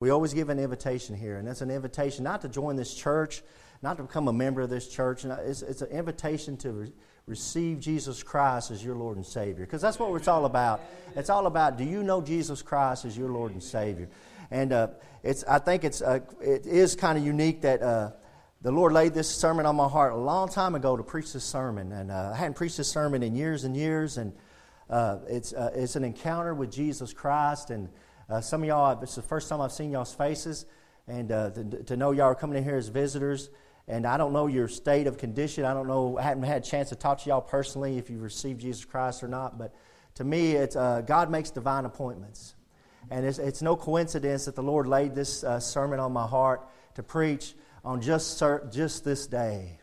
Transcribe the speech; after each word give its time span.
We 0.00 0.08
always 0.08 0.32
give 0.32 0.48
an 0.48 0.58
invitation 0.58 1.14
here, 1.14 1.36
and 1.36 1.46
that's 1.46 1.60
an 1.60 1.70
invitation 1.70 2.24
not 2.24 2.40
to 2.40 2.48
join 2.48 2.76
this 2.76 2.94
church, 2.94 3.42
not 3.82 3.98
to 3.98 4.04
become 4.04 4.28
a 4.28 4.32
member 4.32 4.62
of 4.62 4.70
this 4.70 4.88
church. 4.88 5.26
It's, 5.26 5.60
it's 5.60 5.82
an 5.82 5.90
invitation 5.90 6.56
to 6.58 6.72
re- 6.72 6.92
receive 7.26 7.80
Jesus 7.80 8.22
Christ 8.22 8.70
as 8.70 8.82
your 8.82 8.94
Lord 8.94 9.18
and 9.18 9.26
Savior, 9.26 9.66
because 9.66 9.82
that's 9.82 9.98
what 9.98 10.14
it's 10.14 10.26
all 10.26 10.46
about. 10.46 10.80
It's 11.16 11.28
all 11.28 11.46
about 11.46 11.76
do 11.76 11.84
you 11.84 12.02
know 12.02 12.22
Jesus 12.22 12.62
Christ 12.62 13.04
as 13.04 13.14
your 13.14 13.28
Lord 13.28 13.52
and 13.52 13.62
Savior? 13.62 14.08
And 14.50 14.72
uh, 14.72 14.88
it's, 15.22 15.44
I 15.44 15.58
think 15.58 15.84
it's, 15.84 16.00
uh, 16.00 16.20
it 16.40 16.64
is 16.64 16.96
kind 16.96 17.18
of 17.18 17.24
unique 17.24 17.60
that 17.60 17.82
uh, 17.82 18.12
the 18.62 18.72
Lord 18.72 18.94
laid 18.94 19.12
this 19.12 19.28
sermon 19.28 19.66
on 19.66 19.76
my 19.76 19.86
heart 19.86 20.14
a 20.14 20.16
long 20.16 20.48
time 20.48 20.74
ago 20.74 20.96
to 20.96 21.02
preach 21.02 21.34
this 21.34 21.44
sermon. 21.44 21.92
And 21.92 22.10
uh, 22.10 22.32
I 22.32 22.38
hadn't 22.38 22.54
preached 22.54 22.78
this 22.78 22.88
sermon 22.88 23.22
in 23.22 23.34
years 23.34 23.64
and 23.64 23.76
years. 23.76 24.16
And 24.16 24.32
uh, 24.88 25.18
it's, 25.28 25.52
uh, 25.52 25.72
it's 25.74 25.94
an 25.94 26.04
encounter 26.04 26.54
with 26.54 26.72
Jesus 26.72 27.12
Christ. 27.12 27.68
And 27.68 27.90
Uh, 28.30 28.40
some 28.40 28.62
of 28.62 28.68
y'all, 28.68 29.02
it's 29.02 29.16
the 29.16 29.22
first 29.22 29.48
time 29.48 29.60
I've 29.60 29.72
seen 29.72 29.90
y'all's 29.90 30.14
faces. 30.14 30.64
And 31.08 31.32
uh, 31.32 31.50
to, 31.50 31.64
to 31.64 31.96
know 31.96 32.12
y'all 32.12 32.26
are 32.26 32.34
coming 32.36 32.56
in 32.56 32.62
here 32.62 32.76
as 32.76 32.86
visitors. 32.86 33.50
And 33.88 34.06
I 34.06 34.16
don't 34.16 34.32
know 34.32 34.46
your 34.46 34.68
state 34.68 35.08
of 35.08 35.18
condition. 35.18 35.64
I 35.64 35.74
don't 35.74 35.88
know, 35.88 36.16
I 36.16 36.22
haven't 36.22 36.44
had 36.44 36.62
a 36.62 36.64
chance 36.64 36.90
to 36.90 36.94
talk 36.94 37.18
to 37.22 37.28
y'all 37.28 37.40
personally 37.40 37.98
if 37.98 38.08
you've 38.08 38.22
received 38.22 38.60
Jesus 38.60 38.84
Christ 38.84 39.24
or 39.24 39.28
not. 39.28 39.58
But 39.58 39.74
to 40.14 40.22
me, 40.22 40.52
it's, 40.52 40.76
uh, 40.76 41.00
God 41.00 41.28
makes 41.28 41.50
divine 41.50 41.86
appointments. 41.86 42.54
And 43.10 43.26
it's, 43.26 43.38
it's 43.38 43.62
no 43.62 43.74
coincidence 43.74 44.44
that 44.44 44.54
the 44.54 44.62
Lord 44.62 44.86
laid 44.86 45.16
this 45.16 45.42
uh, 45.42 45.58
sermon 45.58 45.98
on 45.98 46.12
my 46.12 46.26
heart 46.26 46.68
to 46.94 47.02
preach 47.02 47.54
on 47.84 48.00
just, 48.00 48.40
just 48.70 49.04
this 49.04 49.26
day. 49.26 49.80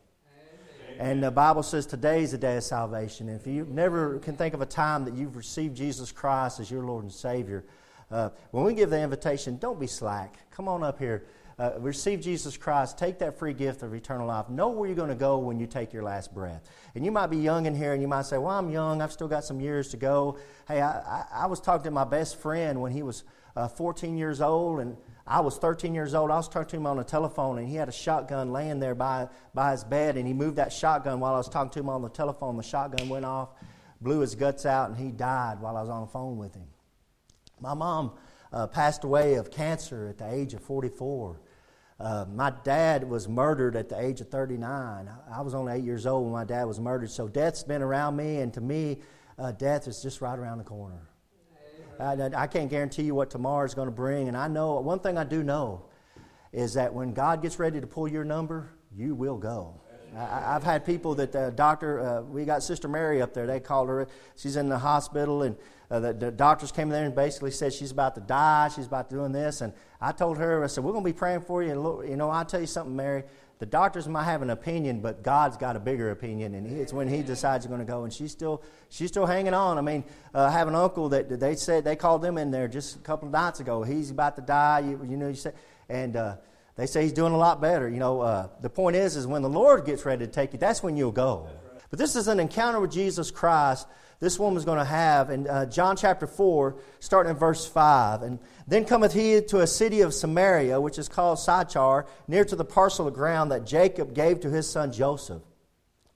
And 0.99 1.21
the 1.21 1.31
Bible 1.31 1.63
says 1.63 1.85
today 1.85 2.23
is 2.23 2.31
the 2.31 2.37
day 2.37 2.55
of 2.55 2.63
salvation. 2.63 3.27
And 3.27 3.39
if 3.39 3.45
you 3.45 3.67
never 3.69 4.19
can 4.19 4.37
think 4.37 4.53
of 4.53 4.61
a 4.61 4.65
time 4.65 5.03
that 5.03 5.15
you've 5.15 5.35
received 5.35 5.75
Jesus 5.75 6.13
Christ 6.13 6.61
as 6.61 6.71
your 6.71 6.83
Lord 6.83 7.03
and 7.03 7.11
Savior, 7.11 7.65
uh, 8.11 8.29
when 8.51 8.63
we 8.63 8.73
give 8.73 8.89
the 8.89 8.99
invitation, 8.99 9.57
don't 9.57 9.79
be 9.79 9.87
slack. 9.87 10.37
Come 10.51 10.67
on 10.67 10.83
up 10.83 10.99
here 10.99 11.23
uh, 11.59 11.71
receive 11.79 12.21
Jesus 12.21 12.55
Christ, 12.55 12.99
take 12.99 13.17
that 13.19 13.39
free 13.39 13.53
gift 13.53 13.81
of 13.81 13.93
eternal 13.93 14.27
life. 14.27 14.47
Know 14.47 14.69
where 14.69 14.87
you're 14.87 14.95
going 14.95 15.09
to 15.09 15.15
go 15.15 15.39
when 15.39 15.59
you 15.59 15.65
take 15.65 15.91
your 15.91 16.03
last 16.03 16.33
breath. 16.33 16.69
And 16.93 17.03
you 17.03 17.11
might 17.11 17.27
be 17.27 17.37
young 17.37 17.65
in 17.65 17.73
here 17.73 17.93
and 17.93 18.01
you 18.01 18.07
might 18.07 18.25
say, 18.25 18.37
Well, 18.37 18.55
I'm 18.55 18.69
young, 18.69 19.01
I've 19.01 19.11
still 19.11 19.27
got 19.27 19.43
some 19.43 19.59
years 19.59 19.89
to 19.89 19.97
go. 19.97 20.37
Hey, 20.67 20.81
I, 20.81 20.99
I, 20.99 21.25
I 21.33 21.45
was 21.47 21.59
talking 21.59 21.85
to 21.85 21.91
my 21.91 22.03
best 22.03 22.39
friend 22.39 22.79
when 22.79 22.91
he 22.91 23.01
was 23.01 23.23
uh, 23.55 23.67
14 23.67 24.17
years 24.17 24.39
old, 24.39 24.81
and 24.81 24.97
I 25.25 25.39
was 25.39 25.57
13 25.57 25.95
years 25.95 26.13
old. 26.13 26.29
I 26.29 26.35
was 26.35 26.47
talking 26.47 26.69
to 26.69 26.75
him 26.77 26.85
on 26.85 26.97
the 26.97 27.03
telephone, 27.03 27.57
and 27.57 27.67
he 27.67 27.75
had 27.75 27.89
a 27.89 27.93
shotgun 27.93 28.51
laying 28.51 28.79
there 28.79 28.93
by, 28.93 29.29
by 29.55 29.71
his 29.71 29.83
bed, 29.83 30.15
and 30.15 30.27
he 30.27 30.33
moved 30.33 30.57
that 30.57 30.71
shotgun 30.71 31.19
while 31.19 31.33
I 31.33 31.37
was 31.37 31.49
talking 31.49 31.71
to 31.71 31.79
him 31.79 31.89
on 31.89 32.03
the 32.03 32.09
telephone. 32.09 32.55
The 32.55 32.63
shotgun 32.63 33.09
went 33.09 33.25
off, 33.25 33.49
blew 33.99 34.19
his 34.19 34.35
guts 34.35 34.67
out, 34.67 34.91
and 34.91 34.97
he 34.97 35.09
died 35.09 35.59
while 35.59 35.75
I 35.75 35.81
was 35.81 35.89
on 35.89 36.01
the 36.01 36.07
phone 36.07 36.37
with 36.37 36.53
him. 36.53 36.67
My 37.59 37.73
mom 37.73 38.13
uh, 38.53 38.67
passed 38.67 39.03
away 39.03 39.35
of 39.35 39.51
cancer 39.51 40.07
at 40.07 40.17
the 40.17 40.31
age 40.31 40.53
of 40.53 40.61
44. 40.61 41.41
Uh, 41.99 42.25
my 42.31 42.53
dad 42.63 43.09
was 43.09 43.27
murdered 43.27 43.75
at 43.75 43.89
the 43.89 43.99
age 43.99 44.21
of 44.21 44.29
39. 44.29 45.09
I 45.31 45.41
was 45.41 45.55
only 45.55 45.73
eight 45.73 45.83
years 45.83 46.05
old 46.05 46.25
when 46.25 46.33
my 46.33 46.43
dad 46.43 46.65
was 46.65 46.79
murdered. 46.79 47.09
So 47.09 47.27
death's 47.27 47.63
been 47.63 47.81
around 47.81 48.15
me, 48.15 48.37
and 48.37 48.53
to 48.53 48.61
me, 48.61 49.01
uh, 49.39 49.51
death 49.51 49.87
is 49.87 50.01
just 50.01 50.21
right 50.21 50.37
around 50.37 50.59
the 50.59 50.63
corner. 50.63 51.09
I, 51.99 52.29
I 52.35 52.47
can't 52.47 52.69
guarantee 52.69 53.03
you 53.03 53.15
what 53.15 53.31
tomorrow 53.31 53.65
is 53.65 53.73
going 53.73 53.87
to 53.87 53.91
bring. 53.91 54.27
And 54.27 54.37
I 54.37 54.47
know, 54.47 54.79
one 54.79 54.99
thing 54.99 55.17
I 55.17 55.23
do 55.23 55.41
know 55.41 55.85
is 56.51 56.75
that 56.75 56.93
when 56.93 57.13
God 57.13 57.41
gets 57.41 57.57
ready 57.57 57.81
to 57.81 57.87
pull 57.87 58.07
your 58.07 58.23
number, 58.23 58.69
you 58.95 59.15
will 59.15 59.37
go. 59.37 59.81
I, 60.15 60.53
have 60.53 60.63
had 60.63 60.85
people 60.85 61.15
that 61.15 61.31
the 61.31 61.51
doctor, 61.55 61.99
uh, 61.99 62.21
we 62.21 62.45
got 62.45 62.63
Sister 62.63 62.87
Mary 62.87 63.21
up 63.21 63.33
there. 63.33 63.45
They 63.45 63.59
called 63.59 63.89
her. 63.89 64.07
She's 64.35 64.55
in 64.55 64.69
the 64.69 64.77
hospital, 64.77 65.43
and 65.43 65.55
uh, 65.89 65.99
the, 65.99 66.13
the, 66.13 66.31
doctors 66.31 66.71
came 66.71 66.89
there 66.89 67.05
and 67.05 67.15
basically 67.15 67.51
said 67.51 67.73
she's 67.73 67.91
about 67.91 68.15
to 68.15 68.21
die. 68.21 68.69
She's 68.69 68.87
about 68.87 69.09
to 69.09 69.15
doing 69.15 69.31
this. 69.31 69.61
And 69.61 69.73
I 70.01 70.11
told 70.11 70.37
her, 70.37 70.63
I 70.63 70.67
said, 70.67 70.83
we're 70.83 70.91
going 70.91 71.03
to 71.03 71.09
be 71.09 71.17
praying 71.17 71.41
for 71.41 71.63
you. 71.63 71.71
And 71.71 71.83
look, 71.83 72.07
you 72.07 72.15
know, 72.15 72.29
I'll 72.29 72.45
tell 72.45 72.61
you 72.61 72.67
something, 72.67 72.95
Mary. 72.95 73.23
The 73.59 73.65
doctors 73.65 74.07
might 74.07 74.25
have 74.25 74.43
an 74.43 74.51
opinion, 74.51 75.01
but 75.01 75.23
God's 75.23 75.57
got 75.57 75.75
a 75.75 75.79
bigger 75.79 76.11
opinion, 76.11 76.53
and 76.53 76.67
it's 76.79 76.93
when 76.93 77.07
He 77.07 77.23
decides 77.23 77.65
you're 77.65 77.75
going 77.75 77.85
to 77.85 77.91
go. 77.91 78.03
And 78.03 78.13
she's 78.13 78.31
still, 78.31 78.61
she's 78.89 79.09
still 79.09 79.25
hanging 79.25 79.55
on. 79.55 79.79
I 79.79 79.81
mean, 79.81 80.03
uh, 80.35 80.43
I 80.43 80.51
have 80.51 80.67
an 80.67 80.75
uncle 80.75 81.09
that 81.09 81.39
they 81.39 81.55
said 81.55 81.83
they 81.83 81.95
called 81.95 82.23
him 82.23 82.37
in 82.37 82.51
there 82.51 82.67
just 82.67 82.97
a 82.97 82.99
couple 82.99 83.27
of 83.27 83.31
nights 83.31 83.59
ago. 83.59 83.81
He's 83.81 84.11
about 84.11 84.35
to 84.35 84.43
die. 84.43 84.81
You, 84.81 85.07
you 85.09 85.17
know, 85.17 85.29
you 85.29 85.33
said, 85.33 85.55
and 85.89 86.15
uh, 86.15 86.35
they 86.77 86.85
say 86.85 87.03
he's 87.03 87.13
doing 87.13 87.33
a 87.33 87.37
lot 87.37 87.59
better. 87.59 87.89
You 87.89 87.99
know, 87.99 88.21
uh, 88.21 88.47
the 88.61 88.69
point 88.69 88.95
is, 88.95 89.15
is 89.17 89.27
when 89.27 89.41
the 89.41 89.49
Lord 89.49 89.85
gets 89.85 90.05
ready 90.05 90.25
to 90.25 90.31
take 90.31 90.53
you, 90.53 90.59
that's 90.59 90.81
when 90.81 90.95
you'll 90.95 91.11
go. 91.11 91.49
But 91.89 91.99
this 91.99 92.15
is 92.15 92.27
an 92.27 92.39
encounter 92.39 92.79
with 92.79 92.91
Jesus 92.91 93.31
Christ 93.31 93.87
this 94.19 94.39
woman's 94.39 94.65
going 94.65 94.79
to 94.79 94.85
have 94.85 95.29
in 95.29 95.47
uh, 95.47 95.65
John 95.67 95.95
chapter 95.95 96.25
4, 96.25 96.75
starting 96.99 97.31
in 97.31 97.37
verse 97.37 97.67
5. 97.67 98.23
And 98.23 98.39
then 98.67 98.83
cometh 98.83 99.13
he 99.13 99.41
to 99.41 99.59
a 99.59 99.67
city 99.67 100.01
of 100.01 100.13
Samaria, 100.13 100.81
which 100.81 100.97
is 100.97 101.07
called 101.07 101.39
Sychar, 101.39 102.07
near 102.27 102.43
to 102.45 102.55
the 102.55 102.65
parcel 102.65 103.07
of 103.07 103.13
ground 103.13 103.51
that 103.51 103.65
Jacob 103.65 104.15
gave 104.15 104.39
to 104.39 104.49
his 104.49 104.69
son 104.69 104.91
Joseph. 104.91 105.43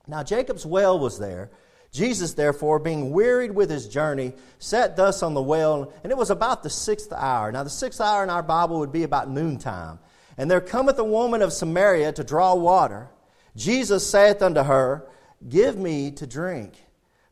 Now 0.08 0.24
Jacob's 0.24 0.66
well 0.66 0.98
was 0.98 1.20
there. 1.20 1.52
Jesus, 1.92 2.34
therefore, 2.34 2.80
being 2.80 3.12
wearied 3.12 3.52
with 3.52 3.70
his 3.70 3.88
journey, 3.88 4.34
sat 4.60 4.96
thus 4.96 5.22
on 5.22 5.34
the 5.34 5.42
well, 5.42 5.92
and 6.04 6.12
it 6.12 6.18
was 6.18 6.30
about 6.30 6.64
the 6.64 6.70
sixth 6.70 7.12
hour. 7.12 7.52
Now, 7.52 7.64
the 7.64 7.70
sixth 7.70 8.00
hour 8.00 8.24
in 8.24 8.30
our 8.30 8.42
Bible 8.42 8.80
would 8.80 8.94
be 8.94 9.04
about 9.04 9.30
noontime. 9.30 10.00
And 10.38 10.50
there 10.50 10.62
cometh 10.62 10.98
a 11.00 11.04
woman 11.04 11.42
of 11.42 11.54
Samaria 11.54 12.14
to 12.14 12.24
draw 12.24 12.54
water. 12.56 13.10
Jesus 13.56 14.10
saith 14.10 14.42
unto 14.42 14.64
her, 14.64 15.08
Give 15.48 15.78
me 15.78 16.12
to 16.12 16.28
drink. 16.28 16.74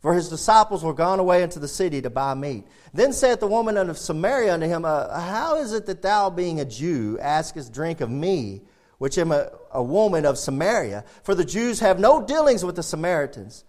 For 0.02 0.14
his 0.14 0.30
disciples 0.30 0.84
were 0.84 0.94
gone 0.94 1.20
away 1.20 1.44
into 1.44 1.60
the 1.60 1.68
city 1.68 2.02
to 2.02 2.10
buy 2.10 2.34
meat. 2.34 2.66
Then 2.94 3.12
saith 3.12 3.42
the 3.42 3.48
woman 3.48 3.78
of 3.78 3.98
Samaria 3.98 4.54
unto 4.54 4.66
him, 4.66 4.86
uh, 4.86 5.20
How 5.20 5.58
is 5.58 5.74
it 5.74 5.86
that 5.88 6.02
thou, 6.02 6.30
being 6.30 6.60
a 6.60 6.66
Jew, 6.66 7.20
askest 7.20 7.74
drink 7.74 8.00
of 8.00 8.10
me, 8.10 8.62
which 8.98 9.18
am 9.18 9.32
a, 9.32 9.52
a 9.72 9.84
woman 9.84 10.26
of 10.26 10.38
Samaria? 10.38 11.04
For 11.24 11.36
the 11.36 11.44
Jews 11.44 11.82
have 11.82 12.00
no 12.00 12.22
dealings 12.26 12.64
with 12.64 12.78
the 12.78 12.84
Samaritans. 12.84 13.66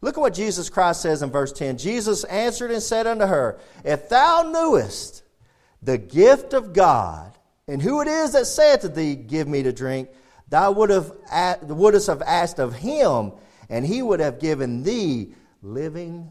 Look 0.00 0.16
at 0.16 0.20
what 0.20 0.34
Jesus 0.34 0.70
Christ 0.70 1.02
says 1.02 1.22
in 1.22 1.30
verse 1.30 1.52
10. 1.52 1.78
Jesus 1.78 2.24
answered 2.24 2.70
and 2.70 2.82
said 2.82 3.06
unto 3.06 3.26
her, 3.26 3.58
If 3.84 4.08
thou 4.08 4.42
knewest 4.42 5.22
the 5.82 5.98
gift 5.98 6.54
of 6.54 6.72
God, 6.72 7.32
and 7.66 7.80
who 7.80 8.00
it 8.00 8.08
is 8.08 8.32
that 8.32 8.46
saith 8.46 8.80
to 8.80 8.88
thee, 8.88 9.14
Give 9.14 9.48
me 9.48 9.62
to 9.62 9.72
drink, 9.72 10.08
thou 10.48 10.72
would 10.72 10.90
have, 10.90 11.12
wouldst 11.62 12.08
have 12.08 12.22
asked 12.22 12.58
of 12.58 12.74
him, 12.74 13.32
and 13.68 13.86
he 13.86 14.02
would 14.02 14.20
have 14.20 14.38
given 14.38 14.82
thee 14.82 15.34
living 15.62 16.30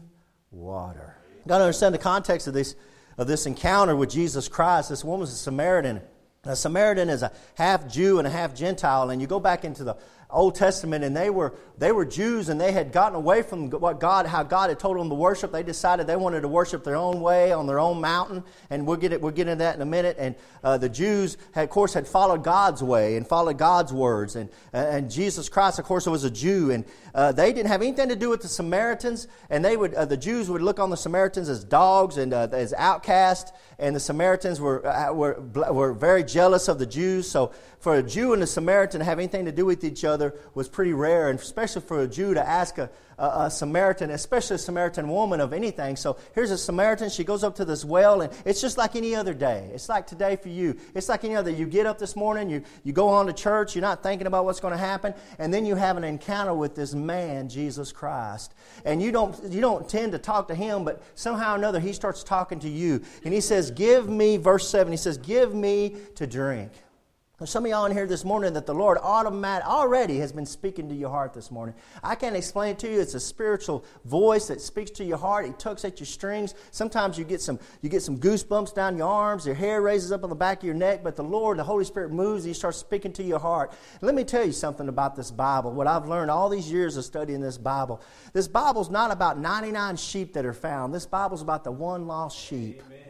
water. 0.50 1.16
You've 1.36 1.48
got 1.48 1.58
to 1.58 1.64
understand 1.64 1.94
the 1.94 1.98
context 1.98 2.46
of 2.46 2.54
this, 2.54 2.76
of 3.18 3.26
this 3.26 3.46
encounter 3.46 3.96
with 3.96 4.10
Jesus 4.10 4.48
Christ. 4.48 4.88
This 4.88 5.04
woman's 5.04 5.32
a 5.32 5.36
Samaritan. 5.36 6.00
A 6.44 6.54
Samaritan 6.54 7.08
is 7.08 7.22
a 7.22 7.32
half 7.54 7.88
Jew 7.88 8.18
and 8.18 8.26
a 8.26 8.30
half 8.30 8.54
Gentile. 8.54 9.10
And 9.10 9.20
you 9.20 9.26
go 9.26 9.40
back 9.40 9.64
into 9.64 9.82
the 9.82 9.96
Old 10.34 10.54
Testament, 10.54 11.04
and 11.04 11.16
they 11.16 11.30
were 11.30 11.54
they 11.78 11.92
were 11.92 12.04
Jews, 12.04 12.48
and 12.48 12.60
they 12.60 12.72
had 12.72 12.92
gotten 12.92 13.16
away 13.16 13.42
from 13.42 13.70
what 13.70 13.98
God, 13.98 14.26
how 14.26 14.42
God 14.42 14.68
had 14.68 14.78
told 14.78 14.96
them 14.96 15.08
to 15.08 15.14
worship. 15.14 15.52
They 15.52 15.62
decided 15.62 16.06
they 16.06 16.16
wanted 16.16 16.42
to 16.42 16.48
worship 16.48 16.84
their 16.84 16.96
own 16.96 17.20
way 17.20 17.52
on 17.52 17.66
their 17.66 17.80
own 17.80 18.00
mountain, 18.00 18.44
and 18.70 18.86
we'll 18.86 18.96
get 18.96 19.12
it. 19.12 19.20
We'll 19.20 19.32
get 19.32 19.48
into 19.48 19.64
that 19.64 19.76
in 19.76 19.82
a 19.82 19.86
minute. 19.86 20.16
And 20.18 20.34
uh, 20.62 20.78
the 20.78 20.88
Jews, 20.88 21.36
had, 21.52 21.64
of 21.64 21.70
course, 21.70 21.94
had 21.94 22.06
followed 22.06 22.44
God's 22.44 22.82
way 22.82 23.16
and 23.16 23.26
followed 23.26 23.58
God's 23.58 23.92
words, 23.92 24.36
and 24.36 24.50
uh, 24.72 24.78
and 24.78 25.10
Jesus 25.10 25.48
Christ, 25.48 25.78
of 25.78 25.84
course, 25.84 26.06
was 26.06 26.24
a 26.24 26.30
Jew, 26.30 26.70
and 26.70 26.84
uh, 27.14 27.32
they 27.32 27.52
didn't 27.52 27.68
have 27.68 27.82
anything 27.82 28.08
to 28.08 28.16
do 28.16 28.28
with 28.28 28.42
the 28.42 28.48
Samaritans, 28.48 29.28
and 29.50 29.64
they 29.64 29.76
would 29.76 29.94
uh, 29.94 30.04
the 30.04 30.16
Jews 30.16 30.50
would 30.50 30.62
look 30.62 30.78
on 30.78 30.90
the 30.90 30.96
Samaritans 30.96 31.48
as 31.48 31.64
dogs 31.64 32.18
and 32.18 32.32
uh, 32.32 32.48
as 32.52 32.72
outcasts, 32.74 33.52
and 33.78 33.96
the 33.96 34.00
Samaritans 34.00 34.60
were 34.60 34.86
uh, 34.86 35.12
were 35.12 35.40
were 35.70 35.92
very 35.92 36.24
jealous 36.24 36.68
of 36.68 36.78
the 36.78 36.86
Jews. 36.86 37.30
So 37.30 37.52
for 37.84 37.96
a 37.96 38.02
Jew 38.02 38.32
and 38.32 38.42
a 38.42 38.46
Samaritan 38.46 39.00
to 39.00 39.04
have 39.04 39.18
anything 39.18 39.44
to 39.44 39.52
do 39.52 39.66
with 39.66 39.84
each 39.84 40.06
other 40.06 40.34
was 40.54 40.70
pretty 40.70 40.94
rare, 40.94 41.28
and 41.28 41.38
especially 41.38 41.82
for 41.82 42.00
a 42.00 42.08
Jew 42.08 42.32
to 42.32 42.40
ask 42.40 42.78
a, 42.78 42.88
a, 43.18 43.40
a, 43.40 43.50
Samaritan, 43.50 44.08
especially 44.08 44.54
a 44.54 44.58
Samaritan 44.58 45.06
woman, 45.06 45.38
of 45.38 45.52
anything. 45.52 45.96
So 45.96 46.16
here's 46.34 46.50
a 46.50 46.56
Samaritan. 46.56 47.10
She 47.10 47.24
goes 47.24 47.44
up 47.44 47.56
to 47.56 47.64
this 47.66 47.84
well, 47.84 48.22
and 48.22 48.32
it's 48.46 48.62
just 48.62 48.78
like 48.78 48.96
any 48.96 49.14
other 49.14 49.34
day. 49.34 49.68
It's 49.74 49.90
like 49.90 50.06
today 50.06 50.36
for 50.36 50.48
you. 50.48 50.78
It's 50.94 51.10
like 51.10 51.24
any 51.24 51.36
other. 51.36 51.50
You 51.50 51.66
get 51.66 51.84
up 51.84 51.98
this 51.98 52.16
morning, 52.16 52.48
you, 52.48 52.62
you 52.84 52.94
go 52.94 53.08
on 53.08 53.26
to 53.26 53.34
church, 53.34 53.74
you're 53.76 53.82
not 53.82 54.02
thinking 54.02 54.26
about 54.26 54.46
what's 54.46 54.60
going 54.60 54.72
to 54.72 54.78
happen, 54.78 55.12
and 55.38 55.52
then 55.52 55.66
you 55.66 55.74
have 55.74 55.98
an 55.98 56.04
encounter 56.04 56.54
with 56.54 56.74
this 56.74 56.94
man, 56.94 57.50
Jesus 57.50 57.92
Christ. 57.92 58.54
And 58.86 59.02
you 59.02 59.12
don't, 59.12 59.38
you 59.52 59.60
don't 59.60 59.86
tend 59.86 60.12
to 60.12 60.18
talk 60.18 60.48
to 60.48 60.54
him, 60.54 60.86
but 60.86 61.02
somehow 61.16 61.52
or 61.52 61.58
another, 61.58 61.80
he 61.80 61.92
starts 61.92 62.24
talking 62.24 62.60
to 62.60 62.68
you. 62.70 63.02
And 63.26 63.34
he 63.34 63.42
says, 63.42 63.70
Give 63.70 64.08
me, 64.08 64.38
verse 64.38 64.66
7, 64.70 64.90
he 64.90 64.96
says, 64.96 65.18
Give 65.18 65.54
me 65.54 65.96
to 66.14 66.26
drink. 66.26 66.72
There's 67.36 67.50
some 67.50 67.64
of 67.64 67.70
y'all 67.70 67.84
in 67.86 67.90
here 67.90 68.06
this 68.06 68.24
morning 68.24 68.52
that 68.52 68.64
the 68.64 68.74
Lord 68.74 68.96
automatic, 69.02 69.66
already 69.66 70.18
has 70.18 70.30
been 70.30 70.46
speaking 70.46 70.88
to 70.88 70.94
your 70.94 71.10
heart 71.10 71.34
this 71.34 71.50
morning. 71.50 71.74
I 72.00 72.14
can't 72.14 72.36
explain 72.36 72.70
it 72.70 72.78
to 72.78 72.88
you. 72.88 73.00
It's 73.00 73.14
a 73.14 73.20
spiritual 73.20 73.84
voice 74.04 74.46
that 74.46 74.60
speaks 74.60 74.92
to 74.92 75.04
your 75.04 75.18
heart. 75.18 75.44
It 75.44 75.58
tugs 75.58 75.84
at 75.84 75.98
your 75.98 76.06
strings. 76.06 76.54
Sometimes 76.70 77.18
you 77.18 77.24
get 77.24 77.40
some 77.40 77.58
you 77.82 77.88
get 77.88 78.02
some 78.02 78.18
goosebumps 78.18 78.72
down 78.72 78.96
your 78.96 79.08
arms. 79.08 79.46
Your 79.46 79.56
hair 79.56 79.82
raises 79.82 80.12
up 80.12 80.22
on 80.22 80.30
the 80.30 80.36
back 80.36 80.58
of 80.58 80.64
your 80.64 80.76
neck. 80.76 81.02
But 81.02 81.16
the 81.16 81.24
Lord, 81.24 81.58
the 81.58 81.64
Holy 81.64 81.84
Spirit 81.84 82.12
moves. 82.12 82.44
He 82.44 82.54
starts 82.54 82.78
speaking 82.78 83.12
to 83.14 83.24
your 83.24 83.40
heart. 83.40 83.72
let 84.00 84.14
me 84.14 84.22
tell 84.22 84.46
you 84.46 84.52
something 84.52 84.88
about 84.88 85.16
this 85.16 85.32
Bible. 85.32 85.72
What 85.72 85.88
I've 85.88 86.06
learned 86.06 86.30
all 86.30 86.48
these 86.48 86.70
years 86.70 86.96
of 86.96 87.04
studying 87.04 87.40
this 87.40 87.58
Bible. 87.58 88.00
This 88.32 88.46
Bible's 88.46 88.90
not 88.90 89.10
about 89.10 89.40
99 89.40 89.96
sheep 89.96 90.34
that 90.34 90.46
are 90.46 90.52
found. 90.52 90.94
This 90.94 91.06
Bible's 91.06 91.42
about 91.42 91.64
the 91.64 91.72
one 91.72 92.06
lost 92.06 92.38
sheep. 92.38 92.80
Amen. 92.86 93.03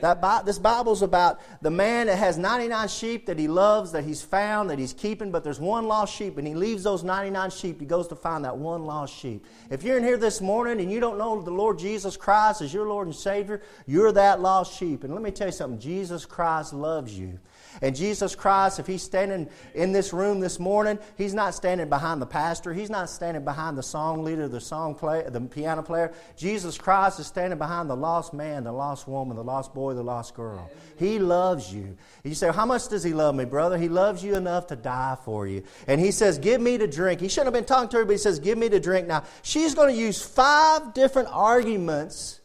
That 0.00 0.20
Bi- 0.20 0.42
this 0.42 0.58
Bible's 0.58 1.02
about 1.02 1.40
the 1.62 1.70
man 1.70 2.06
that 2.06 2.16
has 2.18 2.38
99 2.38 2.88
sheep 2.88 3.26
that 3.26 3.38
he 3.38 3.48
loves, 3.48 3.92
that 3.92 4.04
he's 4.04 4.22
found, 4.22 4.70
that 4.70 4.78
he's 4.78 4.92
keeping, 4.92 5.30
but 5.30 5.44
there's 5.44 5.60
one 5.60 5.86
lost 5.86 6.14
sheep, 6.14 6.38
and 6.38 6.46
he 6.46 6.54
leaves 6.54 6.82
those 6.82 7.02
99 7.02 7.50
sheep. 7.50 7.80
He 7.80 7.86
goes 7.86 8.08
to 8.08 8.16
find 8.16 8.44
that 8.44 8.56
one 8.56 8.84
lost 8.84 9.14
sheep. 9.14 9.44
If 9.70 9.82
you're 9.82 9.98
in 9.98 10.04
here 10.04 10.16
this 10.16 10.40
morning 10.40 10.80
and 10.80 10.90
you 10.90 11.00
don't 11.00 11.18
know 11.18 11.40
the 11.42 11.50
Lord 11.50 11.78
Jesus 11.78 12.16
Christ 12.16 12.62
as 12.62 12.72
your 12.72 12.86
Lord 12.86 13.06
and 13.06 13.16
Savior, 13.16 13.62
you're 13.86 14.12
that 14.12 14.40
lost 14.40 14.78
sheep. 14.78 15.04
And 15.04 15.12
let 15.12 15.22
me 15.22 15.30
tell 15.30 15.48
you 15.48 15.52
something 15.52 15.80
Jesus 15.80 16.24
Christ 16.24 16.72
loves 16.72 17.18
you. 17.18 17.38
And 17.82 17.94
Jesus 17.94 18.34
Christ, 18.34 18.78
if 18.78 18.86
He's 18.86 19.02
standing 19.02 19.48
in 19.74 19.92
this 19.92 20.12
room 20.12 20.40
this 20.40 20.58
morning, 20.58 20.98
He's 21.16 21.34
not 21.34 21.54
standing 21.54 21.88
behind 21.88 22.20
the 22.20 22.26
pastor. 22.26 22.72
He's 22.72 22.90
not 22.90 23.10
standing 23.10 23.44
behind 23.44 23.78
the 23.78 23.82
song 23.82 24.24
leader, 24.24 24.48
the 24.48 24.60
song 24.60 24.94
player, 24.94 25.28
the 25.28 25.40
piano 25.40 25.82
player. 25.82 26.12
Jesus 26.36 26.78
Christ 26.78 27.20
is 27.20 27.26
standing 27.26 27.58
behind 27.58 27.88
the 27.88 27.96
lost 27.96 28.32
man, 28.32 28.64
the 28.64 28.72
lost 28.72 29.08
woman, 29.08 29.36
the 29.36 29.44
lost 29.44 29.74
boy, 29.74 29.94
the 29.94 30.02
lost 30.02 30.34
girl. 30.34 30.70
He 30.96 31.18
loves 31.18 31.72
you. 31.72 31.96
You 32.24 32.34
say, 32.34 32.52
How 32.52 32.66
much 32.66 32.88
does 32.88 33.02
He 33.02 33.12
love 33.12 33.34
me, 33.34 33.44
brother? 33.44 33.78
He 33.78 33.88
loves 33.88 34.24
you 34.24 34.34
enough 34.34 34.66
to 34.68 34.76
die 34.76 35.16
for 35.24 35.46
you. 35.46 35.62
And 35.86 36.00
He 36.00 36.10
says, 36.10 36.38
Give 36.38 36.60
me 36.60 36.78
to 36.78 36.86
drink. 36.86 37.20
He 37.20 37.28
shouldn't 37.28 37.46
have 37.46 37.54
been 37.54 37.64
talking 37.64 37.88
to 37.90 37.98
her, 37.98 38.04
but 38.04 38.12
He 38.12 38.18
says, 38.18 38.38
Give 38.38 38.58
me 38.58 38.68
to 38.68 38.80
drink. 38.80 39.06
Now, 39.06 39.24
she's 39.42 39.74
going 39.74 39.94
to 39.94 40.00
use 40.00 40.20
five 40.20 40.94
different 40.94 41.28
arguments 41.30 42.37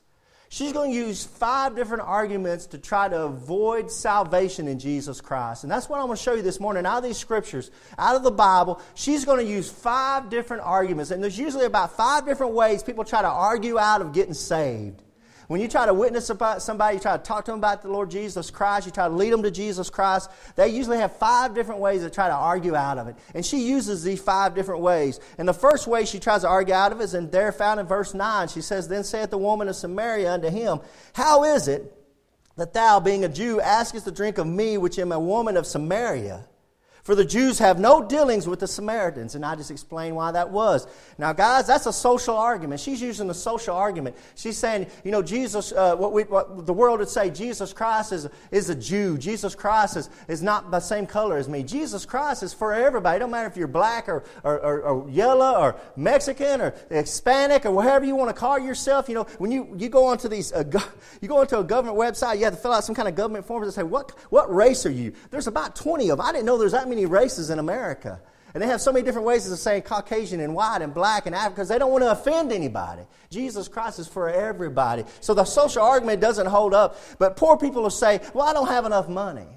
She's 0.54 0.72
going 0.72 0.92
to 0.92 0.96
use 0.96 1.26
five 1.26 1.76
different 1.76 2.04
arguments 2.04 2.68
to 2.68 2.78
try 2.78 3.10
to 3.10 3.24
avoid 3.24 3.90
salvation 3.90 4.68
in 4.68 4.78
Jesus 4.78 5.20
Christ. 5.20 5.64
And 5.64 5.72
that's 5.72 5.90
what 5.90 6.00
I'm 6.00 6.06
going 6.06 6.16
to 6.16 6.22
show 6.22 6.36
you 6.36 6.44
this 6.44 6.60
morning. 6.60 6.86
Out 6.86 7.00
of 7.00 7.04
these 7.04 7.18
scriptures, 7.18 7.72
out 7.98 8.16
of 8.16 8.22
the 8.22 8.30
Bible, 8.30 8.80
she's 8.94 9.26
going 9.26 9.44
to 9.44 9.52
use 9.52 9.72
five 9.72 10.30
different 10.30 10.62
arguments. 10.62 11.10
And 11.10 11.24
there's 11.24 11.40
usually 11.40 11.66
about 11.66 11.98
five 11.98 12.28
different 12.28 12.54
ways 12.54 12.84
people 12.84 13.04
try 13.04 13.24
to 13.24 13.28
argue 13.28 13.80
out 13.80 14.02
of 14.02 14.14
getting 14.14 14.36
saved. 14.36 15.03
When 15.48 15.60
you 15.60 15.68
try 15.68 15.86
to 15.86 15.94
witness 15.94 16.30
about 16.30 16.62
somebody, 16.62 16.96
you 16.96 17.02
try 17.02 17.18
to 17.18 17.24
talk 17.24 17.46
to 17.46 17.52
them 17.52 17.60
about 17.60 17.82
the 17.82 17.90
Lord 17.90 18.10
Jesus 18.10 18.50
Christ, 18.50 18.86
you 18.86 18.92
try 18.92 19.08
to 19.08 19.14
lead 19.14 19.34
them 19.34 19.44
to 19.44 19.52
Jesus 19.52 19.90
Christ, 19.90 20.30
they 20.56 20.70
usually 20.70 20.98
have 20.98 21.16
five 21.18 21.54
different 21.54 21.82
ways 21.82 22.02
to 22.02 22.10
try 22.10 22.28
to 22.28 22.34
argue 22.34 22.76
out 22.76 22.98
of 22.98 23.08
it. 23.08 23.16
And 23.34 23.46
she 23.46 23.68
uses 23.68 24.04
these 24.04 24.22
five 24.22 24.56
different 24.56 24.82
ways. 24.82 25.20
And 25.38 25.48
the 25.48 25.54
first 25.54 25.88
way 25.88 26.06
she 26.06 26.20
tries 26.20 26.42
to 26.42 26.48
argue 26.48 26.74
out 26.74 26.92
of 26.92 27.02
it 27.02 27.04
is 27.04 27.14
in 27.14 27.30
there 27.30 27.52
found 27.52 27.80
in 27.80 27.86
verse 27.86 28.14
9. 28.14 28.48
She 28.48 28.62
says, 28.62 28.88
Then 28.88 29.04
saith 29.04 29.30
the 29.30 29.38
woman 29.38 29.68
of 29.68 29.76
Samaria 29.76 30.32
unto 30.32 30.50
him, 30.50 30.80
How 31.14 31.44
is 31.44 31.68
it 31.68 31.94
that 32.56 32.74
thou, 32.74 33.00
being 33.00 33.26
a 33.26 33.30
Jew, 33.30 33.60
askest 33.60 34.06
to 34.06 34.12
drink 34.12 34.38
of 34.38 34.48
me, 34.48 34.78
which 34.78 34.98
am 35.00 35.12
a 35.12 35.20
woman 35.20 35.58
of 35.58 35.66
Samaria? 35.66 36.46
For 37.04 37.16
the 37.16 37.26
Jews 37.26 37.60
have 37.60 37.82
no 37.82 38.02
dealings 38.02 38.48
with 38.48 38.62
the 38.62 38.68
Samaritans. 38.68 39.36
And 39.36 39.46
I 39.46 39.56
just 39.56 39.70
explained 39.70 40.16
why 40.16 40.32
that 40.32 40.52
was. 40.52 40.88
Now, 41.18 41.34
guys, 41.34 41.68
that's 41.68 41.86
a 41.86 41.92
social 41.92 42.38
argument. 42.38 42.80
She's 42.80 43.02
using 43.02 43.30
a 43.30 43.34
social 43.34 43.76
argument. 43.76 44.16
She's 44.36 44.58
saying, 44.58 44.88
you 45.04 45.12
know, 45.12 45.22
Jesus, 45.22 45.74
uh, 45.74 45.98
what, 45.98 46.14
we, 46.14 46.24
what, 46.24 46.66
the 46.66 46.72
world 46.72 47.00
would 47.00 47.10
say, 47.10 47.30
Jesus 47.30 47.74
Christ 47.74 48.14
is, 48.14 48.30
is 48.52 48.70
a 48.70 48.76
Jew. 48.76 49.18
Jesus 49.18 49.54
Christ 49.54 49.98
is, 49.98 50.10
is 50.30 50.42
not 50.42 50.72
the 50.72 50.80
same 50.80 51.06
color 51.06 51.36
as 51.36 51.50
me. 51.50 51.62
Jesus 51.62 52.06
Christ 52.06 52.42
is 52.42 52.54
for 52.54 52.74
everybody. 52.74 53.18
It 53.18 53.20
don't 53.20 53.32
matter 53.32 53.50
if 53.50 53.58
you're 53.58 53.68
black 53.68 54.08
or, 54.08 54.24
or, 54.46 54.58
or, 54.62 54.82
or 54.84 55.10
yellow 55.10 55.60
or 55.60 55.76
Mexican 55.98 56.62
or 56.62 56.74
Hispanic 56.88 57.66
or 57.66 57.72
whatever 57.72 58.06
you 58.06 58.16
want 58.16 58.30
to 58.30 58.34
call 58.34 58.58
yourself. 58.58 59.10
You 59.10 59.16
know, 59.16 59.28
when 59.40 59.52
you, 59.52 59.76
you 59.78 59.90
go 59.90 60.06
onto 60.06 60.30
these, 60.30 60.54
uh, 60.54 60.64
go, 60.64 60.80
you 61.22 61.28
go 61.28 61.40
onto 61.40 61.58
a 61.58 61.66
government 61.66 61.98
website, 61.98 62.38
you 62.38 62.46
have 62.46 62.56
to 62.56 62.60
fill 62.62 62.72
out 62.72 62.86
some 62.86 62.96
kind 62.96 63.10
of 63.10 63.16
government 63.16 63.46
forms 63.46 63.68
and 63.68 63.74
say, 63.74 63.84
what, 63.84 64.12
what 64.30 64.54
race 64.56 64.86
are 64.86 64.92
you? 64.92 65.12
There's 65.32 65.48
about 65.48 65.76
20 65.76 66.10
of 66.10 66.20
them. 66.20 66.26
I 66.26 66.32
didn't 66.32 66.46
know 66.46 66.58
there's 66.58 66.72
that 66.72 66.88
many 66.88 66.93
many 66.94 67.06
races 67.06 67.50
in 67.50 67.60
America. 67.60 68.20
And 68.54 68.62
they 68.62 68.68
have 68.68 68.82
so 68.82 68.92
many 68.92 69.04
different 69.04 69.26
ways 69.26 69.52
of 69.52 69.58
saying 69.58 69.82
Caucasian 69.82 70.40
and 70.40 70.54
white 70.54 70.84
and 70.84 70.94
black 70.94 71.26
and 71.26 71.34
African 71.34 71.56
because 71.56 71.70
they 71.70 71.80
don't 71.80 71.92
want 71.92 72.04
to 72.04 72.12
offend 72.12 72.52
anybody. 72.52 73.02
Jesus 73.32 73.68
Christ 73.68 73.98
is 73.98 74.08
for 74.08 74.30
everybody. 74.30 75.06
So 75.22 75.34
the 75.34 75.44
social 75.44 75.82
argument 75.82 76.22
doesn't 76.22 76.46
hold 76.46 76.74
up. 76.74 77.00
But 77.18 77.36
poor 77.36 77.58
people 77.58 77.82
will 77.82 77.90
say, 77.90 78.22
Well, 78.34 78.48
I 78.48 78.54
don't 78.54 78.68
have 78.68 78.86
enough 78.86 79.10
money. 79.10 79.48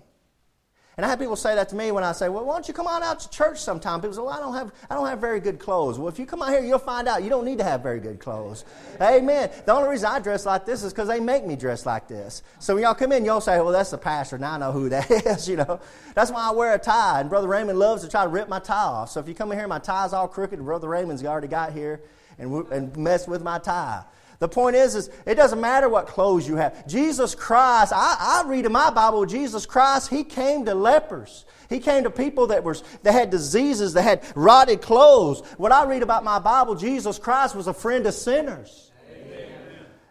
And 0.99 1.05
I 1.05 1.11
have 1.11 1.19
people 1.19 1.37
say 1.37 1.55
that 1.55 1.69
to 1.69 1.77
me 1.77 1.93
when 1.93 2.03
I 2.03 2.13
say, 2.13 2.31
"Well, 2.31 2.47
why 2.47 2.55
don't 2.55 2.67
you 2.67 2.73
come 2.73 2.87
on 2.87 3.03
out 3.03 3.21
to 3.21 3.29
church 3.29 3.59
sometime?" 3.61 4.01
People 4.01 4.15
say, 4.15 4.23
"Well, 4.23 4.33
I 4.33 4.39
don't 4.39 4.55
have, 4.55 4.73
I 4.89 4.95
don't 4.95 5.07
have 5.07 5.19
very 5.19 5.41
good 5.41 5.59
clothes." 5.59 5.99
Well, 5.99 6.09
if 6.09 6.19
you 6.19 6.25
come 6.25 6.41
out 6.41 6.49
here, 6.49 6.63
you'll 6.63 6.79
find 6.79 7.07
out 7.07 7.23
you 7.23 7.29
don't 7.29 7.45
need 7.45 7.59
to 7.59 7.65
have 7.65 7.83
very 7.83 8.01
good 8.01 8.19
clothes. 8.19 8.65
Amen. 8.99 9.51
The 9.67 9.75
only 9.75 9.91
reason 9.91 10.09
I 10.09 10.21
dress 10.21 10.47
like 10.47 10.65
this 10.65 10.83
is 10.83 10.95
because 10.95 11.09
they 11.09 11.21
make 11.21 11.45
me 11.45 11.55
dress 11.55 11.85
like 11.85 12.09
this. 12.09 12.43
So 12.61 12.75
when 12.75 12.83
y'all 12.83 12.95
come 12.95 13.13
in, 13.13 13.27
y'all 13.27 13.43
say, 13.43 13.61
"Well, 13.61 13.73
that's 13.73 13.91
the 13.91 13.99
pastor." 13.99 14.39
Now 14.39 14.55
I 14.55 14.59
know 14.59 14.73
who 14.73 14.89
that 14.89 15.11
is. 15.27 15.47
You 15.47 15.57
know, 15.57 15.81
that's 16.15 16.31
why 16.31 16.49
I 16.49 16.53
wear 16.53 16.73
a 16.73 16.79
tie. 16.79 17.21
And 17.21 17.29
Brother 17.29 17.49
Raymond 17.49 17.79
loves 17.79 18.03
to 18.03 18.09
try 18.09 18.25
to 18.25 18.31
rip 18.31 18.49
my 18.49 18.59
tie 18.59 18.75
off. 18.75 19.11
So 19.11 19.21
if 19.21 19.29
you 19.29 19.35
come 19.35 19.53
in 19.53 19.59
here, 19.59 19.69
my 19.69 19.81
tie's 19.81 20.15
all 20.15 20.29
crooked. 20.29 20.59
Brother 20.65 20.89
Raymond's 20.89 21.23
already 21.23 21.49
got 21.49 21.75
here 21.75 22.01
and 22.39 22.67
and 22.73 22.97
messed 22.97 23.29
with 23.29 23.43
my 23.43 23.59
tie. 23.59 24.03
The 24.39 24.49
point 24.49 24.77
is, 24.77 24.95
is 24.95 25.11
it 25.25 25.37
doesn't 25.37 25.61
matter 25.61 25.89
what 25.89 26.07
clothes 26.07 26.47
you 26.47 26.57
have. 26.57 26.87
Jesus 26.87 27.35
Christ, 27.35 27.93
I, 27.95 28.43
I 28.45 28.49
read 28.49 28.67
in 28.67 28.73
my 28.73 28.91
Bible, 28.91 29.25
Jesus 29.27 29.67
Christ, 29.67 30.11
He 30.11 30.25
came 30.25 30.65
to 30.67 30.75
lepers. 30.75 31.45
He 31.69 31.81
came 31.81 32.05
to 32.05 32.11
people 32.11 32.49
that, 32.49 32.63
were, 32.63 32.77
that 33.03 33.13
had 33.13 33.31
diseases, 33.31 33.95
that 33.95 34.03
had 34.03 34.23
rotted 34.37 34.83
clothes. 34.83 35.41
When 35.57 35.73
I 35.73 35.85
read 35.85 36.03
about 36.03 36.23
my 36.23 36.39
Bible, 36.39 36.75
Jesus 36.75 37.19
Christ 37.19 37.55
was 37.55 37.67
a 37.67 37.75
friend 37.75 38.07
of 38.07 38.15
sinners. 38.15 38.87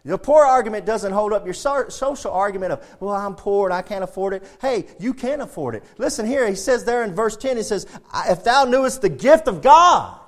The 0.06 0.18
poor 0.18 0.44
argument 0.44 0.86
doesn't 0.86 1.12
hold 1.12 1.32
up 1.32 1.44
your 1.44 1.54
social 1.54 2.30
argument 2.30 2.72
of, 2.72 2.96
well, 3.00 3.14
I'm 3.14 3.34
poor 3.34 3.66
and 3.66 3.74
I 3.74 3.82
can't 3.82 4.04
afford 4.04 4.34
it. 4.34 4.44
Hey, 4.60 4.86
you 5.00 5.12
can 5.12 5.40
afford 5.40 5.74
it. 5.74 5.82
Listen 5.98 6.26
here, 6.26 6.48
he 6.48 6.54
says 6.54 6.84
there 6.84 7.02
in 7.02 7.12
verse 7.12 7.36
10, 7.36 7.56
he 7.56 7.64
says, 7.64 7.86
If 8.28 8.44
thou 8.44 8.64
knewest 8.64 9.02
the 9.02 9.08
gift 9.08 9.48
of 9.48 9.62
God, 9.62 10.20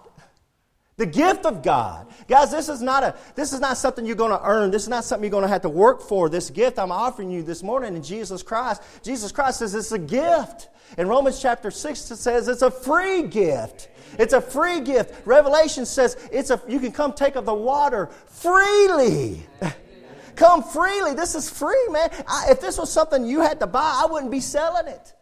the 0.99 1.07
gift 1.07 1.47
of 1.47 1.63
God. 1.63 2.07
Guys, 2.27 2.51
this 2.51 2.69
is 2.69 2.83
not 2.83 3.03
a 3.03 3.17
this 3.37 3.53
is 3.53 3.61
not 3.61 3.79
something 3.79 4.05
you're 4.05 4.17
going 4.17 4.33
to 4.33 4.45
earn. 4.45 4.71
This 4.71 4.83
is 4.83 4.89
not 4.89 5.05
something 5.05 5.25
you're 5.25 5.31
going 5.31 5.43
to 5.43 5.49
have 5.49 5.63
to 5.63 5.69
work 5.69 6.03
for. 6.03 6.29
This 6.29 6.51
gift 6.51 6.79
I'm 6.79 6.93
offering 6.93 7.31
you 7.31 7.43
this 7.43 7.63
morning 7.63 7.97
in 7.97 8.03
Jesus 8.03 8.43
Christ. 8.43 8.83
Jesus 9.03 9.33
Christ 9.33 9.61
says 9.61 9.75
it's 9.75 9.93
a 9.93 9.99
gift. 9.99 10.69
In 10.99 11.07
Romans 11.07 11.41
chapter 11.41 11.71
6 11.71 12.11
it 12.11 12.17
says 12.17 12.49
it's 12.49 12.63
a 12.63 12.71
free 12.71 13.23
gift. 13.23 13.89
It's 14.19 14.33
a 14.33 14.41
free 14.41 14.81
gift. 14.81 15.25
Revelation 15.25 15.87
says 15.87 16.17
it's 16.33 16.51
a 16.51 16.61
you 16.69 16.81
can 16.81 16.91
come 16.91 17.13
take 17.13 17.37
of 17.37 17.47
the 17.47 17.55
water 17.55 18.11
freely. 18.27 19.47
come 20.35 20.65
freely. 20.65 21.15
This 21.15 21.37
is 21.37 21.49
free, 21.49 21.87
man. 21.91 22.11
I, 22.27 22.49
if 22.51 22.61
this 22.61 22.77
was 22.77 22.93
something 22.93 23.25
you 23.25 23.41
had 23.41 23.61
to 23.61 23.69
buy, 23.69 24.03
I 24.03 24.07
wouldn't 24.11 24.33
be 24.33 24.41
selling 24.41 24.89
it. 24.89 25.15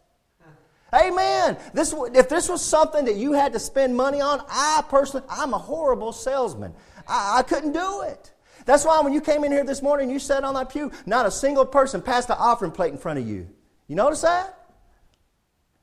Amen. 0.95 1.57
This, 1.75 1.95
if 2.15 2.29
this 2.29 2.49
was 2.49 2.63
something 2.65 3.05
that 3.07 3.17
you 3.17 3.33
had 3.33 3.53
to 3.53 3.59
spend 3.59 3.97
money 3.97 4.21
on, 4.21 4.41
I 4.49 4.85
personally, 4.89 5.27
I'm 5.29 5.53
a 5.53 5.59
horrible 5.59 6.13
salesman. 6.13 6.75
I, 7.09 7.39
I 7.39 7.43
couldn't 7.43 7.73
do 7.73 8.03
it. 8.03 8.33
That's 8.65 8.85
why 8.85 9.01
when 9.01 9.13
you 9.13 9.21
came 9.21 9.45
in 9.45 9.53
here 9.53 9.65
this 9.65 9.83
morning, 9.83 10.11
you 10.11 10.19
sat 10.19 10.45
on 10.45 10.55
that 10.55 10.71
pew, 10.71 10.91
not 11.07 11.27
a 11.27 11.31
single 11.31 11.67
person 11.67 12.03
passed 12.03 12.29
the 12.29 12.37
offering 12.37 12.73
plate 12.73 12.93
in 12.93 12.99
front 12.99 13.19
of 13.19 13.27
you. 13.27 13.49
You 13.89 13.97
notice 13.97 14.23
that? 14.23 14.66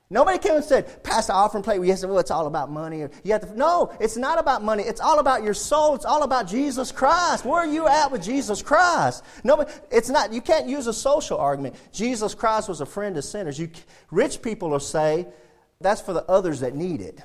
Nobody 0.09 0.37
came 0.37 0.55
and 0.55 0.63
said, 0.63 1.03
pass 1.03 1.27
the 1.27 1.33
offering 1.33 1.63
plate. 1.63 1.97
Said, 1.97 2.09
well, 2.09 2.19
it's 2.19 2.29
all 2.29 2.45
about 2.45 2.69
money. 2.69 2.99
You 3.23 3.31
have 3.31 3.41
to, 3.41 3.57
no, 3.57 3.91
it's 3.99 4.15
not 4.15 4.37
about 4.37 4.63
money. 4.63 4.83
It's 4.83 5.01
all 5.01 5.17
about 5.17 5.43
your 5.43 5.55
soul. 5.55 5.95
It's 5.95 6.05
all 6.05 6.21
about 6.21 6.47
Jesus 6.47 6.91
Christ. 6.91 7.45
Where 7.45 7.61
are 7.61 7.65
you 7.65 7.87
at 7.87 8.11
with 8.11 8.21
Jesus 8.21 8.61
Christ? 8.61 9.23
Nobody, 9.43 9.71
it's 9.91 10.09
not, 10.09 10.31
you 10.31 10.41
can't 10.41 10.67
use 10.67 10.85
a 10.85 10.93
social 10.93 11.39
argument. 11.39 11.75
Jesus 11.91 12.35
Christ 12.35 12.69
was 12.69 12.79
a 12.79 12.85
friend 12.85 13.17
of 13.17 13.23
sinners. 13.23 13.57
You, 13.57 13.71
rich 14.11 14.41
people 14.41 14.69
will 14.69 14.79
say, 14.79 15.25
that's 15.81 16.01
for 16.01 16.13
the 16.13 16.23
others 16.25 16.59
that 16.59 16.75
need 16.75 17.01
it. 17.01 17.19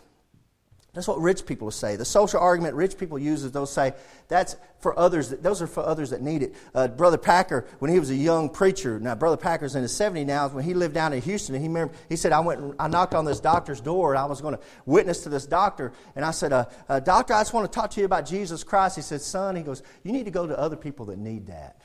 That's 0.98 1.06
what 1.06 1.20
rich 1.20 1.46
people 1.46 1.70
say. 1.70 1.94
The 1.94 2.04
social 2.04 2.40
argument 2.40 2.74
rich 2.74 2.98
people 2.98 3.20
use 3.20 3.44
is 3.44 3.52
they'll 3.52 3.66
say 3.66 3.94
that's 4.26 4.56
for 4.80 4.98
others. 4.98 5.28
That, 5.28 5.44
those 5.44 5.62
are 5.62 5.68
for 5.68 5.84
others 5.84 6.10
that 6.10 6.22
need 6.22 6.42
it. 6.42 6.56
Uh, 6.74 6.88
Brother 6.88 7.16
Packer, 7.16 7.68
when 7.78 7.92
he 7.92 8.00
was 8.00 8.10
a 8.10 8.16
young 8.16 8.50
preacher, 8.50 8.98
now 8.98 9.14
Brother 9.14 9.36
Packer's 9.36 9.76
in 9.76 9.82
his 9.82 9.92
70s 9.92 10.26
now. 10.26 10.48
When 10.48 10.64
he 10.64 10.74
lived 10.74 10.94
down 10.94 11.12
in 11.12 11.22
Houston, 11.22 11.54
he 11.54 11.68
remember 11.68 11.94
he 12.08 12.16
said 12.16 12.32
I 12.32 12.40
went, 12.40 12.74
I 12.80 12.88
knocked 12.88 13.14
on 13.14 13.24
this 13.24 13.38
doctor's 13.38 13.80
door, 13.80 14.12
and 14.12 14.18
I 14.18 14.24
was 14.24 14.40
going 14.40 14.56
to 14.56 14.60
witness 14.86 15.22
to 15.22 15.28
this 15.28 15.46
doctor, 15.46 15.92
and 16.16 16.24
I 16.24 16.32
said, 16.32 16.52
uh, 16.52 16.64
uh, 16.88 16.98
Doctor, 16.98 17.32
I 17.32 17.42
just 17.42 17.54
want 17.54 17.70
to 17.70 17.78
talk 17.78 17.92
to 17.92 18.00
you 18.00 18.04
about 18.04 18.26
Jesus 18.26 18.64
Christ. 18.64 18.96
He 18.96 19.02
said, 19.02 19.20
Son, 19.20 19.54
he 19.54 19.62
goes, 19.62 19.84
you 20.02 20.10
need 20.10 20.24
to 20.24 20.32
go 20.32 20.48
to 20.48 20.58
other 20.58 20.74
people 20.74 21.06
that 21.06 21.18
need 21.18 21.46
that. 21.46 21.80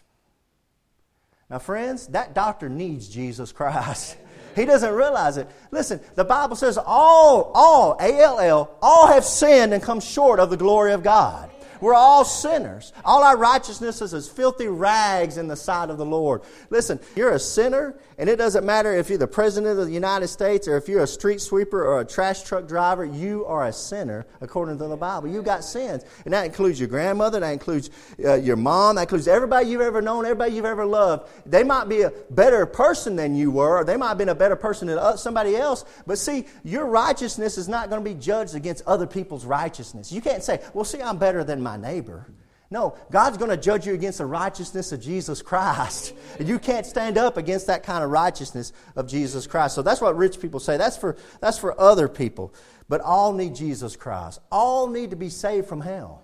Now, 1.51 1.59
friends, 1.59 2.07
that 2.07 2.33
doctor 2.33 2.67
needs 2.67 3.07
Jesus 3.07 3.51
Christ. 3.51 4.17
He 4.55 4.65
doesn't 4.65 4.93
realize 4.93 5.37
it. 5.37 5.47
Listen, 5.71 5.99
the 6.15 6.23
Bible 6.23 6.55
says 6.55 6.77
all, 6.77 7.51
all, 7.53 7.97
A 7.99 8.21
L 8.21 8.39
L, 8.39 8.77
all 8.81 9.07
have 9.07 9.25
sinned 9.25 9.73
and 9.73 9.81
come 9.81 9.99
short 9.99 10.39
of 10.39 10.49
the 10.49 10.57
glory 10.57 10.93
of 10.93 11.03
God. 11.03 11.49
We're 11.83 11.93
all 11.93 12.23
sinners. 12.23 12.93
All 13.03 13.23
our 13.23 13.35
righteousness 13.35 14.01
is 14.01 14.13
as 14.13 14.29
filthy 14.29 14.67
rags 14.67 15.37
in 15.37 15.49
the 15.49 15.57
sight 15.57 15.89
of 15.89 15.97
the 15.97 16.05
Lord. 16.05 16.43
Listen, 16.69 16.97
you're 17.13 17.31
a 17.31 17.39
sinner, 17.39 17.99
and 18.17 18.29
it 18.29 18.37
doesn't 18.37 18.65
matter 18.65 18.93
if 18.93 19.09
you're 19.09 19.17
the 19.17 19.27
President 19.27 19.77
of 19.77 19.87
the 19.87 19.91
United 19.91 20.29
States 20.29 20.65
or 20.65 20.77
if 20.77 20.87
you're 20.87 21.03
a 21.03 21.07
street 21.07 21.41
sweeper 21.41 21.85
or 21.85 21.99
a 21.99 22.05
trash 22.05 22.43
truck 22.43 22.69
driver, 22.69 23.03
you 23.03 23.45
are 23.47 23.67
a 23.67 23.73
sinner 23.73 24.25
according 24.39 24.77
to 24.77 24.87
the 24.87 24.95
Bible. 24.95 25.27
You've 25.27 25.43
got 25.43 25.65
sins. 25.65 26.05
And 26.23 26.33
that 26.33 26.45
includes 26.45 26.79
your 26.79 26.87
grandmother, 26.87 27.41
that 27.41 27.49
includes 27.49 27.89
uh, 28.23 28.35
your 28.35 28.55
mom, 28.55 28.95
that 28.95 29.01
includes 29.01 29.27
everybody 29.27 29.67
you've 29.67 29.81
ever 29.81 30.01
known, 30.01 30.23
everybody 30.23 30.55
you've 30.55 30.63
ever 30.63 30.85
loved. 30.85 31.29
They 31.45 31.65
might 31.65 31.89
be 31.89 32.03
a 32.03 32.13
better 32.29 32.65
person 32.65 33.17
than 33.17 33.35
you 33.35 33.51
were, 33.51 33.79
or 33.79 33.83
they 33.83 33.97
might 33.97 34.07
have 34.07 34.17
been 34.17 34.29
a 34.29 34.35
better 34.35 34.55
person 34.55 34.87
than 34.87 35.17
somebody 35.17 35.57
else, 35.57 35.83
but 36.07 36.17
see, 36.17 36.45
your 36.63 36.85
righteousness 36.85 37.57
is 37.57 37.67
not 37.67 37.89
going 37.89 38.01
to 38.01 38.09
be 38.09 38.15
judged 38.17 38.55
against 38.55 38.85
other 38.87 39.05
people's 39.05 39.43
righteousness. 39.43 40.13
You 40.13 40.21
can't 40.21 40.43
say, 40.43 40.61
well, 40.73 40.85
see, 40.85 41.01
I'm 41.01 41.17
better 41.17 41.43
than 41.43 41.61
my 41.61 41.72
neighbor. 41.77 42.27
No, 42.73 42.97
God's 43.11 43.37
going 43.37 43.51
to 43.51 43.57
judge 43.57 43.85
you 43.85 43.93
against 43.93 44.17
the 44.17 44.25
righteousness 44.25 44.91
of 44.91 44.99
Jesus 44.99 45.43
Christ. 45.43 46.15
And 46.39 46.47
you 46.47 46.57
can't 46.57 46.87
stand 46.87 47.19
up 47.19 47.37
against 47.37 47.67
that 47.67 47.83
kind 47.83 48.03
of 48.03 48.09
righteousness 48.09 48.73
of 48.95 49.07
Jesus 49.07 49.45
Christ. 49.45 49.75
So 49.75 49.83
that's 49.83 50.01
what 50.01 50.17
rich 50.17 50.41
people 50.41 50.59
say. 50.59 50.77
That's 50.77 50.97
for, 50.97 51.15
that's 51.39 51.59
for 51.59 51.79
other 51.79 52.07
people. 52.07 52.55
But 52.89 53.01
all 53.01 53.31
need 53.31 53.53
Jesus 53.53 53.95
Christ. 53.95 54.39
All 54.51 54.87
need 54.87 55.11
to 55.11 55.15
be 55.15 55.29
saved 55.29 55.67
from 55.67 55.81
hell. 55.81 56.23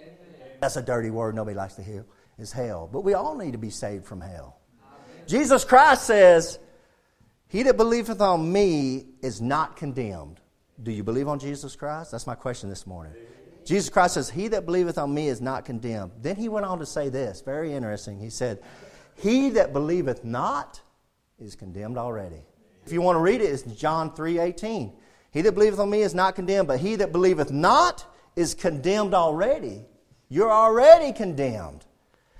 Amen. 0.00 0.16
That's 0.60 0.76
a 0.76 0.82
dirty 0.82 1.10
word 1.10 1.34
nobody 1.34 1.56
likes 1.56 1.74
to 1.74 1.82
hear, 1.82 2.06
is 2.38 2.52
hell. 2.52 2.88
But 2.90 3.00
we 3.00 3.14
all 3.14 3.36
need 3.36 3.52
to 3.52 3.58
be 3.58 3.70
saved 3.70 4.04
from 4.04 4.20
hell. 4.20 4.60
Amen. 4.86 5.26
Jesus 5.26 5.64
Christ 5.64 6.04
says, 6.04 6.60
He 7.48 7.64
that 7.64 7.76
believeth 7.76 8.20
on 8.20 8.52
me 8.52 9.06
is 9.22 9.40
not 9.40 9.76
condemned. 9.76 10.38
Do 10.80 10.92
you 10.92 11.02
believe 11.02 11.26
on 11.26 11.40
Jesus 11.40 11.74
Christ? 11.74 12.12
That's 12.12 12.28
my 12.28 12.36
question 12.36 12.70
this 12.70 12.86
morning. 12.86 13.14
Jesus 13.70 13.88
Christ 13.88 14.14
says, 14.14 14.28
He 14.28 14.48
that 14.48 14.66
believeth 14.66 14.98
on 14.98 15.14
me 15.14 15.28
is 15.28 15.40
not 15.40 15.64
condemned. 15.64 16.10
Then 16.20 16.34
he 16.34 16.48
went 16.48 16.66
on 16.66 16.80
to 16.80 16.86
say 16.86 17.08
this, 17.08 17.40
very 17.40 17.72
interesting. 17.72 18.18
He 18.18 18.28
said, 18.28 18.60
He 19.14 19.50
that 19.50 19.72
believeth 19.72 20.24
not 20.24 20.80
is 21.38 21.54
condemned 21.54 21.96
already. 21.96 22.42
If 22.84 22.92
you 22.92 23.00
want 23.00 23.14
to 23.14 23.20
read 23.20 23.40
it, 23.40 23.44
it's 23.44 23.62
John 23.62 24.12
3 24.12 24.40
18. 24.40 24.92
He 25.30 25.42
that 25.42 25.52
believeth 25.52 25.78
on 25.78 25.88
me 25.88 26.02
is 26.02 26.16
not 26.16 26.34
condemned, 26.34 26.66
but 26.66 26.80
he 26.80 26.96
that 26.96 27.12
believeth 27.12 27.52
not 27.52 28.04
is 28.34 28.54
condemned 28.54 29.14
already. 29.14 29.84
You're 30.28 30.50
already 30.50 31.12
condemned. 31.12 31.86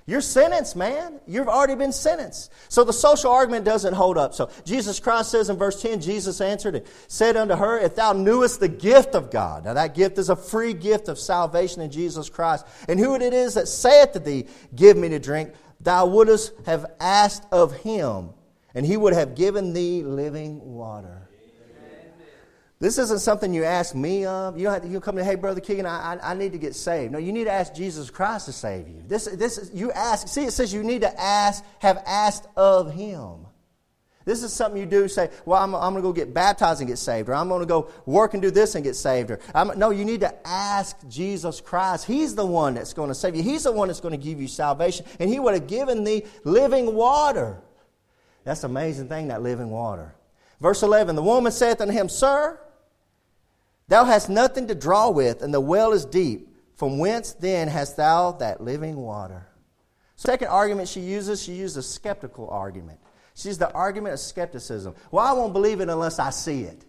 You're 0.07 0.21
sentenced, 0.21 0.75
man. 0.75 1.19
You've 1.27 1.47
already 1.47 1.75
been 1.75 1.91
sentenced. 1.91 2.51
So 2.69 2.83
the 2.83 2.93
social 2.93 3.31
argument 3.31 3.65
doesn't 3.65 3.93
hold 3.93 4.17
up. 4.17 4.33
So 4.33 4.49
Jesus 4.65 4.99
Christ 4.99 5.31
says 5.31 5.49
in 5.49 5.57
verse 5.57 5.81
10, 5.81 6.01
Jesus 6.01 6.41
answered 6.41 6.75
and 6.75 6.85
said 7.07 7.37
unto 7.37 7.55
her, 7.55 7.77
If 7.77 7.95
thou 7.95 8.13
knewest 8.13 8.59
the 8.59 8.67
gift 8.67 9.13
of 9.13 9.29
God, 9.29 9.65
now 9.65 9.73
that 9.75 9.93
gift 9.93 10.17
is 10.17 10.29
a 10.29 10.35
free 10.35 10.73
gift 10.73 11.07
of 11.07 11.19
salvation 11.19 11.81
in 11.81 11.91
Jesus 11.91 12.29
Christ, 12.29 12.65
and 12.89 12.99
who 12.99 13.15
it 13.15 13.21
is 13.33 13.53
that 13.53 13.67
saith 13.67 14.13
to 14.13 14.19
thee, 14.19 14.47
Give 14.75 14.97
me 14.97 15.09
to 15.09 15.19
drink, 15.19 15.53
thou 15.79 16.07
wouldst 16.07 16.53
have 16.65 16.87
asked 16.99 17.45
of 17.51 17.73
him, 17.77 18.31
and 18.73 18.85
he 18.85 18.97
would 18.97 19.13
have 19.13 19.35
given 19.35 19.73
thee 19.73 20.03
living 20.03 20.59
water. 20.73 21.20
This 22.81 22.97
isn't 22.97 23.19
something 23.19 23.53
you 23.53 23.63
ask 23.63 23.93
me 23.93 24.25
of. 24.25 24.57
You 24.57 24.63
don't 24.63 24.73
have 24.73 24.81
to, 24.81 24.87
you 24.87 24.99
come 24.99 25.15
to, 25.15 25.23
hey, 25.23 25.35
Brother 25.35 25.61
Keegan, 25.61 25.85
I, 25.85 26.15
I, 26.15 26.31
I, 26.31 26.33
need 26.33 26.51
to 26.53 26.57
get 26.57 26.73
saved. 26.73 27.13
No, 27.13 27.19
you 27.19 27.31
need 27.31 27.43
to 27.43 27.51
ask 27.51 27.75
Jesus 27.75 28.09
Christ 28.09 28.47
to 28.47 28.51
save 28.51 28.87
you. 28.87 29.03
This, 29.07 29.25
this, 29.25 29.69
you 29.71 29.91
ask, 29.91 30.27
see, 30.27 30.45
it 30.45 30.51
says 30.51 30.73
you 30.73 30.81
need 30.81 31.01
to 31.01 31.21
ask, 31.21 31.63
have 31.77 32.01
asked 32.07 32.47
of 32.57 32.91
Him. 32.91 33.45
This 34.25 34.41
is 34.41 34.51
something 34.51 34.81
you 34.81 34.87
do 34.87 35.07
say, 35.07 35.29
well, 35.45 35.61
I'm, 35.61 35.75
I'm 35.75 35.93
going 35.93 35.97
to 35.97 36.01
go 36.01 36.11
get 36.11 36.33
baptized 36.33 36.81
and 36.81 36.87
get 36.87 36.97
saved, 36.97 37.29
or 37.29 37.35
I'm 37.35 37.49
going 37.49 37.59
to 37.59 37.67
go 37.67 37.91
work 38.07 38.33
and 38.33 38.41
do 38.41 38.49
this 38.49 38.73
and 38.73 38.83
get 38.83 38.95
saved. 38.95 39.29
Or, 39.29 39.39
I'm, 39.53 39.77
no, 39.77 39.91
you 39.91 40.03
need 40.03 40.21
to 40.21 40.47
ask 40.47 40.97
Jesus 41.07 41.61
Christ. 41.61 42.05
He's 42.05 42.33
the 42.33 42.45
one 42.47 42.73
that's 42.73 42.93
going 42.93 43.09
to 43.09 43.15
save 43.15 43.35
you, 43.35 43.43
He's 43.43 43.65
the 43.65 43.71
one 43.71 43.89
that's 43.89 44.01
going 44.01 44.19
to 44.19 44.25
give 44.25 44.41
you 44.41 44.47
salvation, 44.47 45.05
and 45.19 45.29
He 45.29 45.39
would 45.39 45.53
have 45.53 45.67
given 45.67 46.03
thee 46.03 46.23
living 46.43 46.95
water. 46.95 47.61
That's 48.43 48.63
an 48.63 48.71
amazing 48.71 49.07
thing, 49.07 49.27
that 49.27 49.43
living 49.43 49.69
water. 49.69 50.15
Verse 50.59 50.83
11 50.83 51.15
The 51.15 51.23
woman 51.23 51.51
saith 51.51 51.81
unto 51.81 51.93
him, 51.93 52.07
Sir, 52.07 52.59
Thou 53.91 54.05
hast 54.05 54.29
nothing 54.29 54.67
to 54.67 54.73
draw 54.73 55.09
with, 55.09 55.41
and 55.41 55.53
the 55.53 55.59
well 55.59 55.91
is 55.91 56.05
deep. 56.05 56.47
From 56.75 56.97
whence 56.97 57.33
then 57.33 57.67
hast 57.67 57.97
thou 57.97 58.31
that 58.39 58.61
living 58.61 58.95
water? 58.95 59.45
Second 60.15 60.47
argument 60.47 60.87
she 60.87 61.01
uses, 61.01 61.43
she 61.43 61.51
uses 61.51 61.75
a 61.75 61.83
skeptical 61.83 62.47
argument. 62.49 62.99
She's 63.35 63.57
the 63.57 63.69
argument 63.73 64.13
of 64.13 64.21
skepticism. 64.21 64.95
Well, 65.11 65.25
I 65.25 65.33
won't 65.33 65.51
believe 65.51 65.81
it 65.81 65.89
unless 65.89 66.19
I 66.19 66.29
see 66.29 66.61
it. 66.61 66.85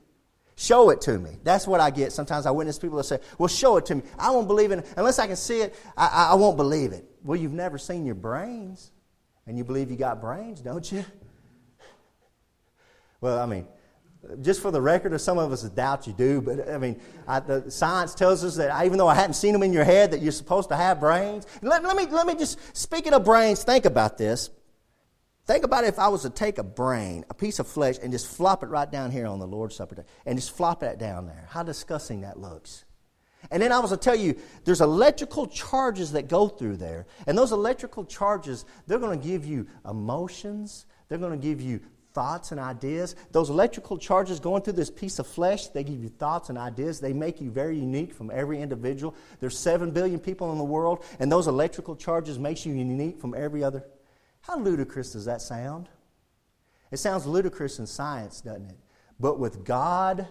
Show 0.55 0.91
it 0.91 1.01
to 1.01 1.19
me. 1.19 1.39
That's 1.43 1.67
what 1.67 1.81
I 1.81 1.91
get. 1.91 2.13
Sometimes 2.13 2.47
I 2.47 2.53
witness 2.53 2.79
people 2.79 2.99
that 2.99 3.05
say, 3.05 3.19
Well, 3.37 3.49
show 3.49 3.79
it 3.79 3.87
to 3.87 3.97
me. 3.97 4.03
I 4.17 4.31
won't 4.31 4.47
believe 4.47 4.71
it 4.71 4.87
unless 4.97 5.19
I 5.19 5.27
can 5.27 5.35
see 5.35 5.61
it. 5.61 5.75
I, 5.97 6.07
I, 6.07 6.25
I 6.31 6.35
won't 6.35 6.57
believe 6.57 6.93
it. 6.93 7.05
Well, 7.25 7.37
you've 7.37 7.53
never 7.53 7.79
seen 7.79 8.07
your 8.07 8.15
brains, 8.15 8.93
and 9.49 9.59
you 9.59 9.65
believe 9.65 9.91
you 9.91 9.97
got 9.97 10.21
brains, 10.21 10.61
don't 10.61 10.91
you? 10.93 11.05
Well, 13.21 13.39
I 13.39 13.47
mean, 13.47 13.69
just 14.41 14.63
for 14.63 14.71
the 14.71 14.81
record, 14.81 15.19
some 15.21 15.39
of 15.39 15.51
us 15.53 15.63
doubt 15.63 16.07
you 16.07 16.13
do, 16.13 16.41
but 16.41 16.69
I 16.71 16.79
mean, 16.79 17.01
I, 17.27 17.41
the 17.41 17.71
science 17.71 18.15
tells 18.15 18.45
us 18.45 18.57
that 18.57 18.85
even 18.85 18.99
though 18.99 19.09
I 19.09 19.15
hadn't 19.15 19.35
seen 19.35 19.53
them 19.53 19.63
in 19.63 19.73
your 19.73 19.85
head, 19.85 20.13
that 20.13 20.23
you're 20.23 20.33
supposed 20.33 20.69
to 20.69 20.77
have 20.77 21.01
brains. 21.01 21.47
Let, 21.61 21.83
let, 21.83 21.97
me, 21.97 22.07
let 22.07 22.27
me 22.27 22.35
just, 22.35 22.59
speaking 22.77 23.13
of 23.15 23.25
brains, 23.25 23.65
think 23.65 23.85
about 23.85 24.19
this. 24.19 24.51
Think 25.45 25.65
about 25.65 25.85
if 25.85 25.99
I 25.99 26.07
was 26.07 26.23
to 26.23 26.31
take 26.31 26.59
a 26.59 26.63
brain, 26.63 27.25
a 27.29 27.35
piece 27.35 27.59
of 27.59 27.67
flesh, 27.67 27.97
and 28.01 28.13
just 28.13 28.29
flop 28.29 28.63
it 28.63 28.69
right 28.69 28.91
down 28.91 29.11
here 29.11 29.27
on 29.27 29.41
the 29.41 29.47
Lord's 29.47 29.75
Supper 29.75 30.05
and 30.25 30.39
just 30.39 30.57
flop 30.57 30.81
that 30.81 30.99
down 30.99 31.27
there. 31.27 31.49
How 31.51 31.65
disgusting 31.65 32.21
that 32.21 32.39
looks. 32.39 32.85
And 33.51 33.61
then 33.61 33.73
I 33.73 33.81
was 33.81 33.91
to 33.91 33.97
tell 33.97 34.15
you, 34.15 34.37
there's 34.65 34.81
electrical 34.81 35.49
charges 35.49 36.13
that 36.13 36.29
go 36.29 36.47
through 36.47 36.77
there. 36.77 37.07
And 37.27 37.37
those 37.37 37.51
electrical 37.51 38.05
charges, 38.05 38.65
they're 38.87 39.01
going 39.01 39.21
to 39.21 39.27
give 39.27 39.45
you 39.45 39.67
emotions. 39.85 40.87
They're 41.09 41.19
going 41.19 41.39
to 41.39 41.45
give 41.45 41.61
you 41.61 41.81
thoughts 42.15 42.53
and 42.53 42.61
ideas. 42.61 43.17
Those 43.31 43.51
electrical 43.51 43.99
charges 43.99 44.41
going 44.41 44.63
through 44.63 44.75
this 44.75 44.91
piece 44.91 45.19
of 45.19 45.27
flesh, 45.27 45.69
they 45.69 45.85
give 45.85 46.03
you 46.03 46.09
thoughts 46.09 46.49
and 46.49 46.59
ideas. 46.59 47.01
They 47.01 47.13
make 47.13 47.41
you 47.41 47.51
very 47.51 47.79
unique 47.79 48.13
from 48.13 48.31
every 48.31 48.61
individual. 48.61 49.15
There's 49.41 49.59
7 49.59 49.91
billion 49.91 50.21
people 50.21 50.53
in 50.53 50.59
the 50.59 50.65
world, 50.65 51.05
and 51.19 51.31
those 51.31 51.47
electrical 51.47 51.97
charges 51.97 52.39
makes 52.39 52.65
you 52.67 52.75
unique 52.75 53.21
from 53.21 53.35
every 53.35 53.65
other. 53.65 53.85
How 54.43 54.59
ludicrous 54.59 55.13
does 55.13 55.25
that 55.27 55.41
sound? 55.41 55.89
It 56.91 56.99
sounds 56.99 57.27
ludicrous 57.27 57.79
in 57.79 57.87
science, 57.87 58.41
doesn't 58.41 58.67
it? 58.67 58.77
But 59.19 59.39
with 59.39 59.65
God, 59.65 60.29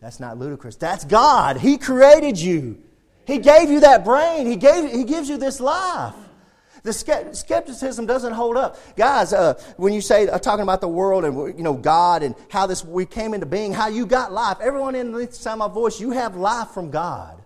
that's 0.00 0.20
not 0.20 0.38
ludicrous. 0.38 0.76
That's 0.76 1.04
God. 1.04 1.56
He 1.56 1.78
created 1.78 2.38
you. 2.38 2.82
He 3.24 3.38
gave 3.38 3.70
you 3.70 3.80
that 3.80 4.04
brain. 4.04 4.46
He, 4.46 4.56
gave, 4.56 4.90
he 4.90 5.04
gives 5.04 5.28
you 5.28 5.36
this 5.38 5.60
life. 5.60 6.14
The 6.84 6.92
skepticism 6.92 8.06
doesn't 8.06 8.32
hold 8.32 8.56
up. 8.56 8.76
Guys, 8.96 9.32
uh, 9.32 9.54
when 9.76 9.92
you 9.92 10.00
say, 10.00 10.26
uh, 10.26 10.38
talking 10.40 10.64
about 10.64 10.80
the 10.80 10.88
world 10.88 11.24
and, 11.24 11.56
you 11.56 11.62
know, 11.62 11.74
God 11.74 12.24
and 12.24 12.34
how 12.48 12.66
this, 12.66 12.84
we 12.84 13.06
came 13.06 13.34
into 13.34 13.46
being, 13.46 13.72
how 13.72 13.86
you 13.86 14.04
got 14.04 14.32
life, 14.32 14.56
everyone 14.60 14.96
in 14.96 15.12
the 15.12 15.30
sound 15.32 15.62
of 15.62 15.70
my 15.70 15.74
voice, 15.74 16.00
you 16.00 16.10
have 16.10 16.34
life 16.34 16.70
from 16.70 16.90
God. 16.90 17.38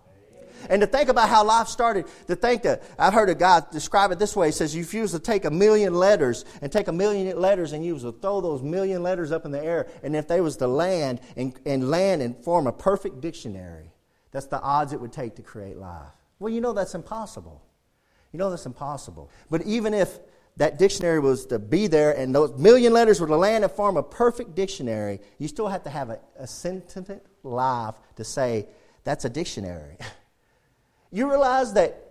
And 0.70 0.80
to 0.80 0.86
think 0.86 1.10
about 1.10 1.28
how 1.28 1.44
life 1.44 1.68
started, 1.68 2.06
to 2.28 2.34
think 2.34 2.62
that, 2.62 2.82
I've 2.98 3.12
heard 3.12 3.28
a 3.28 3.34
guy 3.34 3.62
describe 3.70 4.10
it 4.10 4.18
this 4.18 4.34
way. 4.34 4.48
He 4.48 4.52
says, 4.52 4.74
if 4.74 4.94
you 4.94 5.02
was 5.02 5.12
to 5.12 5.18
take 5.18 5.44
a 5.44 5.50
million 5.50 5.92
letters 5.92 6.46
and 6.62 6.72
take 6.72 6.88
a 6.88 6.92
million 6.92 7.38
letters 7.38 7.72
and 7.72 7.84
you 7.84 7.92
was 7.92 8.04
to 8.04 8.12
throw 8.12 8.40
those 8.40 8.62
million 8.62 9.02
letters 9.02 9.32
up 9.32 9.44
in 9.44 9.50
the 9.50 9.62
air, 9.62 9.86
and 10.02 10.16
if 10.16 10.26
they 10.28 10.40
was 10.40 10.56
to 10.56 10.66
land 10.66 11.20
and, 11.36 11.54
and 11.66 11.90
land 11.90 12.22
and 12.22 12.42
form 12.42 12.66
a 12.66 12.72
perfect 12.72 13.20
dictionary, 13.20 13.92
that's 14.32 14.46
the 14.46 14.60
odds 14.62 14.94
it 14.94 15.00
would 15.00 15.12
take 15.12 15.36
to 15.36 15.42
create 15.42 15.76
life. 15.76 16.08
Well, 16.38 16.52
you 16.52 16.62
know 16.62 16.72
that's 16.72 16.94
impossible. 16.94 17.62
You 18.36 18.38
know 18.40 18.50
that's 18.50 18.66
impossible. 18.66 19.30
But 19.48 19.62
even 19.62 19.94
if 19.94 20.18
that 20.58 20.78
dictionary 20.78 21.20
was 21.20 21.46
to 21.46 21.58
be 21.58 21.86
there 21.86 22.12
and 22.12 22.34
those 22.34 22.52
million 22.58 22.92
letters 22.92 23.18
were 23.18 23.26
to 23.28 23.36
land 23.36 23.64
and 23.64 23.72
form 23.72 23.96
a 23.96 24.02
perfect 24.02 24.54
dictionary, 24.54 25.20
you 25.38 25.48
still 25.48 25.68
have 25.68 25.84
to 25.84 25.88
have 25.88 26.10
a, 26.10 26.18
a 26.38 26.46
sentient 26.46 27.22
life 27.42 27.94
to 28.16 28.24
say 28.24 28.66
that's 29.04 29.24
a 29.24 29.30
dictionary. 29.30 29.96
you 31.10 31.30
realize 31.30 31.72
that 31.72 32.10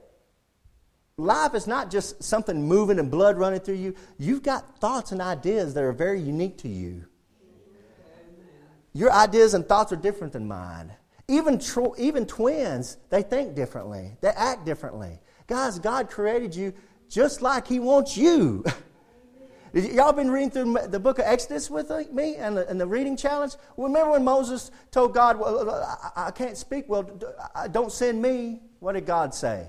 life 1.15 1.53
is 1.53 1.67
not 1.67 1.91
just 1.91 2.23
something 2.23 2.63
moving 2.63 2.97
and 2.97 3.11
blood 3.11 3.37
running 3.37 3.59
through 3.59 3.75
you. 3.75 3.93
You've 4.17 4.41
got 4.41 4.79
thoughts 4.79 5.11
and 5.11 5.21
ideas 5.21 5.75
that 5.75 5.83
are 5.83 5.93
very 5.93 6.19
unique 6.19 6.57
to 6.59 6.67
you. 6.67 7.05
Your 8.93 9.11
ideas 9.11 9.53
and 9.53 9.63
thoughts 9.63 9.91
are 9.91 9.95
different 9.95 10.33
than 10.33 10.47
mine. 10.47 10.91
Even, 11.27 11.59
tr- 11.59 11.95
even 11.99 12.25
twins, 12.25 12.97
they 13.11 13.21
think 13.21 13.53
differently, 13.53 14.17
they 14.21 14.29
act 14.29 14.65
differently. 14.65 15.19
Guys, 15.47 15.79
God 15.79 16.09
created 16.09 16.55
you 16.55 16.73
just 17.09 17.41
like 17.41 17.67
He 17.67 17.79
wants 17.79 18.17
you. 18.17 18.63
Y'all 19.73 20.13
been 20.13 20.31
reading 20.31 20.51
through 20.51 20.77
the 20.87 20.99
book 20.99 21.19
of 21.19 21.25
Exodus 21.27 21.69
with 21.69 21.91
uh, 21.91 22.03
me 22.11 22.35
and 22.35 22.55
the, 22.55 22.67
and 22.69 22.79
the 22.79 22.87
reading 22.87 23.17
challenge? 23.17 23.55
Remember 23.75 24.11
when 24.11 24.23
Moses 24.23 24.71
told 24.89 25.13
God, 25.13 25.37
well, 25.37 25.69
uh, 25.69 25.73
uh, 25.73 25.95
I, 26.15 26.27
I 26.27 26.31
can't 26.31 26.55
speak, 26.55 26.85
well, 26.87 27.03
don't 27.71 27.91
send 27.91 28.21
me. 28.21 28.61
What 28.79 28.93
did 28.93 29.05
God 29.05 29.33
say? 29.33 29.67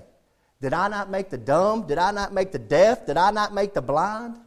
Did 0.61 0.73
I 0.73 0.87
not 0.87 1.09
make 1.09 1.29
the 1.29 1.37
dumb? 1.37 1.87
Did 1.87 1.97
I 1.97 2.11
not 2.11 2.33
make 2.33 2.53
the 2.53 2.59
deaf? 2.59 3.05
Did 3.05 3.17
I 3.17 3.31
not 3.31 3.53
make 3.53 3.73
the 3.73 3.81
blind? 3.81 4.37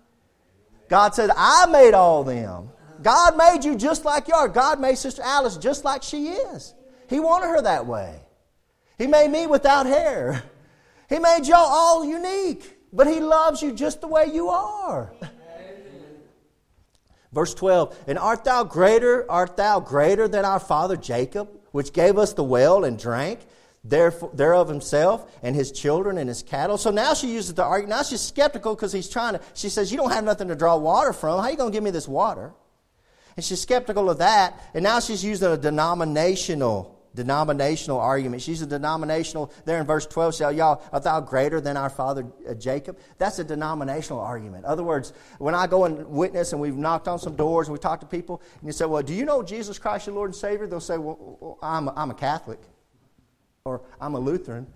God 0.89 1.15
said, 1.15 1.31
I 1.37 1.67
made 1.67 1.93
all 1.93 2.25
them. 2.25 2.71
God 3.03 3.37
made 3.37 3.65
you 3.65 3.77
just 3.77 4.05
like 4.05 4.29
you 4.29 4.35
are. 4.35 4.49
God 4.49 4.81
made 4.81 4.97
Sister 4.97 5.23
Alice 5.23 5.57
just 5.57 5.85
like 5.85 6.03
she 6.03 6.29
is. 6.29 6.75
He 7.09 7.21
wanted 7.21 7.49
her 7.49 7.63
that 7.63 7.87
way. 7.87 8.21
He 8.99 9.07
made 9.07 9.31
me 9.31 9.47
without 9.47 9.87
hair. 9.87 10.43
He 11.11 11.19
made 11.19 11.47
y'all 11.47 11.59
all 11.59 12.05
unique, 12.05 12.79
but 12.93 13.07
He 13.07 13.21
loves 13.21 13.61
you 13.61 13.73
just 13.73 14.01
the 14.01 14.09
way 14.09 14.27
you 14.33 14.49
are. 14.49 15.13
Verse 17.33 17.55
12, 17.55 17.97
and 18.09 18.19
art 18.19 18.45
thou 18.45 18.65
greater, 18.65 19.31
art 19.31 19.57
thou 19.57 19.79
greater 19.79 20.27
than 20.27 20.45
our 20.45 20.59
father 20.59 20.97
Jacob, 20.97 21.49
which 21.71 21.93
gave 21.93 22.19
us 22.19 22.33
the 22.33 22.43
well 22.43 22.85
and 22.85 22.99
drank 22.99 23.41
thereof 23.85 24.69
himself 24.69 25.31
and 25.43 25.55
his 25.55 25.71
children 25.71 26.19
and 26.19 26.29
his 26.29 26.43
cattle? 26.43 26.77
So 26.77 26.91
now 26.91 27.15
she 27.15 27.33
uses 27.33 27.55
the 27.55 27.63
argument. 27.63 27.91
Now 27.91 28.03
she's 28.03 28.21
skeptical 28.21 28.75
because 28.75 28.93
he's 28.93 29.09
trying 29.09 29.35
to, 29.35 29.41
she 29.55 29.69
says, 29.69 29.93
You 29.93 29.97
don't 29.97 30.11
have 30.11 30.25
nothing 30.25 30.49
to 30.49 30.57
draw 30.57 30.77
water 30.77 31.13
from. 31.13 31.39
How 31.39 31.45
are 31.45 31.51
you 31.51 31.57
going 31.57 31.71
to 31.71 31.77
give 31.77 31.85
me 31.85 31.91
this 31.91 32.09
water? 32.09 32.53
And 33.37 33.45
she's 33.45 33.61
skeptical 33.61 34.11
of 34.11 34.19
that. 34.19 34.61
And 34.75 34.83
now 34.83 34.99
she's 34.99 35.25
using 35.25 35.51
a 35.51 35.57
denominational 35.57 37.00
denominational 37.15 37.99
argument. 37.99 38.43
She's 38.43 38.63
a 38.63 38.67
denominational, 38.67 39.53
there 39.65 39.81
in 39.81 39.87
verse 39.87 40.07
12, 40.07 40.37
shall 40.37 40.53
y'all, 40.53 40.83
art 40.93 41.03
thou 41.03 41.21
greater 41.21 41.61
than 41.61 41.77
our 41.77 41.91
father 41.91 42.27
uh, 42.49 42.55
Jacob? 42.55 42.99
That's 43.19 43.39
a 43.39 43.45
denominational 43.45 44.21
argument. 44.21 44.65
In 44.65 44.71
other 44.71 44.85
words, 44.85 45.13
when 45.39 45.55
I 45.55 45.67
go 45.67 45.85
and 45.85 46.07
witness 46.09 46.53
and 46.53 46.61
we've 46.61 46.77
knocked 46.77 47.09
on 47.09 47.19
some 47.19 47.37
doors 47.37 47.69
and 47.69 47.73
we 47.73 47.79
talk 47.79 48.01
to 48.01 48.07
people, 48.07 48.43
and 48.61 48.67
you 48.67 48.73
say, 48.73 48.85
well, 48.85 49.03
do 49.03 49.15
you 49.15 49.25
know 49.25 49.43
Jesus 49.43 49.79
Christ, 49.79 50.07
your 50.07 50.15
Lord 50.15 50.31
and 50.31 50.37
Savior? 50.37 50.67
They'll 50.67 50.81
say, 50.81 50.99
well, 50.99 51.59
I'm, 51.63 51.89
a, 51.89 51.95
I'm 51.97 52.11
a 52.11 52.15
Catholic, 52.15 52.61
or 53.65 53.83
I'm 54.01 54.15
a 54.15 54.21
Lutheran, 54.21 54.67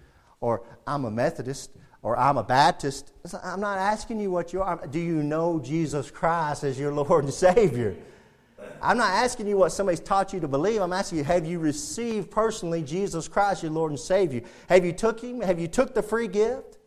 or 0.40 0.62
I'm 0.86 1.04
a 1.04 1.10
Methodist, 1.10 1.70
or 2.02 2.18
I'm 2.18 2.36
a 2.36 2.44
Baptist. 2.44 3.12
I'm 3.42 3.60
not 3.60 3.78
asking 3.78 4.20
you 4.20 4.30
what 4.30 4.52
you 4.52 4.62
are. 4.62 4.86
Do 4.86 5.00
you 5.00 5.22
know 5.22 5.58
Jesus 5.58 6.10
Christ 6.10 6.64
as 6.64 6.78
your 6.78 6.92
Lord 6.94 7.24
and 7.24 7.32
Savior? 7.32 7.96
I'm 8.82 8.98
not 8.98 9.10
asking 9.10 9.46
you 9.46 9.56
what 9.56 9.72
somebody's 9.72 10.00
taught 10.00 10.32
you 10.32 10.40
to 10.40 10.48
believe. 10.48 10.80
I'm 10.80 10.92
asking 10.92 11.18
you, 11.18 11.24
have 11.24 11.46
you 11.46 11.58
received 11.58 12.30
personally 12.30 12.82
Jesus 12.82 13.28
Christ, 13.28 13.62
your 13.62 13.72
Lord 13.72 13.92
and 13.92 13.98
Savior? 13.98 14.42
Have 14.68 14.84
you 14.84 14.92
took 14.92 15.20
Him? 15.20 15.40
Have 15.40 15.58
you 15.58 15.68
took 15.68 15.94
the 15.94 16.02
free 16.02 16.28
gift? 16.28 16.78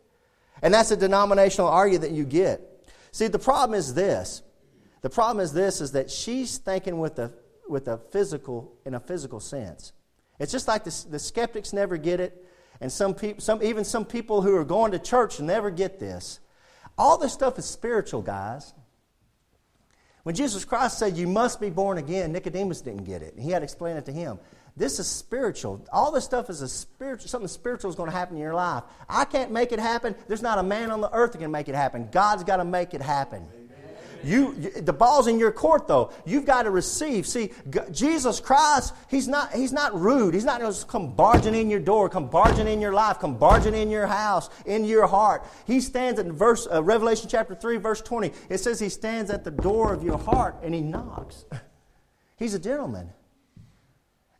And 0.61 0.73
that's 0.73 0.91
a 0.91 0.97
denominational 0.97 1.67
argument 1.67 2.09
that 2.09 2.15
you 2.15 2.23
get. 2.23 2.61
See, 3.11 3.27
the 3.27 3.39
problem 3.39 3.77
is 3.77 3.93
this. 3.93 4.43
The 5.01 5.09
problem 5.09 5.43
is 5.43 5.53
this 5.53 5.81
is 5.81 5.91
that 5.93 6.11
she's 6.11 6.57
thinking 6.57 6.99
with 6.99 7.19
a 7.19 7.31
with 7.69 7.87
a 7.87 7.97
physical 7.97 8.73
in 8.85 8.93
a 8.93 8.99
physical 8.99 9.39
sense. 9.39 9.93
It's 10.39 10.51
just 10.51 10.67
like 10.67 10.83
the, 10.83 11.05
the 11.09 11.19
skeptics 11.19 11.73
never 11.73 11.97
get 11.97 12.19
it, 12.19 12.45
and 12.79 12.91
some 12.91 13.13
people, 13.13 13.41
some 13.41 13.63
even 13.63 13.83
some 13.83 14.05
people 14.05 14.41
who 14.41 14.55
are 14.55 14.65
going 14.65 14.91
to 14.91 14.99
church 14.99 15.39
never 15.39 15.71
get 15.71 15.99
this. 15.99 16.39
All 16.97 17.17
this 17.17 17.33
stuff 17.33 17.59
is 17.59 17.65
spiritual, 17.65 18.21
guys. 18.21 18.73
When 20.27 20.35
Jesus 20.35 20.65
Christ 20.65 20.99
said, 20.99 21.15
You 21.15 21.25
must 21.25 21.61
be 21.61 21.69
born 21.69 21.97
again, 21.97 22.33
Nicodemus 22.33 22.81
didn't 22.81 23.05
get 23.05 23.21
it. 23.21 23.35
He 23.39 23.49
had 23.49 23.59
to 23.59 23.63
explain 23.63 23.95
it 23.95 24.03
to 24.07 24.11
him. 24.11 24.39
This 24.75 24.99
is 24.99 25.07
spiritual. 25.07 25.85
All 25.89 26.11
this 26.11 26.25
stuff 26.25 26.49
is 26.49 26.61
a 26.61 26.67
spiritual, 26.67 27.29
something 27.29 27.47
spiritual 27.47 27.89
is 27.89 27.95
going 27.95 28.11
to 28.11 28.15
happen 28.17 28.35
in 28.35 28.41
your 28.41 28.53
life. 28.53 28.83
I 29.07 29.23
can't 29.23 29.51
make 29.51 29.71
it 29.71 29.79
happen. 29.79 30.17
There's 30.27 30.41
not 30.41 30.59
a 30.59 30.63
man 30.63 30.91
on 30.91 30.99
the 30.99 31.09
earth 31.13 31.31
that 31.31 31.37
can 31.37 31.49
make 31.49 31.69
it 31.69 31.75
happen. 31.75 32.09
God's 32.11 32.43
got 32.43 32.57
to 32.57 32.65
make 32.65 32.93
it 32.93 33.01
happen. 33.01 33.47
You, 34.27 34.53
the 34.55 34.91
ball's 34.91 35.27
in 35.27 35.39
your 35.39 35.53
court, 35.53 35.87
though. 35.87 36.11
You've 36.25 36.45
got 36.45 36.63
to 36.63 36.71
receive. 36.71 37.25
See, 37.25 37.51
Jesus 37.91 38.41
Christ, 38.41 38.93
he's 39.09 39.25
not, 39.25 39.53
he's 39.53 39.71
not 39.71 39.97
rude. 39.97 40.33
He's 40.33 40.43
not 40.43 40.59
going 40.59 40.73
to 40.73 40.85
come 40.85 41.13
barging 41.13 41.55
in 41.55 41.69
your 41.69 41.79
door, 41.79 42.09
come 42.09 42.27
barging 42.27 42.67
in 42.67 42.81
your 42.81 42.91
life, 42.91 43.19
come 43.19 43.37
barging 43.37 43.73
in 43.73 43.89
your 43.89 44.05
house, 44.05 44.49
in 44.65 44.83
your 44.83 45.07
heart. 45.07 45.45
He 45.65 45.79
stands 45.79 46.19
in 46.19 46.33
verse, 46.33 46.67
uh, 46.69 46.83
Revelation 46.83 47.29
chapter 47.29 47.55
3, 47.55 47.77
verse 47.77 48.01
20. 48.01 48.33
It 48.49 48.57
says 48.57 48.81
he 48.81 48.89
stands 48.89 49.31
at 49.31 49.45
the 49.45 49.51
door 49.51 49.93
of 49.93 50.03
your 50.03 50.17
heart 50.17 50.57
and 50.61 50.75
he 50.75 50.81
knocks. 50.81 51.45
He's 52.35 52.53
a 52.53 52.59
gentleman. 52.59 53.09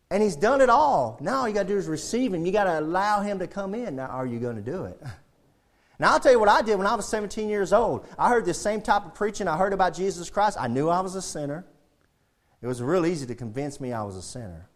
And 0.09 0.23
he's 0.23 0.35
done 0.35 0.61
it 0.61 0.69
all. 0.69 1.17
Now 1.19 1.39
all 1.39 1.47
you 1.47 1.53
got 1.53 1.63
to 1.63 1.69
do 1.69 1.77
is 1.77 1.87
receive 1.87 2.33
him. 2.33 2.45
You 2.45 2.51
got 2.53 2.65
to 2.65 2.79
allow 2.79 3.21
him 3.21 3.39
to 3.39 3.47
come 3.47 3.75
in. 3.75 3.97
Now, 3.97 4.05
are 4.05 4.25
you 4.25 4.39
going 4.39 4.55
to 4.55 4.61
do 4.61 4.85
it? 4.85 5.01
Now, 5.99 6.13
I'll 6.13 6.19
tell 6.19 6.31
you 6.31 6.39
what 6.39 6.49
I 6.49 6.61
did 6.61 6.77
when 6.77 6.85
I 6.85 6.95
was 6.95 7.07
17 7.07 7.49
years 7.49 7.73
old. 7.73 8.05
I 8.19 8.29
heard 8.29 8.45
this 8.45 8.59
same 8.59 8.81
type 8.81 9.05
of 9.05 9.15
preaching. 9.15 9.47
I 9.47 9.57
heard 9.57 9.73
about 9.73 9.95
Jesus 9.95 10.29
Christ. 10.29 10.57
I 10.59 10.67
knew 10.67 10.89
I 10.89 10.99
was 11.01 11.15
a 11.15 11.21
sinner. 11.21 11.65
It 12.61 12.67
was 12.67 12.81
real 12.81 13.05
easy 13.05 13.25
to 13.25 13.35
convince 13.35 13.79
me 13.79 13.93
I 13.93 14.03
was 14.03 14.15
a 14.15 14.21
sinner. 14.21 14.69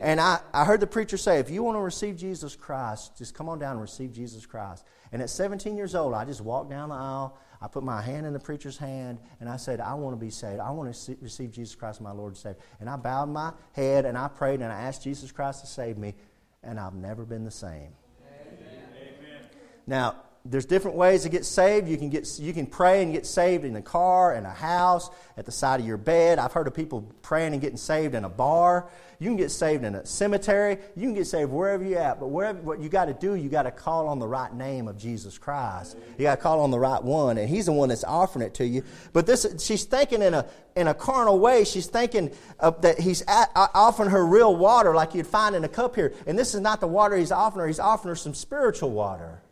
And 0.00 0.18
I, 0.18 0.40
I 0.54 0.64
heard 0.64 0.80
the 0.80 0.86
preacher 0.86 1.18
say, 1.18 1.40
if 1.40 1.50
you 1.50 1.62
want 1.62 1.76
to 1.76 1.80
receive 1.80 2.16
Jesus 2.16 2.56
Christ, 2.56 3.18
just 3.18 3.34
come 3.34 3.50
on 3.50 3.58
down 3.58 3.72
and 3.72 3.82
receive 3.82 4.12
Jesus 4.12 4.46
Christ. 4.46 4.84
And 5.12 5.20
at 5.20 5.28
17 5.28 5.76
years 5.76 5.94
old, 5.94 6.14
I 6.14 6.24
just 6.24 6.40
walked 6.40 6.70
down 6.70 6.88
the 6.88 6.94
aisle. 6.94 7.36
I 7.60 7.68
put 7.68 7.84
my 7.84 8.00
hand 8.00 8.24
in 8.24 8.32
the 8.32 8.38
preacher's 8.38 8.78
hand, 8.78 9.18
and 9.40 9.48
I 9.48 9.58
said, 9.58 9.80
I 9.80 9.92
want 9.92 10.18
to 10.18 10.24
be 10.24 10.30
saved. 10.30 10.60
I 10.60 10.70
want 10.70 10.94
to 10.94 11.16
receive 11.20 11.52
Jesus 11.52 11.74
Christ, 11.74 12.00
my 12.00 12.12
Lord 12.12 12.32
and 12.32 12.38
Savior. 12.38 12.60
And 12.80 12.88
I 12.88 12.96
bowed 12.96 13.28
my 13.28 13.52
head, 13.72 14.06
and 14.06 14.16
I 14.16 14.28
prayed, 14.28 14.62
and 14.62 14.72
I 14.72 14.80
asked 14.80 15.04
Jesus 15.04 15.30
Christ 15.30 15.60
to 15.60 15.66
save 15.66 15.98
me, 15.98 16.14
and 16.62 16.80
I've 16.80 16.94
never 16.94 17.26
been 17.26 17.44
the 17.44 17.50
same. 17.50 17.92
Amen. 18.22 19.44
Now, 19.86 20.16
there's 20.44 20.64
different 20.64 20.96
ways 20.96 21.24
to 21.24 21.28
get 21.28 21.44
saved. 21.44 21.86
You 21.86 21.98
can, 21.98 22.08
get, 22.08 22.26
you 22.38 22.54
can 22.54 22.66
pray 22.66 23.02
and 23.02 23.12
get 23.12 23.26
saved 23.26 23.64
in 23.64 23.76
a 23.76 23.82
car, 23.82 24.34
in 24.34 24.46
a 24.46 24.50
house, 24.50 25.10
at 25.36 25.44
the 25.44 25.52
side 25.52 25.80
of 25.80 25.86
your 25.86 25.98
bed. 25.98 26.38
I've 26.38 26.52
heard 26.52 26.66
of 26.66 26.74
people 26.74 27.02
praying 27.20 27.52
and 27.52 27.60
getting 27.60 27.76
saved 27.76 28.14
in 28.14 28.24
a 28.24 28.28
bar. 28.28 28.88
You 29.18 29.28
can 29.28 29.36
get 29.36 29.50
saved 29.50 29.84
in 29.84 29.94
a 29.94 30.06
cemetery. 30.06 30.78
You 30.96 31.02
can 31.02 31.14
get 31.14 31.26
saved 31.26 31.50
wherever 31.50 31.84
you're 31.84 31.98
at. 31.98 32.20
But 32.20 32.28
wherever, 32.28 32.58
what 32.62 32.80
you 32.80 32.88
got 32.88 33.04
to 33.04 33.12
do, 33.12 33.34
you 33.34 33.50
got 33.50 33.64
to 33.64 33.70
call 33.70 34.08
on 34.08 34.18
the 34.18 34.26
right 34.26 34.52
name 34.54 34.88
of 34.88 34.96
Jesus 34.96 35.36
Christ. 35.36 35.98
You 36.16 36.22
got 36.22 36.36
to 36.36 36.42
call 36.42 36.60
on 36.60 36.70
the 36.70 36.78
right 36.78 37.02
one, 37.02 37.36
and 37.36 37.46
He's 37.46 37.66
the 37.66 37.72
one 37.72 37.90
that's 37.90 38.04
offering 38.04 38.46
it 38.46 38.54
to 38.54 38.66
you. 38.66 38.82
But 39.12 39.26
this, 39.26 39.46
she's 39.62 39.84
thinking 39.84 40.22
in 40.22 40.32
a 40.32 40.46
in 40.74 40.88
a 40.88 40.94
carnal 40.94 41.38
way. 41.38 41.64
She's 41.64 41.86
thinking 41.86 42.30
that 42.60 42.98
He's 42.98 43.22
at, 43.28 43.50
offering 43.54 44.08
her 44.08 44.24
real 44.24 44.56
water, 44.56 44.94
like 44.94 45.14
you'd 45.14 45.26
find 45.26 45.54
in 45.54 45.64
a 45.64 45.68
cup 45.68 45.96
here. 45.96 46.14
And 46.26 46.38
this 46.38 46.54
is 46.54 46.62
not 46.62 46.80
the 46.80 46.86
water 46.86 47.14
He's 47.14 47.32
offering 47.32 47.60
her. 47.60 47.66
He's 47.66 47.78
offering 47.78 48.08
her 48.08 48.16
some 48.16 48.32
spiritual 48.32 48.90
water. 48.90 49.42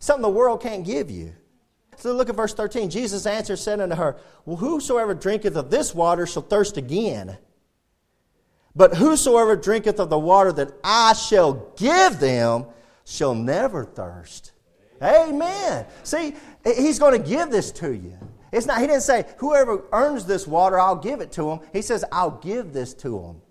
Something 0.00 0.22
the 0.22 0.28
world 0.30 0.60
can't 0.60 0.84
give 0.84 1.10
you. 1.10 1.34
So 1.98 2.14
look 2.14 2.30
at 2.30 2.34
verse 2.34 2.54
13. 2.54 2.88
Jesus 2.90 3.26
answered, 3.26 3.58
said 3.58 3.80
unto 3.80 3.94
her, 3.94 4.16
Well, 4.46 4.56
whosoever 4.56 5.14
drinketh 5.14 5.54
of 5.54 5.70
this 5.70 5.94
water 5.94 6.26
shall 6.26 6.42
thirst 6.42 6.78
again. 6.78 7.36
But 8.74 8.96
whosoever 8.96 9.56
drinketh 9.56 10.00
of 10.00 10.08
the 10.08 10.18
water 10.18 10.52
that 10.52 10.72
I 10.82 11.12
shall 11.12 11.72
give 11.76 12.18
them 12.18 12.66
shall 13.04 13.34
never 13.34 13.84
thirst. 13.84 14.52
Amen. 15.02 15.86
See, 16.02 16.34
he's 16.64 16.98
going 16.98 17.20
to 17.20 17.28
give 17.28 17.50
this 17.50 17.70
to 17.72 17.92
you. 17.92 18.16
It's 18.52 18.66
not, 18.66 18.80
he 18.80 18.86
didn't 18.86 19.02
say, 19.02 19.26
whoever 19.36 19.84
earns 19.92 20.24
this 20.24 20.46
water, 20.46 20.80
I'll 20.80 20.96
give 20.96 21.20
it 21.20 21.32
to 21.32 21.50
him. 21.50 21.60
He 21.72 21.82
says, 21.82 22.04
I'll 22.10 22.38
give 22.42 22.72
this 22.72 22.94
to 22.94 23.18
him. 23.18 23.42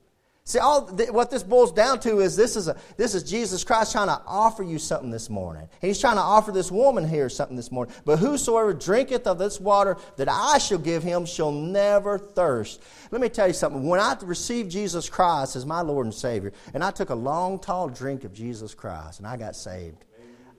See, 0.49 0.57
all 0.57 0.87
th- 0.87 1.11
what 1.11 1.29
this 1.29 1.43
boils 1.43 1.71
down 1.71 1.99
to 1.99 2.21
is 2.21 2.35
this 2.35 2.55
is 2.55 2.67
a, 2.67 2.75
this 2.97 3.13
is 3.13 3.21
Jesus 3.21 3.63
Christ 3.63 3.91
trying 3.91 4.07
to 4.07 4.19
offer 4.25 4.63
you 4.63 4.79
something 4.79 5.11
this 5.11 5.29
morning. 5.29 5.69
He's 5.79 6.01
trying 6.01 6.15
to 6.15 6.23
offer 6.23 6.51
this 6.51 6.71
woman 6.71 7.07
here 7.07 7.29
something 7.29 7.55
this 7.55 7.71
morning. 7.71 7.93
But 8.03 8.17
whosoever 8.17 8.73
drinketh 8.73 9.27
of 9.27 9.37
this 9.37 9.59
water 9.59 9.97
that 10.17 10.27
I 10.27 10.57
shall 10.57 10.79
give 10.79 11.03
him 11.03 11.27
shall 11.27 11.51
never 11.51 12.17
thirst. 12.17 12.81
Let 13.11 13.21
me 13.21 13.29
tell 13.29 13.45
you 13.45 13.53
something. 13.53 13.87
When 13.87 13.99
I 13.99 14.17
received 14.23 14.71
Jesus 14.71 15.07
Christ 15.07 15.55
as 15.55 15.67
my 15.67 15.81
Lord 15.81 16.07
and 16.07 16.15
Savior, 16.15 16.51
and 16.73 16.83
I 16.83 16.89
took 16.89 17.11
a 17.11 17.15
long, 17.15 17.59
tall 17.59 17.87
drink 17.87 18.23
of 18.23 18.33
Jesus 18.33 18.73
Christ, 18.73 19.19
and 19.19 19.27
I 19.27 19.37
got 19.37 19.55
saved, 19.55 20.03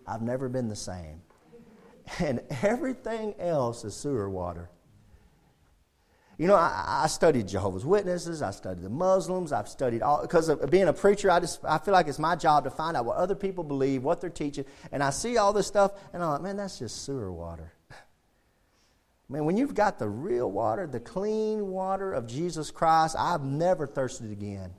I've 0.07 0.23
never 0.23 0.49
been 0.49 0.69
the 0.69 0.77
same. 0.77 1.21
And 2.21 2.43
everything 2.63 3.35
else 3.41 3.85
is 3.85 3.95
sewer 3.95 4.31
water. 4.31 4.71
You 6.41 6.47
know, 6.47 6.55
I, 6.55 7.03
I, 7.03 7.07
studied 7.09 7.49
Jehovah's 7.49 7.85
Witnesses. 7.85 8.41
I 8.41 8.51
studied 8.51 8.83
the 8.83 8.89
Muslims. 8.89 9.53
I've 9.53 9.69
studied 9.69 10.01
all 10.01 10.23
because 10.23 10.49
of 10.49 10.71
being 10.71 10.89
a 10.89 10.93
preacher. 10.95 11.31
I 11.31 11.39
just 11.39 11.63
I 11.63 11.77
feel 11.77 11.93
like 11.93 12.09
it's 12.09 12.19
my 12.19 12.35
job 12.35 12.65
to 12.65 12.71
find 12.71 12.97
out 12.97 13.05
what 13.05 13.19
other 13.19 13.35
people 13.35 13.63
believe, 13.63 14.03
what 14.03 14.23
they're 14.23 14.31
teaching, 14.31 14.65
and 14.91 15.03
I 15.03 15.11
see 15.11 15.37
all 15.37 15.53
this 15.53 15.67
stuff, 15.67 15.93
and 16.15 16.23
I'm 16.23 16.31
like, 16.31 16.41
man, 16.41 16.57
that's 16.57 16.79
just 16.79 17.05
sewer 17.05 17.31
water. 17.31 17.75
man, 19.29 19.45
when 19.45 19.59
you've 19.59 19.75
got 19.75 19.99
the 19.99 20.09
real 20.09 20.51
water, 20.51 20.87
the 20.87 20.99
clean 20.99 21.67
water 21.67 22.15
of 22.15 22.27
Jesus 22.27 22.71
Christ, 22.71 23.17
I've 23.19 23.45
never 23.45 23.87
thirsted 23.87 24.33
again. 24.33 24.73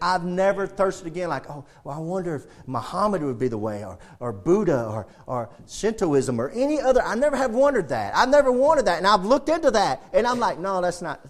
I've 0.00 0.24
never 0.24 0.66
thirsted 0.66 1.06
again 1.06 1.28
like, 1.28 1.48
oh, 1.50 1.64
well, 1.84 1.96
I 1.96 1.98
wonder 1.98 2.36
if 2.36 2.46
Muhammad 2.66 3.22
would 3.22 3.38
be 3.38 3.48
the 3.48 3.58
way, 3.58 3.84
or, 3.84 3.98
or 4.18 4.32
Buddha, 4.32 4.86
or, 4.86 5.06
or 5.26 5.50
Shintoism, 5.68 6.40
or 6.40 6.50
any 6.50 6.80
other. 6.80 7.02
I 7.02 7.14
never 7.14 7.36
have 7.36 7.52
wondered 7.52 7.88
that. 7.90 8.16
I've 8.16 8.28
never 8.28 8.50
wanted 8.50 8.86
that. 8.86 8.98
And 8.98 9.06
I've 9.06 9.24
looked 9.24 9.48
into 9.48 9.70
that. 9.72 10.02
And 10.12 10.26
I'm 10.26 10.38
like, 10.38 10.58
no, 10.58 10.80
that's 10.80 11.02
not, 11.02 11.20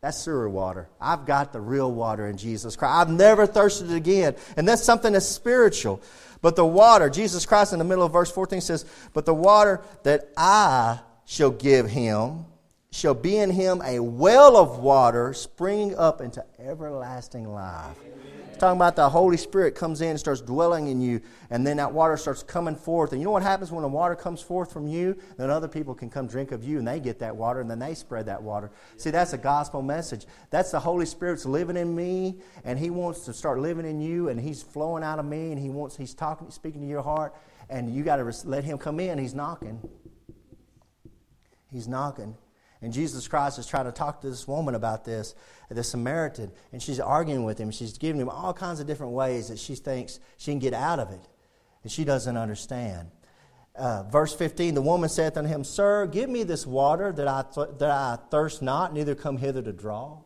that's 0.00 0.18
sewer 0.18 0.48
water. 0.48 0.88
I've 1.00 1.26
got 1.26 1.52
the 1.52 1.60
real 1.60 1.92
water 1.92 2.26
in 2.28 2.36
Jesus 2.36 2.76
Christ. 2.76 2.94
I've 2.94 3.10
never 3.10 3.46
thirsted 3.46 3.92
again. 3.92 4.36
And 4.56 4.66
that's 4.66 4.82
something 4.82 5.12
that's 5.12 5.26
spiritual. 5.26 6.02
But 6.40 6.56
the 6.56 6.66
water, 6.66 7.08
Jesus 7.08 7.46
Christ 7.46 7.72
in 7.72 7.78
the 7.78 7.84
middle 7.84 8.04
of 8.04 8.12
verse 8.12 8.30
14 8.30 8.60
says, 8.60 8.84
But 9.12 9.26
the 9.26 9.34
water 9.34 9.80
that 10.02 10.28
I 10.36 10.98
shall 11.24 11.52
give 11.52 11.88
him 11.88 12.46
shall 12.92 13.14
be 13.14 13.38
in 13.38 13.50
him 13.50 13.82
a 13.84 13.98
well 13.98 14.56
of 14.56 14.78
water 14.78 15.32
springing 15.32 15.96
up 15.96 16.20
into 16.20 16.44
everlasting 16.58 17.48
life. 17.48 17.96
It's 18.48 18.58
talking 18.58 18.76
about 18.76 18.96
the 18.96 19.08
Holy 19.08 19.38
Spirit 19.38 19.74
comes 19.74 20.02
in 20.02 20.10
and 20.10 20.20
starts 20.20 20.42
dwelling 20.42 20.88
in 20.88 21.00
you, 21.00 21.22
and 21.48 21.66
then 21.66 21.78
that 21.78 21.90
water 21.90 22.18
starts 22.18 22.42
coming 22.42 22.76
forth. 22.76 23.12
And 23.12 23.20
you 23.20 23.24
know 23.24 23.30
what 23.30 23.42
happens 23.42 23.72
when 23.72 23.80
the 23.80 23.88
water 23.88 24.14
comes 24.14 24.42
forth 24.42 24.70
from 24.70 24.86
you? 24.86 25.16
Then 25.38 25.48
other 25.48 25.68
people 25.68 25.94
can 25.94 26.10
come 26.10 26.26
drink 26.26 26.52
of 26.52 26.62
you, 26.62 26.78
and 26.78 26.86
they 26.86 27.00
get 27.00 27.18
that 27.20 27.34
water, 27.34 27.62
and 27.62 27.70
then 27.70 27.78
they 27.78 27.94
spread 27.94 28.26
that 28.26 28.42
water. 28.42 28.70
See, 28.98 29.08
that's 29.08 29.32
a 29.32 29.38
gospel 29.38 29.80
message. 29.80 30.26
That's 30.50 30.70
the 30.70 30.80
Holy 30.80 31.06
Spirit's 31.06 31.46
living 31.46 31.78
in 31.78 31.96
me, 31.96 32.40
and 32.62 32.78
He 32.78 32.90
wants 32.90 33.24
to 33.24 33.32
start 33.32 33.58
living 33.58 33.86
in 33.86 34.02
you, 34.02 34.28
and 34.28 34.38
He's 34.38 34.62
flowing 34.62 35.02
out 35.02 35.18
of 35.18 35.24
me, 35.24 35.50
and 35.50 35.58
He 35.58 35.70
wants 35.70 35.96
He's 35.96 36.12
talking, 36.12 36.50
speaking 36.50 36.82
to 36.82 36.86
your 36.86 37.02
heart, 37.02 37.34
and 37.70 37.92
you 37.92 38.04
got 38.04 38.16
to 38.16 38.32
let 38.44 38.64
Him 38.64 38.76
come 38.76 39.00
in. 39.00 39.18
He's 39.18 39.34
knocking. 39.34 39.80
He's 41.70 41.88
knocking. 41.88 42.36
And 42.82 42.92
Jesus 42.92 43.28
Christ 43.28 43.58
is 43.58 43.66
trying 43.66 43.84
to 43.84 43.92
talk 43.92 44.20
to 44.22 44.28
this 44.28 44.46
woman 44.48 44.74
about 44.74 45.04
this, 45.04 45.34
the 45.70 45.84
Samaritan, 45.84 46.50
and 46.72 46.82
she's 46.82 46.98
arguing 46.98 47.44
with 47.44 47.56
him. 47.56 47.70
She's 47.70 47.96
giving 47.96 48.20
him 48.20 48.28
all 48.28 48.52
kinds 48.52 48.80
of 48.80 48.88
different 48.88 49.12
ways 49.12 49.48
that 49.48 49.58
she 49.58 49.76
thinks 49.76 50.18
she 50.36 50.50
can 50.50 50.58
get 50.58 50.74
out 50.74 50.98
of 50.98 51.10
it. 51.10 51.20
And 51.84 51.90
she 51.90 52.04
doesn't 52.04 52.36
understand. 52.36 53.08
Uh, 53.74 54.02
verse 54.02 54.34
15 54.34 54.74
The 54.74 54.82
woman 54.82 55.08
saith 55.08 55.36
unto 55.36 55.48
him, 55.48 55.64
Sir, 55.64 56.06
give 56.06 56.28
me 56.28 56.42
this 56.42 56.66
water 56.66 57.12
that 57.12 57.28
I, 57.28 57.44
th- 57.54 57.78
that 57.78 57.90
I 57.90 58.18
thirst 58.30 58.62
not, 58.62 58.92
neither 58.92 59.14
come 59.14 59.38
hither 59.38 59.62
to 59.62 59.72
draw. 59.72 60.18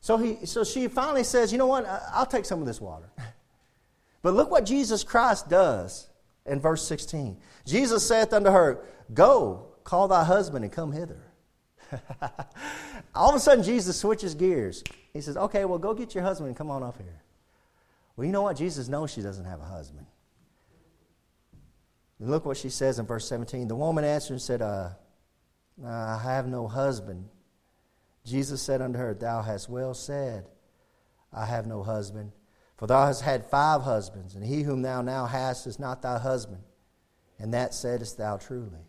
So, 0.00 0.18
he, 0.18 0.44
so 0.44 0.64
she 0.64 0.88
finally 0.88 1.24
says, 1.24 1.52
You 1.52 1.58
know 1.58 1.66
what? 1.66 1.86
I'll 2.12 2.26
take 2.26 2.44
some 2.44 2.60
of 2.60 2.66
this 2.66 2.80
water. 2.80 3.10
But 4.22 4.34
look 4.34 4.50
what 4.50 4.66
Jesus 4.66 5.04
Christ 5.04 5.48
does 5.48 6.08
in 6.46 6.58
verse 6.58 6.84
16. 6.88 7.36
Jesus 7.64 8.04
saith 8.04 8.32
unto 8.32 8.50
her, 8.50 8.82
Go, 9.14 9.68
call 9.84 10.08
thy 10.08 10.24
husband 10.24 10.64
and 10.64 10.72
come 10.72 10.90
hither. 10.90 11.25
All 13.14 13.30
of 13.30 13.36
a 13.36 13.40
sudden, 13.40 13.64
Jesus 13.64 13.98
switches 13.98 14.34
gears. 14.34 14.82
He 15.12 15.20
says, 15.20 15.36
Okay, 15.36 15.64
well, 15.64 15.78
go 15.78 15.94
get 15.94 16.14
your 16.14 16.24
husband 16.24 16.48
and 16.48 16.56
come 16.56 16.70
on 16.70 16.82
up 16.82 16.96
here. 16.98 17.22
Well, 18.16 18.26
you 18.26 18.32
know 18.32 18.42
what? 18.42 18.56
Jesus 18.56 18.88
knows 18.88 19.10
she 19.10 19.22
doesn't 19.22 19.44
have 19.44 19.60
a 19.60 19.64
husband. 19.64 20.06
And 22.18 22.30
look 22.30 22.46
what 22.46 22.56
she 22.56 22.70
says 22.70 22.98
in 22.98 23.06
verse 23.06 23.28
17. 23.28 23.68
The 23.68 23.76
woman 23.76 24.04
answered 24.04 24.34
and 24.34 24.42
said, 24.42 24.62
uh, 24.62 24.90
I 25.84 26.18
have 26.22 26.46
no 26.46 26.66
husband. 26.66 27.28
Jesus 28.24 28.62
said 28.62 28.80
unto 28.80 28.98
her, 28.98 29.14
Thou 29.14 29.42
hast 29.42 29.68
well 29.68 29.94
said, 29.94 30.48
I 31.32 31.44
have 31.44 31.66
no 31.66 31.82
husband. 31.82 32.32
For 32.76 32.86
thou 32.86 33.06
hast 33.06 33.22
had 33.22 33.46
five 33.46 33.82
husbands, 33.82 34.34
and 34.34 34.44
he 34.44 34.62
whom 34.62 34.82
thou 34.82 35.00
now 35.00 35.26
hast 35.26 35.66
is 35.66 35.78
not 35.78 36.02
thy 36.02 36.18
husband. 36.18 36.62
And 37.38 37.54
that 37.54 37.72
saidest 37.72 38.16
thou 38.16 38.36
truly. 38.36 38.84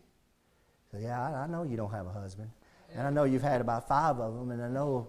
So, 0.90 0.98
yeah, 0.98 1.20
I, 1.20 1.44
I 1.44 1.46
know 1.46 1.62
you 1.62 1.76
don't 1.76 1.92
have 1.92 2.06
a 2.06 2.12
husband. 2.12 2.50
And 2.94 3.06
I 3.06 3.10
know 3.10 3.24
you've 3.24 3.42
had 3.42 3.60
about 3.60 3.88
five 3.88 4.18
of 4.18 4.34
them, 4.34 4.50
and 4.50 4.62
I 4.62 4.68
know 4.68 5.08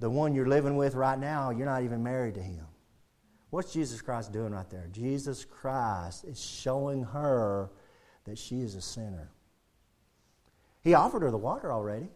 the 0.00 0.10
one 0.10 0.34
you're 0.34 0.48
living 0.48 0.76
with 0.76 0.94
right 0.94 1.18
now, 1.18 1.50
you're 1.50 1.66
not 1.66 1.82
even 1.82 2.02
married 2.02 2.34
to 2.34 2.42
him. 2.42 2.66
What's 3.50 3.72
Jesus 3.72 4.00
Christ 4.00 4.32
doing 4.32 4.52
right 4.52 4.68
there? 4.70 4.88
Jesus 4.90 5.44
Christ 5.44 6.24
is 6.24 6.40
showing 6.40 7.04
her 7.04 7.70
that 8.24 8.38
she 8.38 8.60
is 8.60 8.74
a 8.74 8.80
sinner. 8.80 9.30
He 10.82 10.94
offered 10.94 11.22
her 11.22 11.30
the 11.30 11.36
water 11.36 11.70
already. 11.70 12.08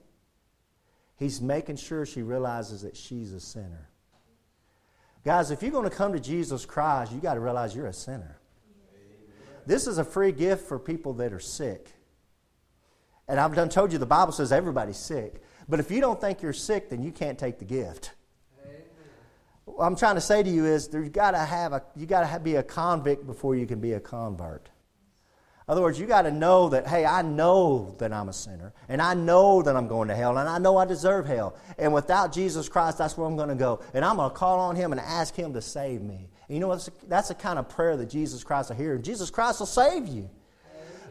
He's 1.16 1.40
making 1.40 1.76
sure 1.76 2.04
she 2.04 2.22
realizes 2.22 2.82
that 2.82 2.96
she's 2.96 3.32
a 3.32 3.40
sinner. 3.40 3.88
Guys, 5.24 5.50
if 5.50 5.62
you're 5.62 5.72
going 5.72 5.88
to 5.88 5.94
come 5.94 6.12
to 6.12 6.20
Jesus 6.20 6.64
Christ, 6.64 7.12
you 7.12 7.20
got 7.20 7.34
to 7.34 7.40
realize 7.40 7.74
you're 7.74 7.86
a 7.86 7.92
sinner. 7.92 8.38
This 9.66 9.86
is 9.86 9.98
a 9.98 10.04
free 10.04 10.32
gift 10.32 10.66
for 10.66 10.78
people 10.78 11.12
that 11.14 11.32
are 11.32 11.40
sick. 11.40 11.90
And 13.28 13.40
I've 13.40 13.54
done 13.54 13.68
told 13.68 13.92
you 13.92 13.98
the 13.98 14.06
Bible 14.06 14.32
says 14.32 14.52
everybody's 14.52 14.98
sick. 14.98 15.42
But 15.68 15.80
if 15.80 15.90
you 15.90 16.00
don't 16.00 16.20
think 16.20 16.42
you're 16.42 16.52
sick, 16.52 16.90
then 16.90 17.02
you 17.02 17.10
can't 17.10 17.38
take 17.38 17.58
the 17.58 17.64
gift. 17.64 18.12
What 19.64 19.84
I'm 19.84 19.96
trying 19.96 20.14
to 20.14 20.20
say 20.20 20.42
to 20.42 20.48
you 20.48 20.64
is 20.64 20.88
there's 20.88 21.08
got 21.08 21.32
to 21.32 21.38
have 21.38 21.72
a 21.72 21.82
you 21.96 22.06
got 22.06 22.30
to 22.30 22.40
be 22.40 22.54
a 22.54 22.62
convict 22.62 23.26
before 23.26 23.56
you 23.56 23.66
can 23.66 23.80
be 23.80 23.94
a 23.94 24.00
convert. 24.00 24.70
In 25.68 25.72
other 25.72 25.82
words, 25.82 25.98
you 25.98 26.06
got 26.06 26.22
to 26.22 26.30
know 26.30 26.68
that, 26.68 26.86
hey, 26.86 27.04
I 27.04 27.22
know 27.22 27.96
that 27.98 28.12
I'm 28.12 28.28
a 28.28 28.32
sinner, 28.32 28.72
and 28.88 29.02
I 29.02 29.14
know 29.14 29.62
that 29.62 29.74
I'm 29.74 29.88
going 29.88 30.06
to 30.06 30.14
hell, 30.14 30.38
and 30.38 30.48
I 30.48 30.58
know 30.58 30.76
I 30.76 30.84
deserve 30.84 31.26
hell. 31.26 31.56
And 31.76 31.92
without 31.92 32.32
Jesus 32.32 32.68
Christ, 32.68 32.98
that's 32.98 33.16
where 33.16 33.26
I'm 33.26 33.34
going 33.34 33.48
to 33.48 33.56
go. 33.56 33.80
And 33.92 34.04
I'm 34.04 34.14
going 34.14 34.30
to 34.30 34.36
call 34.36 34.60
on 34.60 34.76
Him 34.76 34.92
and 34.92 35.00
ask 35.00 35.34
Him 35.34 35.52
to 35.54 35.60
save 35.60 36.02
me. 36.02 36.28
And 36.46 36.56
you 36.56 36.60
know? 36.60 36.78
That's 37.08 37.28
the 37.28 37.34
kind 37.34 37.58
of 37.58 37.68
prayer 37.68 37.96
that 37.96 38.06
Jesus 38.06 38.44
Christ 38.44 38.68
will 38.68 38.76
hear. 38.76 38.94
And 38.94 39.02
Jesus 39.02 39.28
Christ 39.28 39.58
will 39.58 39.66
save 39.66 40.06
you. 40.06 40.30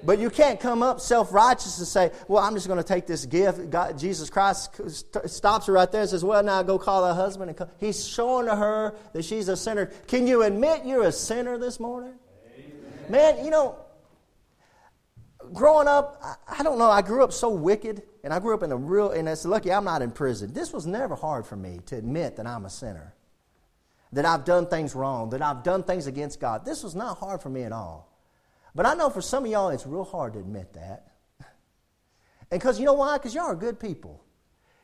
But 0.04 0.20
you 0.20 0.30
can't 0.30 0.60
come 0.60 0.84
up 0.84 1.00
self 1.00 1.34
righteous 1.34 1.78
and 1.80 1.88
say, 1.88 2.12
Well, 2.28 2.44
I'm 2.44 2.54
just 2.54 2.68
going 2.68 2.78
to 2.78 2.88
take 2.88 3.08
this 3.08 3.26
gift. 3.26 3.70
God, 3.70 3.98
Jesus 3.98 4.30
Christ 4.30 4.80
stops 5.26 5.66
her 5.68 5.74
right 5.74 5.92
there 5.92 6.02
and 6.02 6.10
says, 6.10 6.24
Well, 6.24 6.44
now 6.44 6.62
go 6.64 6.78
call 6.78 7.06
her 7.06 7.14
husband. 7.14 7.50
And 7.50 7.58
come. 7.58 7.70
He's 7.80 8.08
showing 8.08 8.46
to 8.48 8.56
her 8.56 8.96
that 9.14 9.26
she's 9.26 9.48
a 9.48 9.58
sinner. 9.58 9.88
Can 10.08 10.28
you 10.28 10.44
admit 10.44 10.86
you're 10.86 11.04
a 11.04 11.12
sinner 11.12 11.58
this 11.58 11.80
morning? 11.80 12.14
Amen. 12.58 13.38
Man, 13.38 13.46
you 13.46 13.52
know, 13.52 13.78
growing 15.54 15.88
up, 15.88 16.20
I, 16.24 16.60
I, 16.60 16.64
don't 16.64 16.78
know, 16.78 16.90
I 16.90 17.02
grew 17.02 17.24
up 17.24 17.34
so 17.34 17.50
wicked, 17.50 18.04
and 18.24 18.34
I 18.34 18.40
grew 18.40 18.54
up 18.54 18.64
in 18.64 18.72
a 18.72 18.78
real, 18.78 19.12
and 19.12 19.28
it's 19.28 19.46
lucky 19.46 19.72
I'm 19.72 19.86
not 19.86 20.02
in 20.02 20.12
prison. 20.12 20.54
This 20.54 20.74
was 20.74 20.86
never 20.86 21.16
hard 21.16 21.46
for 21.46 21.56
me 21.56 21.80
to 21.88 21.98
admit 21.98 22.38
that 22.38 22.48
I'm 22.48 22.66
a 22.66 22.70
sinner, 22.70 23.14
that 24.14 24.26
I've 24.26 24.46
done 24.46 24.68
things 24.68 24.96
wrong, 24.96 25.30
that 25.32 25.42
I've 25.42 25.64
done 25.64 25.84
things 25.84 26.08
against 26.08 26.40
God. 26.40 26.66
This 26.66 26.84
was 26.84 26.96
not 26.96 27.18
hard 27.18 27.42
for 27.42 27.50
me 27.50 27.64
at 27.64 27.72
all. 27.72 28.15
But 28.76 28.86
I 28.86 28.94
know 28.94 29.10
for 29.10 29.22
some 29.22 29.46
of 29.46 29.52
y'all, 29.52 29.70
it's 29.70 29.88
real 29.88 30.04
hard 30.04 30.34
to 30.34 30.40
admit 30.40 30.74
that. 30.74 31.08
And 32.52 32.62
because 32.62 32.78
you 32.78 32.86
know 32.86 32.94
why? 32.94 33.18
Because 33.18 33.34
y'all 33.34 33.46
are 33.46 33.56
good 33.56 33.80
people. 33.80 34.24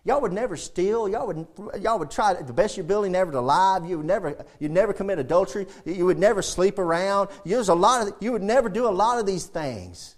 Y'all 0.04 0.19
would 0.19 0.34
never 0.34 0.58
steal. 0.58 1.08
Y'all 1.08 1.27
would, 1.27 1.45
y'all 1.80 1.99
would 1.99 2.10
try 2.10 2.34
the 2.34 2.54
best 2.54 2.75
your 2.75 2.84
ability 2.84 3.12
never 3.12 3.32
to 3.32 3.39
lie. 3.39 3.80
You 3.86 3.97
would 3.97 4.08
never, 4.08 4.43
you'd 4.60 4.71
never 4.71 4.93
commit 4.93 5.19
adultery. 5.19 5.67
You 5.86 6.06
would 6.08 6.17
never 6.17 6.41
sleep 6.41 6.80
around. 6.80 7.30
There's 7.45 7.69
a 7.69 7.75
lot 7.75 8.08
of, 8.08 8.13
you 8.19 8.32
would 8.32 8.41
never 8.41 8.67
do 8.67 8.88
a 8.88 8.89
lot 8.89 9.19
of 9.19 9.27
these 9.27 9.45
things 9.45 10.15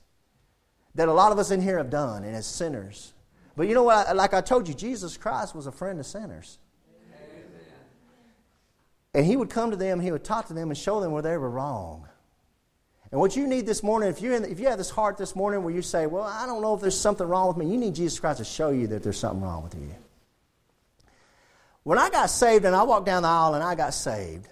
that 0.95 1.09
a 1.09 1.13
lot 1.13 1.33
of 1.33 1.39
us 1.39 1.51
in 1.51 1.61
here 1.61 1.77
have 1.79 1.89
done 1.89 2.23
and 2.23 2.33
as 2.33 2.47
sinners. 2.47 3.13
But 3.57 3.67
you 3.67 3.73
know 3.73 3.83
what? 3.83 4.15
Like 4.15 4.33
I 4.33 4.39
told 4.39 4.69
you, 4.69 4.73
Jesus 4.73 5.17
Christ 5.17 5.53
was 5.53 5.67
a 5.67 5.71
friend 5.71 5.99
of 5.99 6.05
sinners. 6.05 6.59
Amen. 6.95 7.61
And 9.15 9.25
he 9.25 9.35
would 9.35 9.49
come 9.49 9.71
to 9.71 9.77
them, 9.77 9.99
he 9.99 10.11
would 10.13 10.23
talk 10.23 10.47
to 10.47 10.53
them 10.53 10.69
and 10.69 10.77
show 10.77 11.01
them 11.01 11.11
where 11.11 11.21
they 11.21 11.37
were 11.37 11.49
wrong. 11.49 12.07
And 13.13 13.19
what 13.19 13.35
you 13.35 13.45
need 13.45 13.67
this 13.67 13.83
morning, 13.83 14.09
if, 14.09 14.23
you 14.23 14.33
if 14.33 14.59
you 14.59 14.69
have 14.69 14.79
this 14.79 14.89
heart 14.89 15.19
this 15.19 15.35
morning 15.35 15.63
where 15.63 15.71
you 15.71 15.83
say, 15.83 16.07
Well, 16.07 16.23
I 16.23 16.47
don't 16.47 16.63
know 16.63 16.73
if 16.73 16.81
there's 16.81 16.99
something 16.99 17.27
wrong 17.27 17.47
with 17.47 17.57
me, 17.57 17.67
you 17.67 17.77
need 17.77 17.93
Jesus 17.93 18.19
Christ 18.19 18.39
to 18.39 18.43
show 18.43 18.71
you 18.71 18.87
that 18.87 19.03
there's 19.03 19.19
something 19.19 19.39
wrong 19.39 19.61
with 19.61 19.75
you. 19.75 19.93
When 21.83 21.99
I 21.99 22.09
got 22.09 22.31
saved 22.31 22.65
and 22.65 22.75
I 22.75 22.81
walked 22.81 23.05
down 23.05 23.21
the 23.21 23.29
aisle 23.29 23.53
and 23.53 23.63
I 23.63 23.75
got 23.75 23.93
saved, 23.93 24.47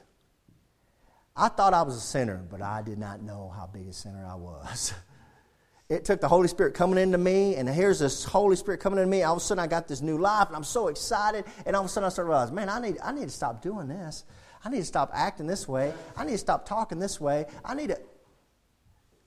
I 1.36 1.48
thought 1.48 1.74
I 1.74 1.82
was 1.82 1.96
a 1.96 2.02
sinner, 2.02 2.40
but 2.52 2.62
I 2.62 2.84
did 2.84 3.00
not 3.00 3.24
know 3.24 3.52
how 3.58 3.66
big 3.66 3.88
a 3.88 3.94
sinner 3.94 4.24
I 4.24 4.36
was. 4.36 4.94
it 5.90 6.06
took 6.06 6.22
the 6.22 6.28
Holy 6.28 6.48
Spirit 6.48 6.76
coming 6.76 7.00
into 7.00 7.18
me, 7.18 7.56
and 7.56 7.68
here's 7.68 7.98
this 7.98 8.24
Holy 8.24 8.56
Spirit 8.56 8.80
coming 8.80 9.00
into 9.00 9.10
me. 9.10 9.24
All 9.24 9.34
of 9.34 9.38
a 9.38 9.42
sudden, 9.42 9.64
I 9.64 9.66
got 9.66 9.88
this 9.88 10.02
new 10.02 10.20
life, 10.20 10.50
and 10.50 10.56
I'm 10.56 10.64
so 10.64 10.90
excited. 10.90 11.46
And 11.66 11.76
all 11.76 11.82
of 11.82 11.88
a 11.88 11.90
sudden, 11.90 12.06
I 12.06 12.10
started 12.10 12.30
realizing, 12.30 12.54
man, 12.54 12.70
I 12.70 12.80
need, 12.80 12.98
I 13.04 13.12
need 13.12 13.26
to 13.26 13.32
stop 13.32 13.64
doing 13.64 13.88
this. 13.88 14.24
I 14.64 14.70
need 14.70 14.82
to 14.82 14.86
stop 14.86 15.10
acting 15.16 15.48
this 15.48 15.68
way. 15.68 15.96
I 16.16 16.26
need 16.26 16.34
to 16.34 16.38
stop 16.38 16.68
talking 16.68 17.00
this 17.00 17.20
way. 17.20 17.48
I 17.66 17.74
need 17.74 17.88
to. 17.88 18.00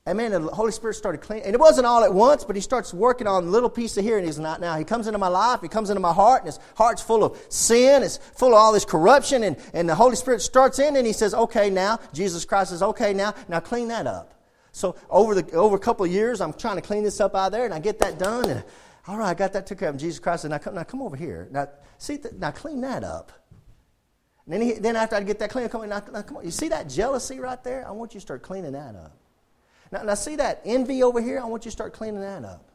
And 0.06 0.18
man, 0.18 0.32
the 0.32 0.40
Holy 0.40 0.70
Spirit 0.70 0.94
started 0.94 1.22
cleaning. 1.22 1.46
And 1.46 1.54
it 1.54 1.58
wasn't 1.58 1.86
all 1.86 2.04
at 2.04 2.12
once, 2.12 2.44
but 2.44 2.56
He 2.56 2.60
starts 2.60 2.92
working 2.92 3.26
on 3.26 3.50
little 3.50 3.70
piece 3.70 3.96
of 3.96 4.04
here, 4.04 4.18
and 4.18 4.26
He's 4.26 4.38
not 4.38 4.60
now. 4.60 4.76
He 4.76 4.84
comes 4.84 5.06
into 5.06 5.18
my 5.18 5.28
life, 5.28 5.62
He 5.62 5.68
comes 5.68 5.88
into 5.88 6.00
my 6.00 6.12
heart, 6.12 6.42
and 6.42 6.46
His 6.46 6.58
heart's 6.76 7.00
full 7.00 7.24
of 7.24 7.40
sin, 7.48 8.02
it's 8.02 8.18
full 8.18 8.48
of 8.48 8.54
all 8.54 8.72
this 8.72 8.84
corruption, 8.84 9.42
and, 9.42 9.56
and 9.72 9.88
the 9.88 9.94
Holy 9.94 10.16
Spirit 10.16 10.42
starts 10.42 10.78
in, 10.78 10.96
and 10.96 11.06
He 11.06 11.14
says, 11.14 11.32
okay, 11.32 11.70
now, 11.70 12.00
Jesus 12.12 12.44
Christ 12.44 12.70
says, 12.70 12.82
okay, 12.82 13.14
now, 13.14 13.32
now 13.48 13.60
clean 13.60 13.88
that 13.88 14.06
up. 14.06 14.34
So 14.72 14.96
over 15.08 15.40
the 15.40 15.52
over 15.52 15.76
a 15.76 15.78
couple 15.78 16.04
of 16.04 16.10
years, 16.10 16.40
I'm 16.40 16.52
trying 16.52 16.76
to 16.76 16.82
clean 16.82 17.04
this 17.04 17.20
up 17.20 17.34
out 17.34 17.52
there, 17.52 17.64
and 17.64 17.72
I 17.72 17.78
get 17.78 18.00
that 18.00 18.18
done. 18.18 18.50
And 18.50 18.64
all 19.06 19.16
right, 19.16 19.30
I 19.30 19.34
got 19.34 19.52
that 19.52 19.68
took 19.68 19.78
care 19.78 19.88
of. 19.88 19.96
Jesus 19.96 20.18
Christ 20.18 20.42
said, 20.42 20.50
"Now 20.50 20.58
come, 20.58 20.74
now 20.74 20.82
come 20.82 21.00
over 21.00 21.14
here. 21.14 21.46
Now 21.52 21.68
see, 21.96 22.18
th- 22.18 22.34
now 22.34 22.50
clean 22.50 22.80
that 22.80 23.04
up." 23.04 23.30
And 24.46 24.54
then, 24.54 24.60
he, 24.60 24.72
then 24.72 24.96
after 24.96 25.14
I 25.14 25.22
get 25.22 25.38
that 25.38 25.50
clean, 25.50 25.68
come, 25.68 25.88
now, 25.88 26.02
now 26.12 26.22
come 26.22 26.38
on. 26.38 26.44
You 26.44 26.50
see 26.50 26.68
that 26.68 26.88
jealousy 26.88 27.38
right 27.38 27.62
there? 27.62 27.86
I 27.86 27.92
want 27.92 28.14
you 28.14 28.20
to 28.20 28.26
start 28.26 28.42
cleaning 28.42 28.72
that 28.72 28.96
up. 28.96 29.16
Now, 29.94 30.02
now 30.02 30.14
see 30.14 30.37
that 30.37 30.61
envy 30.64 31.02
over 31.02 31.20
here? 31.20 31.40
I 31.40 31.44
want 31.46 31.64
you 31.64 31.70
to 31.70 31.72
start 31.72 31.92
cleaning 31.92 32.20
that 32.20 32.44
up. 32.44 32.68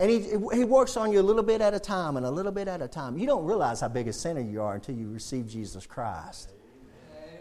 And 0.00 0.10
he, 0.10 0.20
he 0.54 0.64
works 0.64 0.96
on 0.96 1.12
you 1.12 1.20
a 1.20 1.22
little 1.22 1.42
bit 1.42 1.60
at 1.60 1.74
a 1.74 1.78
time 1.78 2.16
and 2.16 2.26
a 2.26 2.30
little 2.30 2.52
bit 2.52 2.68
at 2.68 2.82
a 2.82 2.88
time. 2.88 3.16
You 3.18 3.26
don't 3.26 3.44
realize 3.44 3.80
how 3.80 3.88
big 3.88 4.08
a 4.08 4.12
sinner 4.12 4.40
you 4.40 4.62
are 4.62 4.74
until 4.74 4.94
you 4.94 5.10
receive 5.10 5.46
Jesus 5.46 5.86
Christ. 5.86 6.52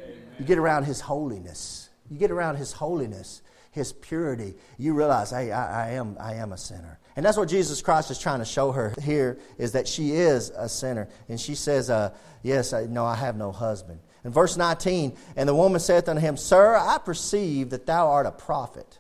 Amen. 0.04 0.18
You 0.40 0.46
get 0.46 0.58
around 0.58 0.84
his 0.84 1.02
holiness. 1.02 1.90
You 2.12 2.18
get 2.18 2.32
around 2.32 2.58
his 2.58 2.72
holiness 2.72 3.42
his 3.76 3.92
purity, 3.92 4.56
you 4.78 4.94
realize, 4.94 5.32
hey, 5.32 5.52
I, 5.52 5.88
I, 5.88 5.92
am, 5.92 6.16
I 6.18 6.36
am 6.36 6.54
a 6.54 6.58
sinner. 6.58 6.98
And 7.18 7.26
that's 7.26 7.36
what 7.36 7.50
Jesus 7.50 7.82
Christ 7.82 8.10
is 8.10 8.18
trying 8.18 8.40
to 8.40 8.46
show 8.46 8.72
her 8.72 8.94
here 9.02 9.38
is 9.58 9.74
that 9.74 9.86
she 9.86 10.12
is 10.12 10.50
a 10.52 10.70
sinner. 10.70 11.10
And 11.28 11.40
she 11.40 11.56
says, 11.56 11.90
uh, 11.90 12.14
yes, 12.42 12.72
I, 12.72 12.86
no, 12.86 13.06
I 13.06 13.16
have 13.16 13.36
no 13.36 13.52
husband. 13.52 14.00
In 14.26 14.32
verse 14.32 14.58
19, 14.58 15.16
and 15.36 15.48
the 15.48 15.54
woman 15.54 15.80
saith 15.80 16.10
unto 16.10 16.20
him, 16.20 16.36
Sir, 16.36 16.76
I 16.76 16.98
perceive 16.98 17.70
that 17.70 17.86
thou 17.86 18.10
art 18.10 18.26
a 18.26 18.32
prophet. 18.32 18.98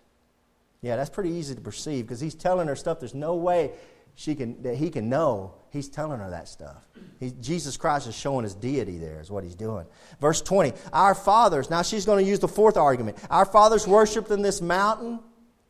Yeah, 0.83 0.95
that's 0.97 1.09
pretty 1.09 1.31
easy 1.31 1.55
to 1.55 1.61
perceive 1.61 2.05
because 2.05 2.19
he's 2.19 2.35
telling 2.35 2.67
her 2.67 2.75
stuff 2.75 2.99
there's 2.99 3.15
no 3.15 3.33
way 3.33 3.71
she 4.13 4.35
can, 4.35 4.61
that 4.61 4.75
he 4.75 4.91
can 4.91 5.09
know. 5.09 5.55
He's 5.71 5.89
telling 5.89 6.19
her 6.19 6.29
that 6.29 6.47
stuff. 6.47 6.87
He, 7.19 7.31
Jesus 7.41 7.75
Christ 7.75 8.07
is 8.07 8.15
showing 8.15 8.43
his 8.43 8.53
deity 8.53 8.99
there, 8.99 9.19
is 9.19 9.31
what 9.31 9.43
he's 9.43 9.55
doing. 9.55 9.87
Verse 10.21 10.43
20, 10.43 10.73
our 10.93 11.15
fathers, 11.15 11.71
now 11.71 11.81
she's 11.81 12.05
going 12.05 12.23
to 12.23 12.29
use 12.29 12.39
the 12.39 12.47
fourth 12.47 12.77
argument. 12.77 13.17
Our 13.31 13.45
fathers 13.45 13.87
worshipped 13.87 14.29
in 14.29 14.43
this 14.43 14.61
mountain. 14.61 15.19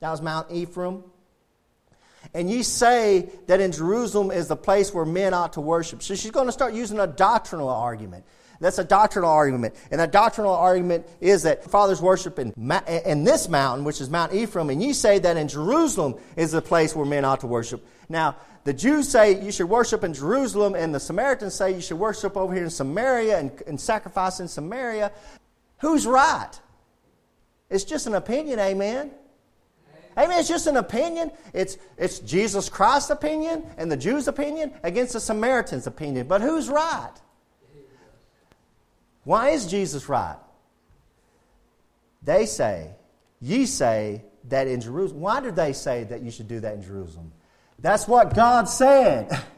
That 0.01 0.11
was 0.11 0.21
Mount 0.21 0.51
Ephraim. 0.51 1.01
And 2.33 2.49
ye 2.49 2.61
say 2.61 3.29
that 3.47 3.61
in 3.61 3.71
Jerusalem 3.71 4.31
is 4.31 4.49
the 4.49 4.57
place 4.57 4.93
where 4.93 5.05
men 5.05 5.33
ought 5.33 5.53
to 5.53 5.61
worship. 5.61 6.03
So 6.03 6.13
she's 6.13 6.31
going 6.31 6.47
to 6.47 6.51
start 6.51 6.73
using 6.73 6.99
a 6.99 7.07
doctrinal 7.07 7.69
argument. 7.69 8.25
That's 8.59 8.77
a 8.77 8.83
doctrinal 8.83 9.29
argument. 9.29 9.75
And 9.91 9.99
that 9.99 10.11
doctrinal 10.11 10.53
argument 10.53 11.07
is 11.19 11.43
that 11.43 11.69
fathers 11.69 12.01
worship 12.01 12.39
in, 12.39 12.53
in 13.05 13.23
this 13.23 13.49
mountain, 13.49 13.85
which 13.85 14.01
is 14.01 14.09
Mount 14.09 14.33
Ephraim, 14.33 14.69
and 14.69 14.81
you 14.81 14.93
say 14.93 15.19
that 15.19 15.37
in 15.37 15.47
Jerusalem 15.47 16.15
is 16.35 16.51
the 16.51 16.61
place 16.61 16.95
where 16.95 17.05
men 17.05 17.25
ought 17.25 17.41
to 17.41 17.47
worship. 17.47 17.85
Now, 18.07 18.37
the 18.63 18.73
Jews 18.73 19.07
say 19.09 19.43
you 19.43 19.51
should 19.51 19.69
worship 19.69 20.03
in 20.03 20.13
Jerusalem, 20.13 20.73
and 20.73 20.93
the 20.93 20.99
Samaritans 20.99 21.53
say 21.53 21.73
you 21.73 21.81
should 21.81 21.99
worship 21.99 22.35
over 22.35 22.53
here 22.53 22.63
in 22.63 22.69
Samaria 22.69 23.37
and, 23.37 23.51
and 23.67 23.79
sacrifice 23.79 24.39
in 24.39 24.47
Samaria. 24.47 25.11
Who's 25.81 26.07
right? 26.07 26.51
It's 27.69 27.83
just 27.83 28.07
an 28.07 28.15
opinion, 28.15 28.59
amen? 28.59 29.11
Amen. 30.17 30.39
It's 30.39 30.47
just 30.47 30.67
an 30.67 30.77
opinion. 30.77 31.31
It's, 31.53 31.77
it's 31.97 32.19
Jesus 32.19 32.69
Christ's 32.69 33.09
opinion 33.09 33.65
and 33.77 33.91
the 33.91 33.97
Jews' 33.97 34.27
opinion 34.27 34.73
against 34.81 35.13
the 35.13 35.19
Samaritans' 35.19 35.87
opinion. 35.87 36.27
But 36.27 36.41
who's 36.41 36.69
right? 36.69 37.11
Why 39.25 39.49
is 39.49 39.65
Jesus 39.65 40.07
right? 40.07 40.37
They 42.23 42.45
say, 42.45 42.91
ye 43.41 43.65
say 43.65 44.23
that 44.45 44.67
in 44.67 44.79
Jerusalem. 44.79 45.21
Why 45.21 45.41
did 45.41 45.55
they 45.55 45.73
say 45.73 46.05
that 46.05 46.21
you 46.21 46.31
should 46.31 46.47
do 46.47 46.59
that 46.61 46.75
in 46.75 46.81
Jerusalem? 46.81 47.33
That's 47.79 48.07
what 48.07 48.33
God 48.33 48.69
said. 48.69 49.29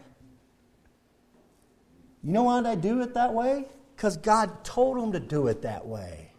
You 2.23 2.33
know 2.33 2.43
why 2.43 2.61
they 2.61 2.75
do 2.75 3.01
it 3.03 3.13
that 3.13 3.33
way? 3.33 3.67
Because 3.95 4.17
God 4.17 4.65
told 4.65 4.97
them 4.97 5.13
to 5.13 5.19
do 5.19 5.47
it 5.47 5.61
that 5.61 5.85
way. 5.85 6.33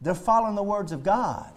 They're 0.00 0.12
following 0.12 0.56
the 0.56 0.62
words 0.62 0.90
of 0.90 1.04
God. 1.04 1.52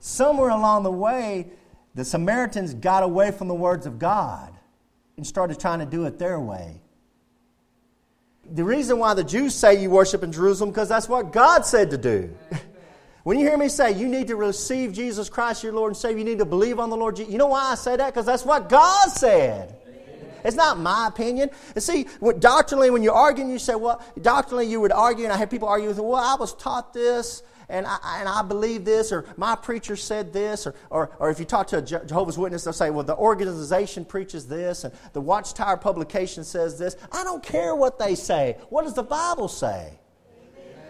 Somewhere 0.00 0.48
along 0.48 0.82
the 0.82 0.90
way, 0.90 1.50
the 1.94 2.04
Samaritans 2.04 2.74
got 2.74 3.04
away 3.04 3.30
from 3.30 3.46
the 3.46 3.54
words 3.54 3.86
of 3.86 4.00
God 4.00 4.52
and 5.16 5.24
started 5.24 5.60
trying 5.60 5.78
to 5.78 5.86
do 5.86 6.04
it 6.06 6.18
their 6.18 6.40
way. 6.40 6.80
The 8.52 8.64
reason 8.64 8.98
why 8.98 9.14
the 9.14 9.24
Jews 9.24 9.54
say 9.54 9.80
you 9.80 9.90
worship 9.90 10.22
in 10.22 10.32
Jerusalem 10.32 10.70
because 10.70 10.88
that's 10.88 11.08
what 11.08 11.32
God 11.32 11.64
said 11.64 11.90
to 11.90 11.98
do. 11.98 12.34
when 13.24 13.38
you 13.38 13.46
hear 13.46 13.56
me 13.56 13.68
say 13.68 13.92
you 13.92 14.06
need 14.08 14.28
to 14.28 14.36
receive 14.36 14.92
Jesus 14.92 15.28
Christ 15.28 15.62
your 15.62 15.72
Lord 15.72 15.90
and 15.90 15.96
Savior, 15.96 16.18
you 16.18 16.24
need 16.24 16.38
to 16.38 16.44
believe 16.44 16.78
on 16.78 16.90
the 16.90 16.96
Lord 16.96 17.16
Jesus. 17.16 17.32
You 17.32 17.38
know 17.38 17.48
why 17.48 17.72
I 17.72 17.74
say 17.74 17.96
that? 17.96 18.12
Because 18.12 18.26
that's 18.26 18.44
what 18.44 18.68
God 18.68 19.10
said. 19.10 19.76
It's 20.44 20.56
not 20.56 20.78
my 20.78 21.08
opinion. 21.08 21.48
And 21.74 21.82
see, 21.82 22.06
doctrinally, 22.38 22.90
when 22.90 23.02
you're 23.02 23.14
arguing, 23.14 23.50
you 23.50 23.58
say, 23.58 23.74
well, 23.74 24.04
doctrinally, 24.20 24.66
you 24.66 24.78
would 24.80 24.92
argue, 24.92 25.24
and 25.24 25.32
I 25.32 25.38
have 25.38 25.50
people 25.50 25.68
argue 25.68 25.88
with, 25.88 25.98
well, 25.98 26.16
I 26.16 26.36
was 26.38 26.54
taught 26.54 26.92
this, 26.92 27.42
and 27.68 27.86
I, 27.86 28.18
and 28.20 28.28
I 28.28 28.42
believe 28.42 28.84
this, 28.84 29.12
or 29.12 29.24
my 29.36 29.56
preacher 29.56 29.96
said 29.96 30.32
this, 30.32 30.66
or, 30.66 30.74
or, 30.90 31.10
or 31.18 31.30
if 31.30 31.38
you 31.38 31.44
talk 31.44 31.66
to 31.68 31.78
a 31.78 31.82
Jehovah's 31.82 32.38
Witness, 32.38 32.64
they'll 32.64 32.72
say, 32.72 32.90
well, 32.90 33.04
the 33.04 33.16
organization 33.16 34.04
preaches 34.04 34.46
this, 34.46 34.84
and 34.84 34.94
the 35.12 35.20
Watchtower 35.20 35.76
publication 35.76 36.44
says 36.44 36.78
this. 36.78 36.96
I 37.12 37.24
don't 37.24 37.42
care 37.42 37.74
what 37.74 37.98
they 37.98 38.14
say. 38.14 38.56
What 38.68 38.82
does 38.82 38.94
the 38.94 39.02
Bible 39.02 39.48
say? 39.48 39.98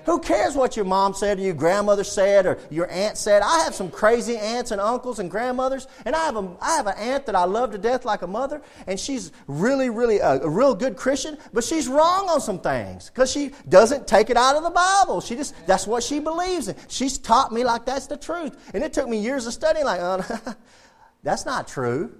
Who 0.07 0.19
cares 0.21 0.55
what 0.55 0.77
your 0.77 0.85
mom 0.85 1.14
said 1.14 1.38
or 1.38 1.43
your 1.43 1.55
grandmother 1.55 2.05
said 2.05 2.47
or 2.47 2.59
your 2.71 2.90
aunt 2.90 3.17
said? 3.17 3.43
I 3.43 3.64
have 3.64 3.75
some 3.75 3.90
crazy 3.90 4.37
aunts 4.37 4.71
and 4.71 4.81
uncles 4.81 5.19
and 5.19 5.31
grandmothers, 5.31 5.87
and 6.05 6.14
I 6.14 6.25
have, 6.25 6.37
a, 6.37 6.57
I 6.61 6.77
have 6.77 6.87
an 6.87 6.95
aunt 6.99 7.27
that 7.27 7.35
I 7.35 7.45
love 7.45 7.73
to 7.73 7.79
death 7.79 8.05
like 8.05 8.23
a 8.23 8.27
mother, 8.27 8.62
and 8.87 8.99
she's 8.99 9.33
really, 9.47 9.90
really 9.90 10.19
a, 10.19 10.43
a 10.43 10.49
real 10.49 10.75
good 10.75 10.97
Christian, 10.97 11.38
but 11.53 11.64
she's 11.64 11.88
wrong 11.88 12.29
on 12.29 12.40
some 12.40 12.59
things 12.59 13.11
because 13.11 13.31
she 13.31 13.53
doesn't 13.69 14.07
take 14.07 14.31
it 14.31 14.37
out 14.37 14.57
of 14.57 14.62
the 14.62 14.71
Bible. 14.71 15.21
She 15.21 15.37
just, 15.37 15.55
that's 15.67 15.87
what 15.87 16.03
she 16.03 16.21
believes 16.21 16.69
in. 16.69 16.77
She's 16.88 17.19
taught 17.19 17.53
me 17.53 17.64
like 17.64 17.85
that's 17.87 18.07
the 18.07 18.17
truth. 18.17 18.71
And 18.75 18.85
it 18.85 18.93
took 18.93 19.09
me 19.09 19.19
years 19.19 19.47
of 19.47 19.53
studying, 19.53 19.87
like, 19.87 20.01
oh, 20.01 20.55
that's 21.23 21.47
not 21.47 21.69
true. 21.69 22.12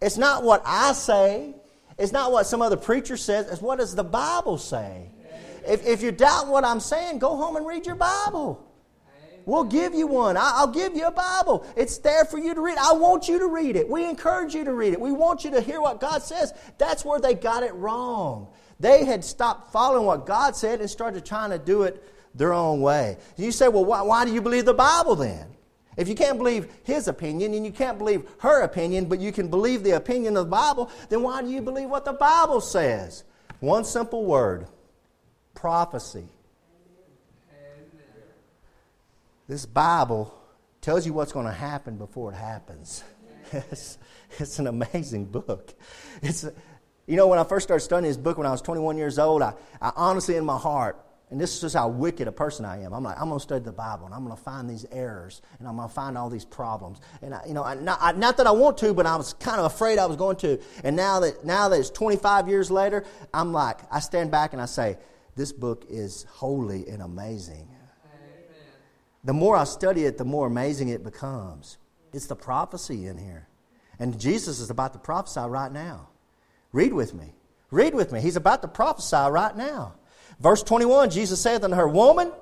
It's 0.00 0.16
not 0.16 0.42
what 0.42 0.62
I 0.64 0.92
say. 0.92 1.54
It's 1.98 2.12
not 2.12 2.32
what 2.32 2.46
some 2.46 2.60
other 2.60 2.76
preacher 2.76 3.16
says. 3.16 3.48
It's 3.48 3.62
what 3.62 3.78
does 3.78 3.94
the 3.94 4.04
Bible 4.04 4.58
say? 4.58 5.10
If, 5.66 5.86
if 5.86 6.02
you 6.02 6.12
doubt 6.12 6.48
what 6.48 6.64
I'm 6.64 6.80
saying, 6.80 7.18
go 7.18 7.36
home 7.36 7.56
and 7.56 7.66
read 7.66 7.86
your 7.86 7.96
Bible. 7.96 8.70
We'll 9.46 9.64
give 9.64 9.94
you 9.94 10.06
one. 10.06 10.36
I'll 10.38 10.68
give 10.68 10.96
you 10.96 11.06
a 11.06 11.10
Bible. 11.10 11.66
It's 11.76 11.98
there 11.98 12.24
for 12.24 12.38
you 12.38 12.54
to 12.54 12.60
read. 12.60 12.78
I 12.78 12.94
want 12.94 13.28
you 13.28 13.38
to 13.38 13.46
read 13.46 13.76
it. 13.76 13.88
We 13.88 14.08
encourage 14.08 14.54
you 14.54 14.64
to 14.64 14.72
read 14.72 14.94
it. 14.94 15.00
We 15.00 15.12
want 15.12 15.44
you 15.44 15.50
to 15.50 15.60
hear 15.60 15.80
what 15.80 16.00
God 16.00 16.22
says. 16.22 16.54
That's 16.78 17.04
where 17.04 17.20
they 17.20 17.34
got 17.34 17.62
it 17.62 17.74
wrong. 17.74 18.48
They 18.80 19.04
had 19.04 19.24
stopped 19.24 19.70
following 19.70 20.06
what 20.06 20.26
God 20.26 20.56
said 20.56 20.80
and 20.80 20.88
started 20.88 21.26
trying 21.26 21.50
to 21.50 21.58
do 21.58 21.82
it 21.82 22.02
their 22.34 22.52
own 22.52 22.80
way. 22.80 23.18
You 23.36 23.52
say, 23.52 23.68
well, 23.68 23.84
why, 23.84 24.02
why 24.02 24.24
do 24.24 24.32
you 24.32 24.40
believe 24.40 24.64
the 24.64 24.74
Bible 24.74 25.14
then? 25.14 25.48
If 25.96 26.08
you 26.08 26.14
can't 26.14 26.38
believe 26.38 26.72
his 26.82 27.06
opinion 27.06 27.54
and 27.54 27.64
you 27.64 27.70
can't 27.70 27.98
believe 27.98 28.24
her 28.38 28.62
opinion, 28.62 29.04
but 29.04 29.20
you 29.20 29.30
can 29.30 29.48
believe 29.48 29.84
the 29.84 29.92
opinion 29.92 30.36
of 30.36 30.46
the 30.46 30.50
Bible, 30.50 30.90
then 31.08 31.22
why 31.22 31.42
do 31.42 31.48
you 31.48 31.60
believe 31.60 31.88
what 31.88 32.04
the 32.04 32.14
Bible 32.14 32.60
says? 32.60 33.24
One 33.60 33.84
simple 33.84 34.24
word 34.24 34.66
prophecy. 35.54 36.28
This 39.46 39.66
Bible 39.66 40.34
tells 40.80 41.06
you 41.06 41.12
what's 41.12 41.32
going 41.32 41.46
to 41.46 41.52
happen 41.52 41.96
before 41.96 42.32
it 42.32 42.36
happens. 42.36 43.04
It's, 43.70 43.98
it's 44.40 44.58
an 44.58 44.66
amazing 44.66 45.26
book. 45.26 45.74
It's, 46.22 46.44
you 47.06 47.16
know, 47.16 47.28
when 47.28 47.38
I 47.38 47.44
first 47.44 47.64
started 47.64 47.84
studying 47.84 48.10
this 48.10 48.16
book 48.16 48.36
when 48.36 48.48
I 48.48 48.50
was 48.50 48.62
21 48.62 48.96
years 48.96 49.18
old, 49.18 49.42
I, 49.42 49.54
I 49.80 49.92
honestly, 49.94 50.34
in 50.34 50.44
my 50.44 50.56
heart, 50.56 50.98
and 51.30 51.40
this 51.40 51.54
is 51.54 51.60
just 51.60 51.74
how 51.74 51.88
wicked 51.88 52.28
a 52.28 52.32
person 52.32 52.64
I 52.64 52.82
am. 52.82 52.92
I'm 52.92 53.02
like, 53.02 53.20
I'm 53.20 53.28
going 53.28 53.38
to 53.38 53.42
study 53.42 53.64
the 53.64 53.72
Bible, 53.72 54.06
and 54.06 54.14
I'm 54.14 54.24
going 54.24 54.36
to 54.36 54.42
find 54.42 54.68
these 54.68 54.86
errors, 54.90 55.42
and 55.58 55.66
I'm 55.66 55.76
going 55.76 55.88
to 55.88 55.94
find 55.94 56.16
all 56.18 56.30
these 56.30 56.44
problems. 56.44 57.00
And 57.22 57.34
I, 57.34 57.42
you 57.46 57.54
know, 57.54 57.64
I, 57.64 57.74
not, 57.74 57.98
I, 58.00 58.12
not, 58.12 58.36
that 58.36 58.46
I 58.46 58.50
want 58.50 58.78
to, 58.78 58.94
but 58.94 59.06
I 59.06 59.16
was 59.16 59.34
kind 59.34 59.58
of 59.58 59.66
afraid 59.66 59.98
I 59.98 60.06
was 60.06 60.16
going 60.16 60.36
to. 60.38 60.60
And 60.82 60.96
now 60.96 61.20
that 61.20 61.44
now 61.44 61.68
that 61.68 61.78
it's 61.78 61.90
25 61.90 62.48
years 62.48 62.70
later, 62.70 63.04
I'm 63.32 63.52
like, 63.52 63.78
I 63.90 64.00
stand 64.00 64.30
back 64.30 64.52
and 64.52 64.60
I 64.60 64.66
say, 64.66 64.96
this 65.36 65.52
book 65.52 65.84
is 65.88 66.26
holy 66.30 66.86
and 66.88 67.02
amazing. 67.02 67.68
Amen. 67.68 68.48
The 69.24 69.32
more 69.32 69.56
I 69.56 69.64
study 69.64 70.04
it, 70.04 70.18
the 70.18 70.24
more 70.24 70.46
amazing 70.46 70.88
it 70.88 71.02
becomes. 71.02 71.78
It's 72.12 72.26
the 72.26 72.36
prophecy 72.36 73.06
in 73.06 73.18
here. 73.18 73.48
And 73.98 74.18
Jesus 74.18 74.60
is 74.60 74.70
about 74.70 74.92
to 74.92 74.98
prophesy 74.98 75.40
right 75.40 75.72
now. 75.72 76.08
Read 76.72 76.92
with 76.92 77.14
me. 77.14 77.34
Read 77.70 77.94
with 77.94 78.12
me. 78.12 78.20
He's 78.20 78.36
about 78.36 78.62
to 78.62 78.68
prophesy 78.68 79.16
right 79.16 79.56
now. 79.56 79.94
Verse 80.40 80.62
21 80.62 81.10
Jesus 81.10 81.40
saith 81.40 81.64
unto 81.64 81.76
her, 81.76 81.88
Woman, 81.88 82.32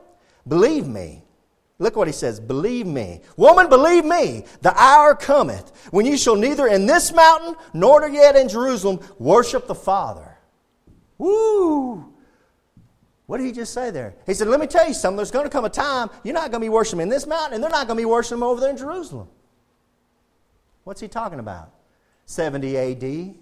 believe 0.46 0.86
me. 0.86 1.22
Look 1.78 1.96
what 1.96 2.06
he 2.06 2.12
says. 2.12 2.38
Believe 2.38 2.86
me. 2.86 3.22
Woman, 3.36 3.68
believe 3.68 4.04
me. 4.04 4.44
The 4.60 4.72
hour 4.80 5.14
cometh 5.14 5.88
when 5.90 6.06
you 6.06 6.16
shall 6.16 6.36
neither 6.36 6.68
in 6.68 6.86
this 6.86 7.12
mountain 7.12 7.56
nor 7.72 8.06
yet 8.08 8.36
in 8.36 8.48
Jerusalem 8.48 9.00
worship 9.18 9.66
the 9.66 9.74
Father. 9.74 10.38
Woo! 11.18 12.11
What 13.26 13.38
did 13.38 13.46
he 13.46 13.52
just 13.52 13.72
say 13.72 13.90
there? 13.90 14.14
He 14.26 14.34
said, 14.34 14.48
Let 14.48 14.60
me 14.60 14.66
tell 14.66 14.86
you 14.86 14.94
something. 14.94 15.16
There's 15.16 15.30
going 15.30 15.44
to 15.46 15.50
come 15.50 15.64
a 15.64 15.70
time 15.70 16.10
you're 16.24 16.34
not 16.34 16.50
going 16.50 16.60
to 16.60 16.64
be 16.64 16.68
worshiping 16.68 17.02
in 17.02 17.08
this 17.08 17.26
mountain, 17.26 17.54
and 17.54 17.62
they're 17.62 17.70
not 17.70 17.86
going 17.86 17.96
to 17.96 18.00
be 18.00 18.06
worshiping 18.06 18.42
over 18.42 18.60
there 18.60 18.70
in 18.70 18.76
Jerusalem. 18.76 19.28
What's 20.84 21.00
he 21.00 21.08
talking 21.08 21.38
about? 21.38 21.72
70 22.26 22.76
AD, 22.76 23.34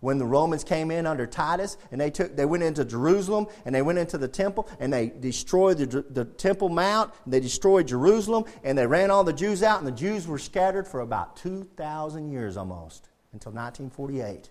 when 0.00 0.18
the 0.18 0.24
Romans 0.24 0.62
came 0.62 0.90
in 0.90 1.06
under 1.06 1.26
Titus, 1.26 1.76
and 1.90 2.00
they, 2.00 2.10
took, 2.10 2.36
they 2.36 2.44
went 2.44 2.62
into 2.62 2.84
Jerusalem, 2.84 3.46
and 3.64 3.74
they 3.74 3.82
went 3.82 3.98
into 3.98 4.18
the 4.18 4.28
temple, 4.28 4.68
and 4.78 4.92
they 4.92 5.08
destroyed 5.08 5.78
the, 5.78 6.02
the 6.10 6.24
Temple 6.24 6.68
Mount, 6.68 7.12
they 7.26 7.40
destroyed 7.40 7.88
Jerusalem, 7.88 8.44
and 8.62 8.78
they 8.78 8.86
ran 8.86 9.10
all 9.10 9.24
the 9.24 9.32
Jews 9.32 9.62
out, 9.62 9.78
and 9.78 9.86
the 9.86 9.92
Jews 9.92 10.26
were 10.26 10.38
scattered 10.38 10.86
for 10.86 11.00
about 11.00 11.36
2,000 11.36 12.30
years 12.30 12.56
almost, 12.56 13.08
until 13.32 13.50
1948. 13.52 14.50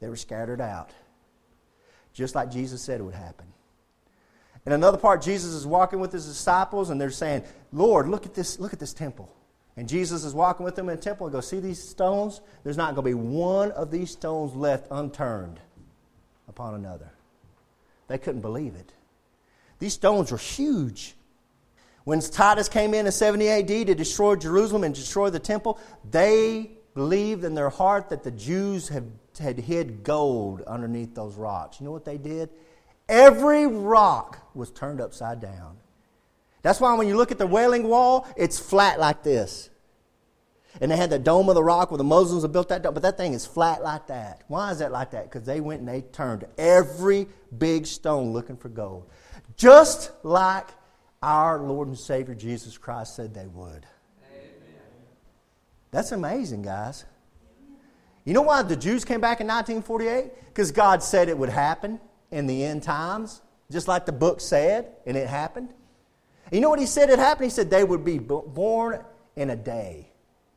They 0.00 0.08
were 0.08 0.16
scattered 0.16 0.60
out, 0.60 0.90
just 2.12 2.34
like 2.34 2.50
Jesus 2.50 2.82
said 2.82 3.00
it 3.00 3.04
would 3.04 3.14
happen. 3.14 3.46
In 4.64 4.72
another 4.72 4.98
part, 4.98 5.22
Jesus 5.22 5.52
is 5.52 5.66
walking 5.66 5.98
with 5.98 6.12
his 6.12 6.26
disciples, 6.26 6.90
and 6.90 7.00
they're 7.00 7.10
saying, 7.10 7.42
Lord, 7.72 8.08
look 8.08 8.26
at 8.26 8.34
this, 8.34 8.60
look 8.60 8.72
at 8.72 8.78
this 8.78 8.92
temple. 8.92 9.34
And 9.76 9.88
Jesus 9.88 10.24
is 10.24 10.34
walking 10.34 10.64
with 10.64 10.76
them 10.76 10.88
in 10.88 10.96
the 10.96 11.02
temple 11.02 11.26
and 11.26 11.32
goes, 11.32 11.48
See 11.48 11.58
these 11.58 11.82
stones? 11.82 12.40
There's 12.62 12.76
not 12.76 12.94
going 12.94 13.04
to 13.04 13.10
be 13.10 13.14
one 13.14 13.72
of 13.72 13.90
these 13.90 14.10
stones 14.10 14.54
left 14.54 14.86
unturned 14.90 15.58
upon 16.46 16.74
another. 16.74 17.10
They 18.08 18.18
couldn't 18.18 18.42
believe 18.42 18.74
it. 18.74 18.92
These 19.78 19.94
stones 19.94 20.30
were 20.30 20.38
huge. 20.38 21.14
When 22.04 22.20
Titus 22.20 22.68
came 22.68 22.94
in 22.94 23.06
in 23.06 23.12
70 23.12 23.48
AD 23.48 23.68
to 23.68 23.94
destroy 23.94 24.36
Jerusalem 24.36 24.84
and 24.84 24.94
destroy 24.94 25.30
the 25.30 25.38
temple, 25.38 25.78
they 26.10 26.72
believed 26.94 27.44
in 27.44 27.54
their 27.54 27.70
heart 27.70 28.10
that 28.10 28.22
the 28.22 28.30
Jews 28.30 28.88
had, 28.88 29.10
had 29.40 29.58
hid 29.58 30.02
gold 30.02 30.62
underneath 30.62 31.14
those 31.14 31.36
rocks. 31.36 31.80
You 31.80 31.86
know 31.86 31.92
what 31.92 32.04
they 32.04 32.18
did? 32.18 32.50
Every 33.08 33.66
rock 33.66 34.38
was 34.54 34.70
turned 34.70 35.00
upside 35.00 35.40
down. 35.40 35.76
That's 36.62 36.80
why 36.80 36.94
when 36.94 37.08
you 37.08 37.16
look 37.16 37.32
at 37.32 37.38
the 37.38 37.46
Wailing 37.46 37.88
Wall, 37.88 38.26
it's 38.36 38.58
flat 38.58 39.00
like 39.00 39.22
this. 39.22 39.68
And 40.80 40.90
they 40.90 40.96
had 40.96 41.10
the 41.10 41.18
dome 41.18 41.48
of 41.48 41.54
the 41.54 41.62
rock 41.62 41.90
where 41.90 41.98
the 41.98 42.04
Muslims 42.04 42.44
have 42.44 42.52
built 42.52 42.68
that 42.70 42.82
dome, 42.82 42.94
but 42.94 43.02
that 43.02 43.16
thing 43.16 43.34
is 43.34 43.44
flat 43.44 43.82
like 43.82 44.06
that. 44.06 44.42
Why 44.48 44.70
is 44.70 44.78
that 44.78 44.90
like 44.90 45.10
that? 45.10 45.24
Because 45.24 45.44
they 45.44 45.60
went 45.60 45.80
and 45.80 45.88
they 45.88 46.00
turned 46.00 46.46
every 46.56 47.26
big 47.58 47.86
stone 47.86 48.32
looking 48.32 48.56
for 48.56 48.68
gold. 48.68 49.10
Just 49.56 50.12
like 50.22 50.68
our 51.22 51.60
Lord 51.60 51.88
and 51.88 51.98
Savior 51.98 52.34
Jesus 52.34 52.78
Christ 52.78 53.16
said 53.16 53.34
they 53.34 53.46
would. 53.48 53.86
Amen. 54.30 54.50
That's 55.90 56.12
amazing, 56.12 56.62
guys. 56.62 57.04
You 58.24 58.32
know 58.32 58.42
why 58.42 58.62
the 58.62 58.76
Jews 58.76 59.04
came 59.04 59.20
back 59.20 59.40
in 59.40 59.46
1948? 59.48 60.46
Because 60.46 60.70
God 60.70 61.02
said 61.02 61.28
it 61.28 61.36
would 61.36 61.48
happen 61.48 62.00
in 62.32 62.46
the 62.46 62.64
end 62.64 62.82
times, 62.82 63.42
just 63.70 63.86
like 63.86 64.06
the 64.06 64.12
book 64.12 64.40
said, 64.40 64.88
and 65.06 65.16
it 65.16 65.28
happened. 65.28 65.72
You 66.50 66.60
know 66.60 66.70
what 66.70 66.80
he 66.80 66.86
said 66.86 67.10
it 67.10 67.18
happened? 67.18 67.44
He 67.44 67.50
said 67.50 67.70
they 67.70 67.84
would 67.84 68.04
be 68.04 68.18
born 68.18 69.04
in 69.36 69.50
a 69.50 69.56
day. 69.56 70.10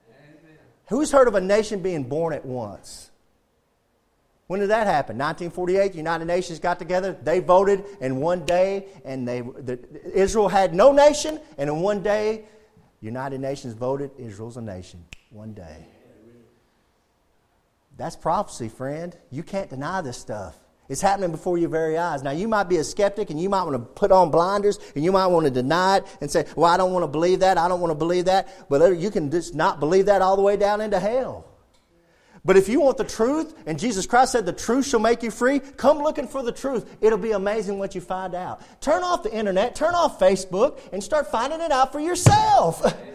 Amen. 0.09 0.57
Who's 0.87 1.11
heard 1.11 1.27
of 1.27 1.35
a 1.35 1.41
nation 1.41 1.81
being 1.81 2.03
born 2.03 2.33
at 2.33 2.45
once? 2.45 3.11
When 4.47 4.59
did 4.59 4.69
that 4.69 4.87
happen? 4.87 5.17
1948, 5.17 5.91
the 5.91 5.97
United 5.97 6.25
Nations 6.25 6.59
got 6.59 6.77
together. 6.79 7.17
They 7.23 7.39
voted 7.39 7.83
in 7.99 8.17
one 8.17 8.45
day, 8.45 8.85
and 9.03 9.27
they, 9.27 9.41
the, 9.41 9.79
Israel 10.13 10.47
had 10.47 10.73
no 10.73 10.91
nation, 10.91 11.39
and 11.57 11.69
in 11.69 11.79
one 11.79 12.03
day, 12.03 12.45
United 13.01 13.39
Nations 13.39 13.73
voted 13.73 14.11
Israel's 14.17 14.57
a 14.57 14.61
nation. 14.61 15.03
One 15.31 15.53
day. 15.53 15.87
That's 17.97 18.15
prophecy, 18.15 18.69
friend. 18.69 19.15
You 19.31 19.41
can't 19.41 19.69
deny 19.69 20.01
this 20.01 20.17
stuff. 20.17 20.55
It's 20.87 21.01
happening 21.01 21.31
before 21.31 21.57
your 21.57 21.69
very 21.69 21.97
eyes. 21.97 22.21
Now, 22.21 22.31
you 22.31 22.47
might 22.47 22.65
be 22.65 22.77
a 22.77 22.83
skeptic 22.83 23.31
and 23.31 23.41
you 23.41 23.49
might 23.49 23.63
want 23.63 23.73
to 23.73 23.79
put 23.79 24.11
on 24.11 24.29
blinders 24.29 24.79
and 24.95 25.03
you 25.03 25.11
might 25.11 25.27
want 25.27 25.45
to 25.45 25.51
deny 25.51 25.97
it 25.97 26.17
and 26.21 26.29
say, 26.29 26.45
Well, 26.55 26.71
I 26.71 26.77
don't 26.77 26.93
want 26.93 27.03
to 27.03 27.07
believe 27.07 27.39
that. 27.39 27.57
I 27.57 27.67
don't 27.67 27.81
want 27.81 27.91
to 27.91 27.95
believe 27.95 28.25
that. 28.25 28.69
But 28.69 28.97
you 28.97 29.09
can 29.09 29.31
just 29.31 29.55
not 29.55 29.79
believe 29.79 30.05
that 30.05 30.21
all 30.21 30.35
the 30.35 30.43
way 30.43 30.57
down 30.57 30.81
into 30.81 30.99
hell. 30.99 31.45
But 32.45 32.57
if 32.57 32.69
you 32.69 32.79
want 32.79 32.97
the 32.97 33.03
truth, 33.03 33.55
and 33.65 33.79
Jesus 33.79 34.05
Christ 34.05 34.31
said 34.31 34.45
the 34.45 34.53
truth 34.53 34.85
shall 34.85 34.99
make 34.99 35.23
you 35.23 35.31
free, 35.31 35.59
come 35.59 35.97
looking 35.97 36.27
for 36.27 36.43
the 36.43 36.51
truth. 36.51 36.95
It'll 37.01 37.17
be 37.17 37.31
amazing 37.31 37.79
what 37.79 37.95
you 37.95 38.01
find 38.01 38.35
out. 38.35 38.61
Turn 38.81 39.01
off 39.01 39.23
the 39.23 39.33
internet, 39.33 39.73
turn 39.73 39.95
off 39.95 40.19
Facebook, 40.19 40.79
and 40.93 41.03
start 41.03 41.31
finding 41.31 41.59
it 41.59 41.71
out 41.71 41.91
for 41.91 41.99
yourself. 41.99 42.85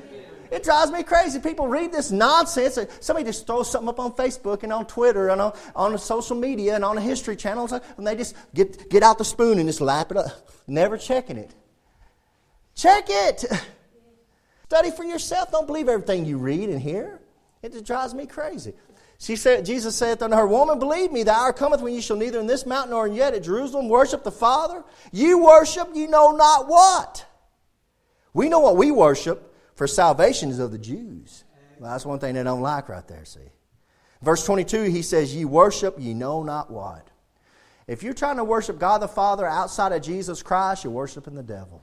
It 0.51 0.65
drives 0.65 0.91
me 0.91 1.03
crazy. 1.03 1.39
People 1.39 1.69
read 1.69 1.93
this 1.93 2.11
nonsense. 2.11 2.79
Somebody 3.01 3.27
just 3.27 3.47
throws 3.47 3.71
something 3.71 3.89
up 3.89 4.01
on 4.01 4.13
Facebook 4.13 4.63
and 4.63 4.73
on 4.73 4.87
Twitter 4.87 5.29
and 5.29 5.41
on, 5.41 5.53
on 5.77 5.97
social 5.99 6.37
media 6.37 6.75
and 6.75 6.85
on 6.85 6.97
the 6.97 7.03
history 7.03 7.37
channels, 7.37 7.73
and 7.73 8.07
they 8.07 8.17
just 8.17 8.35
get, 8.55 8.91
get 8.91 9.03
out 9.03 9.19
the 9.19 9.25
spoon 9.25 9.59
and 9.59 9.69
just 9.69 9.81
lap 9.81 10.11
it 10.11 10.17
up, 10.17 10.49
never 10.67 10.97
checking 10.97 11.37
it. 11.37 11.55
Check 12.75 13.07
it. 13.09 13.45
Study 14.67 14.91
for 14.91 15.05
yourself. 15.05 15.51
Don't 15.51 15.67
believe 15.67 15.89
everything 15.89 16.25
you 16.25 16.39
read 16.39 16.69
and 16.69 16.81
hear. 16.81 17.21
It 17.63 17.73
just 17.73 17.85
drives 17.85 18.15
me 18.15 18.27
crazy. 18.27 18.73
She 19.19 19.37
said, 19.37 19.67
Jesus 19.67 19.95
saith 19.95 20.23
unto 20.23 20.35
her, 20.35 20.47
Woman, 20.47 20.79
believe 20.79 21.13
me, 21.13 21.25
the 21.25 21.33
hour 21.33 21.53
cometh 21.53 21.83
when 21.83 21.93
you 21.93 22.01
shall 22.01 22.17
neither 22.17 22.41
in 22.41 22.47
this 22.47 22.65
mountain 22.65 22.93
nor 22.93 23.07
in 23.07 23.15
yet 23.15 23.35
at 23.35 23.43
Jerusalem 23.43 23.89
worship 23.89 24.25
the 24.25 24.31
Father. 24.31 24.83
You 25.13 25.45
worship, 25.45 25.91
you 25.95 26.09
know 26.09 26.31
not 26.31 26.69
what. 26.69 27.27
We 28.33 28.49
know 28.49 28.61
what 28.61 28.79
we 28.79 28.91
worship, 28.91 29.50
for 29.81 29.87
salvation 29.87 30.51
is 30.51 30.59
of 30.59 30.73
the 30.73 30.79
Jews. 30.79 31.43
Well, 31.79 31.91
that's 31.91 32.05
one 32.05 32.19
thing 32.19 32.35
they 32.35 32.43
don't 32.43 32.61
like 32.61 32.91
right 32.91 33.09
there, 33.09 33.25
see. 33.25 33.41
Verse 34.21 34.45
22, 34.45 34.83
he 34.83 35.01
says, 35.01 35.35
Ye 35.35 35.47
worship, 35.47 35.97
ye 35.99 36.13
know 36.13 36.43
not 36.43 36.71
what. 36.71 37.09
If 37.87 38.03
you're 38.03 38.13
trying 38.13 38.37
to 38.37 38.45
worship 38.45 38.79
God 38.79 39.01
the 39.01 39.09
Father 39.09 39.47
outside 39.47 39.93
of 39.93 40.03
Jesus 40.03 40.43
Christ, 40.43 40.85
you're 40.85 40.93
worshiping 40.93 41.35
the 41.35 41.43
devil. 41.43 41.83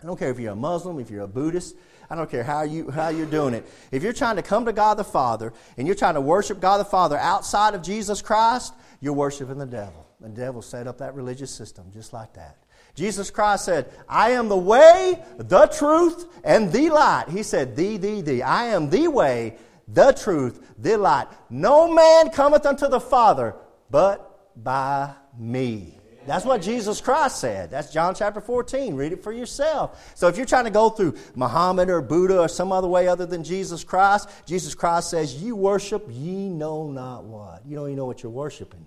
I 0.00 0.06
don't 0.06 0.16
care 0.16 0.30
if 0.30 0.38
you're 0.38 0.52
a 0.52 0.54
Muslim, 0.54 1.00
if 1.00 1.10
you're 1.10 1.24
a 1.24 1.26
Buddhist, 1.26 1.74
I 2.08 2.14
don't 2.14 2.30
care 2.30 2.44
how, 2.44 2.62
you, 2.62 2.92
how 2.92 3.08
you're 3.08 3.26
doing 3.26 3.54
it. 3.54 3.68
If 3.90 4.04
you're 4.04 4.12
trying 4.12 4.36
to 4.36 4.42
come 4.42 4.64
to 4.66 4.72
God 4.72 4.98
the 4.98 5.02
Father 5.04 5.52
and 5.78 5.88
you're 5.88 5.96
trying 5.96 6.14
to 6.14 6.20
worship 6.20 6.60
God 6.60 6.78
the 6.78 6.84
Father 6.84 7.18
outside 7.18 7.74
of 7.74 7.82
Jesus 7.82 8.22
Christ, 8.22 8.72
you're 9.00 9.14
worshiping 9.14 9.58
the 9.58 9.66
devil. 9.66 10.06
The 10.20 10.28
devil 10.28 10.62
set 10.62 10.86
up 10.86 10.98
that 10.98 11.16
religious 11.16 11.50
system 11.50 11.90
just 11.92 12.12
like 12.12 12.34
that. 12.34 12.56
Jesus 12.94 13.30
Christ 13.30 13.64
said, 13.64 13.92
I 14.08 14.30
am 14.30 14.48
the 14.48 14.56
way, 14.56 15.22
the 15.36 15.66
truth, 15.66 16.26
and 16.42 16.72
the 16.72 16.90
light. 16.90 17.26
He 17.28 17.42
said, 17.42 17.76
The, 17.76 17.96
the, 17.96 18.20
thee. 18.20 18.42
I 18.42 18.66
am 18.66 18.90
the 18.90 19.08
way, 19.08 19.56
the 19.86 20.12
truth, 20.12 20.74
the 20.78 20.96
light. 20.96 21.28
No 21.48 21.92
man 21.92 22.30
cometh 22.30 22.66
unto 22.66 22.88
the 22.88 23.00
Father 23.00 23.54
but 23.90 24.62
by 24.62 25.14
me. 25.38 25.98
That's 26.28 26.44
what 26.44 26.60
Jesus 26.60 27.00
Christ 27.00 27.40
said. 27.40 27.70
That's 27.70 27.90
John 27.90 28.14
chapter 28.14 28.42
14. 28.42 28.94
Read 28.94 29.12
it 29.12 29.22
for 29.22 29.32
yourself. 29.32 30.12
So 30.14 30.28
if 30.28 30.36
you're 30.36 30.44
trying 30.44 30.64
to 30.64 30.70
go 30.70 30.90
through 30.90 31.14
Muhammad 31.34 31.88
or 31.88 32.02
Buddha 32.02 32.40
or 32.40 32.48
some 32.48 32.70
other 32.70 32.86
way 32.86 33.08
other 33.08 33.24
than 33.24 33.42
Jesus 33.42 33.82
Christ, 33.82 34.28
Jesus 34.44 34.74
Christ 34.74 35.08
says, 35.08 35.42
You 35.42 35.56
worship 35.56 36.06
ye 36.10 36.50
know 36.50 36.90
not 36.90 37.24
what. 37.24 37.62
You 37.64 37.76
don't 37.76 37.86
even 37.86 37.96
know 37.96 38.04
what 38.04 38.22
you're 38.22 38.30
worshiping. 38.30 38.86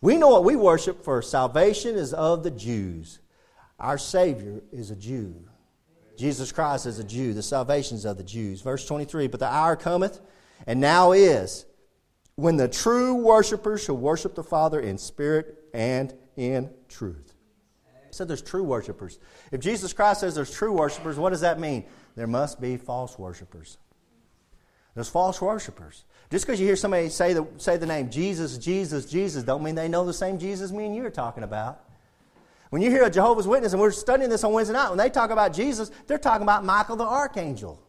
We 0.00 0.16
know 0.16 0.28
what 0.28 0.44
we 0.44 0.56
worship, 0.56 1.02
for 1.02 1.22
salvation 1.22 1.96
is 1.96 2.12
of 2.12 2.42
the 2.42 2.50
Jews. 2.50 3.20
Our 3.78 3.98
Savior 3.98 4.62
is 4.72 4.90
a 4.90 4.96
Jew. 4.96 5.34
Jesus 6.16 6.52
Christ 6.52 6.86
is 6.86 6.98
a 6.98 7.04
Jew. 7.04 7.34
The 7.34 7.42
salvation 7.42 7.96
is 7.96 8.04
of 8.04 8.16
the 8.16 8.24
Jews. 8.24 8.62
Verse 8.62 8.86
23 8.86 9.26
But 9.26 9.40
the 9.40 9.52
hour 9.52 9.76
cometh, 9.76 10.20
and 10.66 10.80
now 10.80 11.12
is, 11.12 11.66
when 12.36 12.56
the 12.56 12.68
true 12.68 13.14
worshipers 13.14 13.84
shall 13.84 13.96
worship 13.96 14.34
the 14.34 14.44
Father 14.44 14.80
in 14.80 14.98
spirit 14.98 15.58
and 15.72 16.14
in 16.36 16.70
truth. 16.88 17.34
He 18.06 18.12
said 18.12 18.28
there's 18.28 18.42
true 18.42 18.64
worshipers. 18.64 19.18
If 19.52 19.60
Jesus 19.60 19.92
Christ 19.92 20.20
says 20.20 20.34
there's 20.34 20.54
true 20.54 20.72
worshipers, 20.72 21.18
what 21.18 21.30
does 21.30 21.40
that 21.40 21.58
mean? 21.58 21.84
There 22.14 22.26
must 22.26 22.60
be 22.60 22.76
false 22.76 23.18
worshipers. 23.18 23.78
There's 24.94 25.08
false 25.08 25.40
worshipers. 25.40 26.04
Just 26.30 26.46
because 26.46 26.58
you 26.58 26.66
hear 26.66 26.76
somebody 26.76 27.08
say 27.08 27.32
the, 27.32 27.46
say 27.56 27.76
the 27.76 27.86
name 27.86 28.10
Jesus, 28.10 28.58
Jesus, 28.58 29.06
Jesus, 29.06 29.44
don't 29.44 29.62
mean 29.62 29.74
they 29.74 29.88
know 29.88 30.04
the 30.04 30.12
same 30.12 30.38
Jesus 30.38 30.72
me 30.72 30.86
and 30.86 30.96
you 30.96 31.04
are 31.04 31.10
talking 31.10 31.44
about. 31.44 31.80
When 32.70 32.82
you 32.82 32.90
hear 32.90 33.04
a 33.04 33.10
Jehovah's 33.10 33.46
Witness, 33.46 33.72
and 33.72 33.80
we're 33.80 33.92
studying 33.92 34.28
this 34.28 34.42
on 34.42 34.52
Wednesday 34.52 34.74
night, 34.74 34.88
when 34.88 34.98
they 34.98 35.08
talk 35.08 35.30
about 35.30 35.52
Jesus, 35.52 35.90
they're 36.06 36.18
talking 36.18 36.42
about 36.42 36.64
Michael 36.64 36.96
the 36.96 37.04
Archangel. 37.04 37.80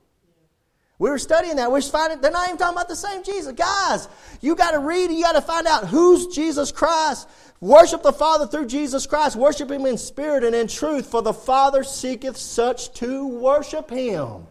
We 1.00 1.10
were 1.10 1.20
studying 1.20 1.58
that. 1.58 1.72
We're 1.72 1.82
finding 1.82 2.22
they're 2.22 2.32
not 2.32 2.48
even 2.48 2.58
talking 2.58 2.76
about 2.76 2.88
the 2.88 2.96
same 2.96 3.24
Jesus. 3.24 3.54
Guys, 3.54 4.08
you 4.42 4.56
got 4.56 4.72
to 4.72 4.80
read. 4.80 5.10
and 5.10 5.18
You 5.18 5.24
got 5.24 5.34
to 5.34 5.42
find 5.42 5.68
out 5.68 5.88
who's 5.88 6.28
Jesus 6.28 6.72
Christ. 6.72 7.28
Worship 7.60 8.02
the 8.02 8.14
Father 8.14 8.48
through 8.48 8.66
Jesus 8.66 9.06
Christ. 9.06 9.36
Worship 9.36 9.70
Him 9.70 9.86
in 9.86 9.98
spirit 9.98 10.44
and 10.44 10.56
in 10.56 10.68
truth. 10.68 11.08
For 11.08 11.22
the 11.22 11.34
Father 11.34 11.84
seeketh 11.84 12.38
such 12.38 12.92
to 12.94 13.28
worship 13.28 13.92
Him. 13.92 14.48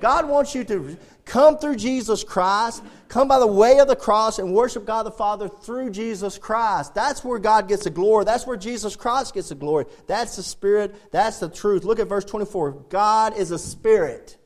God 0.00 0.28
wants 0.28 0.54
you 0.54 0.64
to 0.64 0.96
come 1.26 1.58
through 1.58 1.76
Jesus 1.76 2.24
Christ, 2.24 2.82
come 3.08 3.28
by 3.28 3.38
the 3.38 3.46
way 3.46 3.78
of 3.78 3.88
the 3.88 3.96
cross, 3.96 4.38
and 4.38 4.54
worship 4.54 4.86
God 4.86 5.02
the 5.02 5.10
Father 5.10 5.48
through 5.48 5.90
Jesus 5.90 6.38
Christ. 6.38 6.94
That's 6.94 7.22
where 7.22 7.38
God 7.38 7.68
gets 7.68 7.84
the 7.84 7.90
glory. 7.90 8.24
That's 8.24 8.46
where 8.46 8.56
Jesus 8.56 8.96
Christ 8.96 9.34
gets 9.34 9.50
the 9.50 9.54
glory. 9.54 9.84
That's 10.06 10.36
the 10.36 10.42
Spirit. 10.42 11.12
That's 11.12 11.38
the 11.38 11.50
truth. 11.50 11.84
Look 11.84 11.98
at 11.98 12.08
verse 12.08 12.24
24. 12.24 12.86
God 12.88 13.36
is 13.36 13.50
a 13.50 13.58
Spirit. 13.58 14.38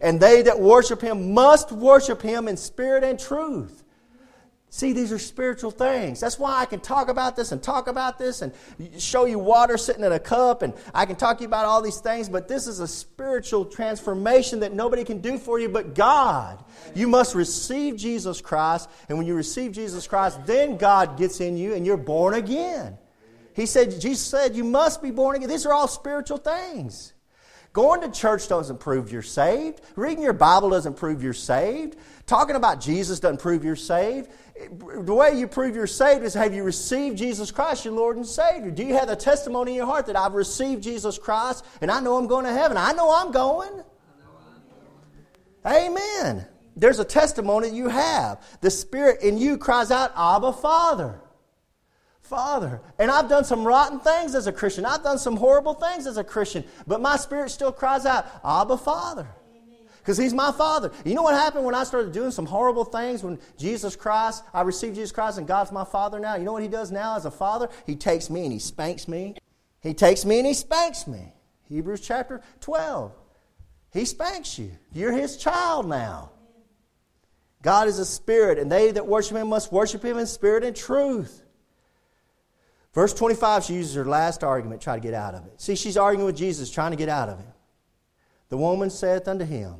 And 0.00 0.20
they 0.20 0.42
that 0.42 0.60
worship 0.60 1.00
Him 1.00 1.34
must 1.34 1.72
worship 1.72 2.22
Him 2.22 2.46
in 2.46 2.56
spirit 2.56 3.02
and 3.02 3.18
truth. 3.18 3.82
See, 4.70 4.92
these 4.92 5.12
are 5.12 5.18
spiritual 5.18 5.70
things. 5.70 6.20
That's 6.20 6.38
why 6.38 6.60
I 6.60 6.66
can 6.66 6.80
talk 6.80 7.08
about 7.08 7.36
this 7.36 7.52
and 7.52 7.62
talk 7.62 7.88
about 7.88 8.18
this 8.18 8.42
and 8.42 8.52
show 8.98 9.24
you 9.24 9.38
water 9.38 9.78
sitting 9.78 10.04
in 10.04 10.12
a 10.12 10.18
cup, 10.18 10.60
and 10.60 10.74
I 10.92 11.06
can 11.06 11.16
talk 11.16 11.38
to 11.38 11.42
you 11.42 11.48
about 11.48 11.64
all 11.64 11.80
these 11.80 12.00
things, 12.00 12.28
but 12.28 12.48
this 12.48 12.66
is 12.66 12.78
a 12.80 12.86
spiritual 12.86 13.64
transformation 13.64 14.60
that 14.60 14.74
nobody 14.74 15.04
can 15.04 15.22
do 15.22 15.38
for 15.38 15.58
you 15.58 15.70
but 15.70 15.94
God. 15.94 16.62
You 16.94 17.08
must 17.08 17.34
receive 17.34 17.96
Jesus 17.96 18.42
Christ, 18.42 18.90
and 19.08 19.16
when 19.16 19.26
you 19.26 19.34
receive 19.34 19.72
Jesus 19.72 20.06
Christ, 20.06 20.44
then 20.44 20.76
God 20.76 21.16
gets 21.16 21.40
in 21.40 21.56
you 21.56 21.72
and 21.72 21.86
you're 21.86 21.96
born 21.96 22.34
again. 22.34 22.98
He 23.54 23.64
said, 23.64 23.98
Jesus 23.98 24.24
said, 24.24 24.54
you 24.54 24.64
must 24.64 25.02
be 25.02 25.10
born 25.10 25.36
again. 25.36 25.48
These 25.48 25.64
are 25.64 25.72
all 25.72 25.88
spiritual 25.88 26.38
things. 26.38 27.14
Going 27.72 28.00
to 28.00 28.10
church 28.10 28.48
doesn't 28.48 28.80
prove 28.80 29.12
you're 29.12 29.22
saved. 29.22 29.80
Reading 29.94 30.22
your 30.22 30.32
Bible 30.32 30.70
doesn't 30.70 30.96
prove 30.96 31.22
you're 31.22 31.32
saved. 31.32 31.96
Talking 32.26 32.56
about 32.56 32.80
Jesus 32.80 33.20
doesn't 33.20 33.40
prove 33.40 33.64
you're 33.64 33.76
saved 33.76 34.30
the 34.70 35.14
way 35.14 35.38
you 35.38 35.46
prove 35.46 35.76
you're 35.76 35.86
saved 35.86 36.24
is 36.24 36.34
have 36.34 36.54
you 36.54 36.62
received 36.62 37.18
Jesus 37.18 37.50
Christ, 37.50 37.84
your 37.84 37.94
Lord 37.94 38.16
and 38.16 38.26
Savior? 38.26 38.70
Do 38.70 38.84
you 38.84 38.94
have 38.94 39.08
the 39.08 39.16
testimony 39.16 39.72
in 39.72 39.76
your 39.76 39.86
heart 39.86 40.06
that 40.06 40.16
I've 40.16 40.34
received 40.34 40.82
Jesus 40.82 41.18
Christ 41.18 41.64
and 41.80 41.90
I 41.90 42.00
know 42.00 42.16
I'm 42.16 42.26
going 42.26 42.44
to 42.44 42.52
heaven? 42.52 42.76
I 42.76 42.92
know 42.92 43.12
I'm 43.12 43.30
going. 43.30 43.82
Amen. 45.66 46.46
There's 46.76 46.98
a 46.98 47.04
testimony 47.04 47.68
you 47.68 47.88
have. 47.88 48.42
The 48.60 48.70
Spirit 48.70 49.22
in 49.22 49.38
you 49.38 49.58
cries 49.58 49.90
out, 49.90 50.12
Abba, 50.16 50.52
Father. 50.52 51.20
Father. 52.20 52.80
And 52.98 53.10
I've 53.10 53.28
done 53.28 53.44
some 53.44 53.66
rotten 53.66 54.00
things 54.00 54.34
as 54.34 54.46
a 54.46 54.52
Christian. 54.52 54.84
I've 54.84 55.02
done 55.02 55.18
some 55.18 55.36
horrible 55.36 55.74
things 55.74 56.06
as 56.06 56.18
a 56.18 56.24
Christian. 56.24 56.62
But 56.86 57.00
my 57.00 57.16
spirit 57.16 57.50
still 57.50 57.72
cries 57.72 58.06
out, 58.06 58.26
Abba, 58.44 58.76
Father 58.76 59.28
because 59.98 60.16
He's 60.16 60.34
my 60.34 60.52
Father. 60.52 60.90
You 61.04 61.14
know 61.14 61.22
what 61.22 61.34
happened 61.34 61.64
when 61.64 61.74
I 61.74 61.84
started 61.84 62.12
doing 62.12 62.30
some 62.30 62.46
horrible 62.46 62.84
things 62.84 63.22
when 63.22 63.38
Jesus 63.56 63.96
Christ, 63.96 64.44
I 64.52 64.62
received 64.62 64.94
Jesus 64.94 65.12
Christ 65.12 65.38
and 65.38 65.46
God's 65.46 65.72
my 65.72 65.84
Father 65.84 66.18
now? 66.18 66.36
You 66.36 66.44
know 66.44 66.52
what 66.52 66.62
He 66.62 66.68
does 66.68 66.90
now 66.90 67.16
as 67.16 67.24
a 67.24 67.30
Father? 67.30 67.68
He 67.86 67.96
takes 67.96 68.30
me 68.30 68.44
and 68.44 68.52
He 68.52 68.58
spanks 68.58 69.08
me. 69.08 69.36
He 69.80 69.94
takes 69.94 70.24
me 70.24 70.38
and 70.38 70.46
He 70.46 70.54
spanks 70.54 71.06
me. 71.06 71.32
Hebrews 71.68 72.00
chapter 72.00 72.40
12. 72.60 73.12
He 73.92 74.04
spanks 74.04 74.58
you. 74.58 74.72
You're 74.92 75.12
His 75.12 75.36
child 75.36 75.88
now. 75.88 76.32
God 77.62 77.88
is 77.88 77.98
a 77.98 78.06
spirit, 78.06 78.58
and 78.58 78.70
they 78.70 78.92
that 78.92 79.06
worship 79.06 79.36
Him 79.36 79.48
must 79.48 79.72
worship 79.72 80.04
Him 80.04 80.18
in 80.18 80.26
spirit 80.26 80.64
and 80.64 80.76
truth. 80.76 81.42
Verse 82.94 83.12
25, 83.14 83.64
she 83.64 83.74
uses 83.74 83.94
her 83.94 84.04
last 84.04 84.42
argument, 84.42 84.80
try 84.80 84.96
to 84.96 85.00
get 85.00 85.14
out 85.14 85.34
of 85.34 85.46
it. 85.46 85.60
See, 85.60 85.76
she's 85.76 85.96
arguing 85.96 86.26
with 86.26 86.36
Jesus, 86.36 86.70
trying 86.70 86.90
to 86.90 86.96
get 86.96 87.08
out 87.08 87.28
of 87.28 87.38
it. 87.38 87.46
The 88.48 88.56
woman 88.56 88.90
saith 88.90 89.28
unto 89.28 89.44
him, 89.44 89.74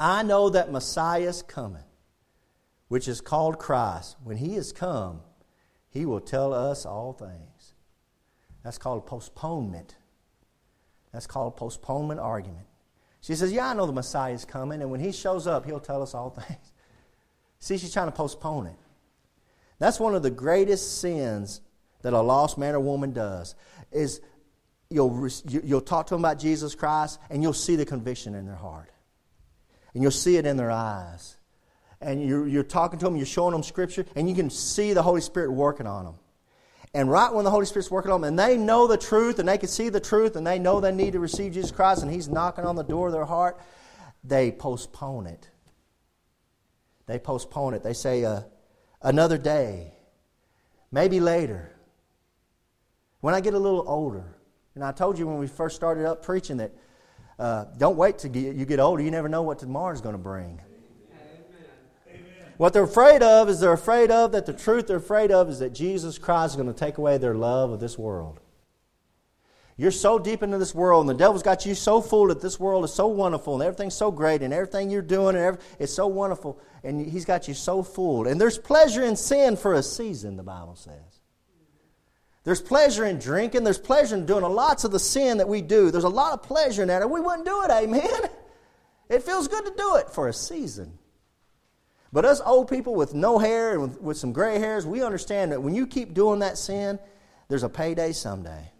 I 0.00 0.22
know 0.22 0.48
that 0.48 0.72
Messiah 0.72 1.28
is 1.28 1.42
coming, 1.42 1.84
which 2.88 3.06
is 3.06 3.20
called 3.20 3.58
Christ. 3.58 4.16
When 4.24 4.38
he 4.38 4.56
is 4.56 4.72
come, 4.72 5.20
he 5.90 6.06
will 6.06 6.20
tell 6.20 6.54
us 6.54 6.86
all 6.86 7.12
things. 7.12 7.74
That's 8.64 8.78
called 8.78 9.06
postponement. 9.06 9.96
That's 11.12 11.26
called 11.26 11.58
postponement 11.58 12.18
argument. 12.18 12.66
She 13.20 13.34
says, 13.34 13.52
Yeah, 13.52 13.68
I 13.68 13.74
know 13.74 13.84
the 13.84 13.92
Messiah 13.92 14.32
is 14.32 14.46
coming, 14.46 14.80
and 14.80 14.90
when 14.90 15.00
he 15.00 15.12
shows 15.12 15.46
up, 15.46 15.66
he'll 15.66 15.80
tell 15.80 16.02
us 16.02 16.14
all 16.14 16.30
things. 16.46 16.72
See, 17.58 17.76
she's 17.76 17.92
trying 17.92 18.08
to 18.08 18.12
postpone 18.12 18.68
it. 18.68 18.76
That's 19.78 20.00
one 20.00 20.14
of 20.14 20.22
the 20.22 20.30
greatest 20.30 21.00
sins 21.00 21.60
that 22.00 22.14
a 22.14 22.20
lost 22.22 22.56
man 22.56 22.74
or 22.74 22.80
woman 22.80 23.12
does 23.12 23.54
is 23.92 24.22
you'll, 24.88 25.28
you'll 25.44 25.82
talk 25.82 26.06
to 26.06 26.14
them 26.14 26.22
about 26.22 26.38
Jesus 26.38 26.74
Christ 26.74 27.18
and 27.28 27.42
you'll 27.42 27.52
see 27.52 27.76
the 27.76 27.84
conviction 27.84 28.34
in 28.34 28.46
their 28.46 28.56
heart. 28.56 28.90
And 29.94 30.02
you'll 30.02 30.12
see 30.12 30.36
it 30.36 30.46
in 30.46 30.56
their 30.56 30.70
eyes. 30.70 31.36
and 32.00 32.26
you're, 32.26 32.48
you're 32.48 32.62
talking 32.62 32.98
to 32.98 33.04
them, 33.04 33.16
you're 33.16 33.26
showing 33.26 33.52
them 33.52 33.62
Scripture, 33.62 34.06
and 34.16 34.28
you 34.28 34.34
can 34.34 34.50
see 34.50 34.92
the 34.92 35.02
Holy 35.02 35.20
Spirit 35.20 35.52
working 35.52 35.86
on 35.86 36.04
them. 36.04 36.14
And 36.94 37.10
right 37.10 37.32
when 37.32 37.44
the 37.44 37.50
Holy 37.50 37.66
Spirit's 37.66 37.90
working 37.90 38.10
on 38.10 38.20
them, 38.22 38.28
and 38.28 38.38
they 38.38 38.56
know 38.56 38.86
the 38.86 38.96
truth, 38.96 39.38
and 39.38 39.48
they 39.48 39.58
can 39.58 39.68
see 39.68 39.90
the 39.90 40.00
truth, 40.00 40.34
and 40.34 40.46
they 40.46 40.58
know 40.58 40.80
they 40.80 40.92
need 40.92 41.12
to 41.12 41.20
receive 41.20 41.52
Jesus 41.52 41.70
Christ, 41.70 42.02
and 42.02 42.10
He's 42.10 42.28
knocking 42.28 42.64
on 42.64 42.74
the 42.74 42.82
door 42.82 43.08
of 43.08 43.12
their 43.12 43.26
heart, 43.26 43.60
they 44.24 44.50
postpone 44.50 45.26
it. 45.26 45.48
They 47.06 47.18
postpone 47.18 47.74
it. 47.74 47.82
They 47.82 47.92
say, 47.92 48.24
uh, 48.24 48.42
another 49.02 49.38
day, 49.38 49.94
maybe 50.90 51.20
later, 51.20 51.70
when 53.20 53.34
I 53.34 53.40
get 53.40 53.54
a 53.54 53.58
little 53.58 53.84
older. 53.86 54.36
And 54.74 54.84
I 54.84 54.92
told 54.92 55.18
you 55.18 55.26
when 55.26 55.38
we 55.38 55.48
first 55.48 55.76
started 55.76 56.06
up 56.06 56.24
preaching 56.24 56.58
that 56.58 56.72
uh, 57.40 57.64
don't 57.78 57.96
wait 57.96 58.18
till 58.18 58.36
you 58.36 58.66
get 58.66 58.78
older. 58.78 59.02
You 59.02 59.10
never 59.10 59.28
know 59.28 59.42
what 59.42 59.58
tomorrow's 59.58 60.02
going 60.02 60.14
to 60.14 60.18
bring. 60.18 60.60
What 62.58 62.74
they're 62.74 62.82
afraid 62.82 63.22
of 63.22 63.48
is 63.48 63.60
they're 63.60 63.72
afraid 63.72 64.10
of 64.10 64.32
that 64.32 64.44
the 64.44 64.52
truth 64.52 64.88
they're 64.88 64.98
afraid 64.98 65.30
of 65.30 65.48
is 65.48 65.60
that 65.60 65.70
Jesus 65.70 66.18
Christ 66.18 66.52
is 66.52 66.56
going 66.56 66.70
to 66.70 66.78
take 66.78 66.98
away 66.98 67.16
their 67.16 67.34
love 67.34 67.70
of 67.70 67.80
this 67.80 67.98
world. 67.98 68.38
You're 69.78 69.90
so 69.90 70.18
deep 70.18 70.42
into 70.42 70.58
this 70.58 70.74
world, 70.74 71.08
and 71.08 71.08
the 71.08 71.14
devil's 71.14 71.42
got 71.42 71.64
you 71.64 71.74
so 71.74 72.02
full 72.02 72.26
that 72.26 72.42
this 72.42 72.60
world 72.60 72.84
is 72.84 72.92
so 72.92 73.06
wonderful, 73.06 73.54
and 73.54 73.62
everything's 73.62 73.94
so 73.94 74.10
great, 74.10 74.42
and 74.42 74.52
everything 74.52 74.90
you're 74.90 75.00
doing, 75.00 75.36
and 75.36 75.42
every, 75.42 75.60
it's 75.78 75.94
so 75.94 76.06
wonderful, 76.06 76.60
and 76.84 77.00
he's 77.10 77.24
got 77.24 77.48
you 77.48 77.54
so 77.54 77.82
full. 77.82 78.28
And 78.28 78.38
there's 78.38 78.58
pleasure 78.58 79.02
in 79.02 79.16
sin 79.16 79.56
for 79.56 79.72
a 79.72 79.82
season, 79.82 80.36
the 80.36 80.42
Bible 80.42 80.76
says. 80.76 81.19
There's 82.44 82.62
pleasure 82.62 83.04
in 83.04 83.18
drinking. 83.18 83.64
There's 83.64 83.78
pleasure 83.78 84.16
in 84.16 84.26
doing 84.26 84.44
lots 84.44 84.84
of 84.84 84.92
the 84.92 84.98
sin 84.98 85.38
that 85.38 85.48
we 85.48 85.60
do. 85.60 85.90
There's 85.90 86.04
a 86.04 86.08
lot 86.08 86.32
of 86.32 86.42
pleasure 86.42 86.82
in 86.82 86.88
that, 86.88 87.02
or 87.02 87.08
we 87.08 87.20
wouldn't 87.20 87.44
do 87.44 87.62
it, 87.62 87.70
amen? 87.70 88.30
It 89.10 89.24
feels 89.24 89.48
good 89.48 89.64
to 89.64 89.72
do 89.76 89.96
it 89.96 90.08
for 90.10 90.28
a 90.28 90.32
season. 90.32 90.96
But 92.12 92.24
us 92.24 92.40
old 92.46 92.70
people 92.70 92.94
with 92.94 93.12
no 93.12 93.40
hair 93.40 93.72
and 93.72 93.82
with, 93.82 94.00
with 94.00 94.16
some 94.16 94.32
gray 94.32 94.60
hairs, 94.60 94.86
we 94.86 95.02
understand 95.02 95.50
that 95.50 95.60
when 95.60 95.74
you 95.74 95.88
keep 95.88 96.14
doing 96.14 96.38
that 96.38 96.56
sin, 96.56 96.96
there's 97.48 97.64
a 97.64 97.68
payday 97.68 98.12
someday. 98.12 98.70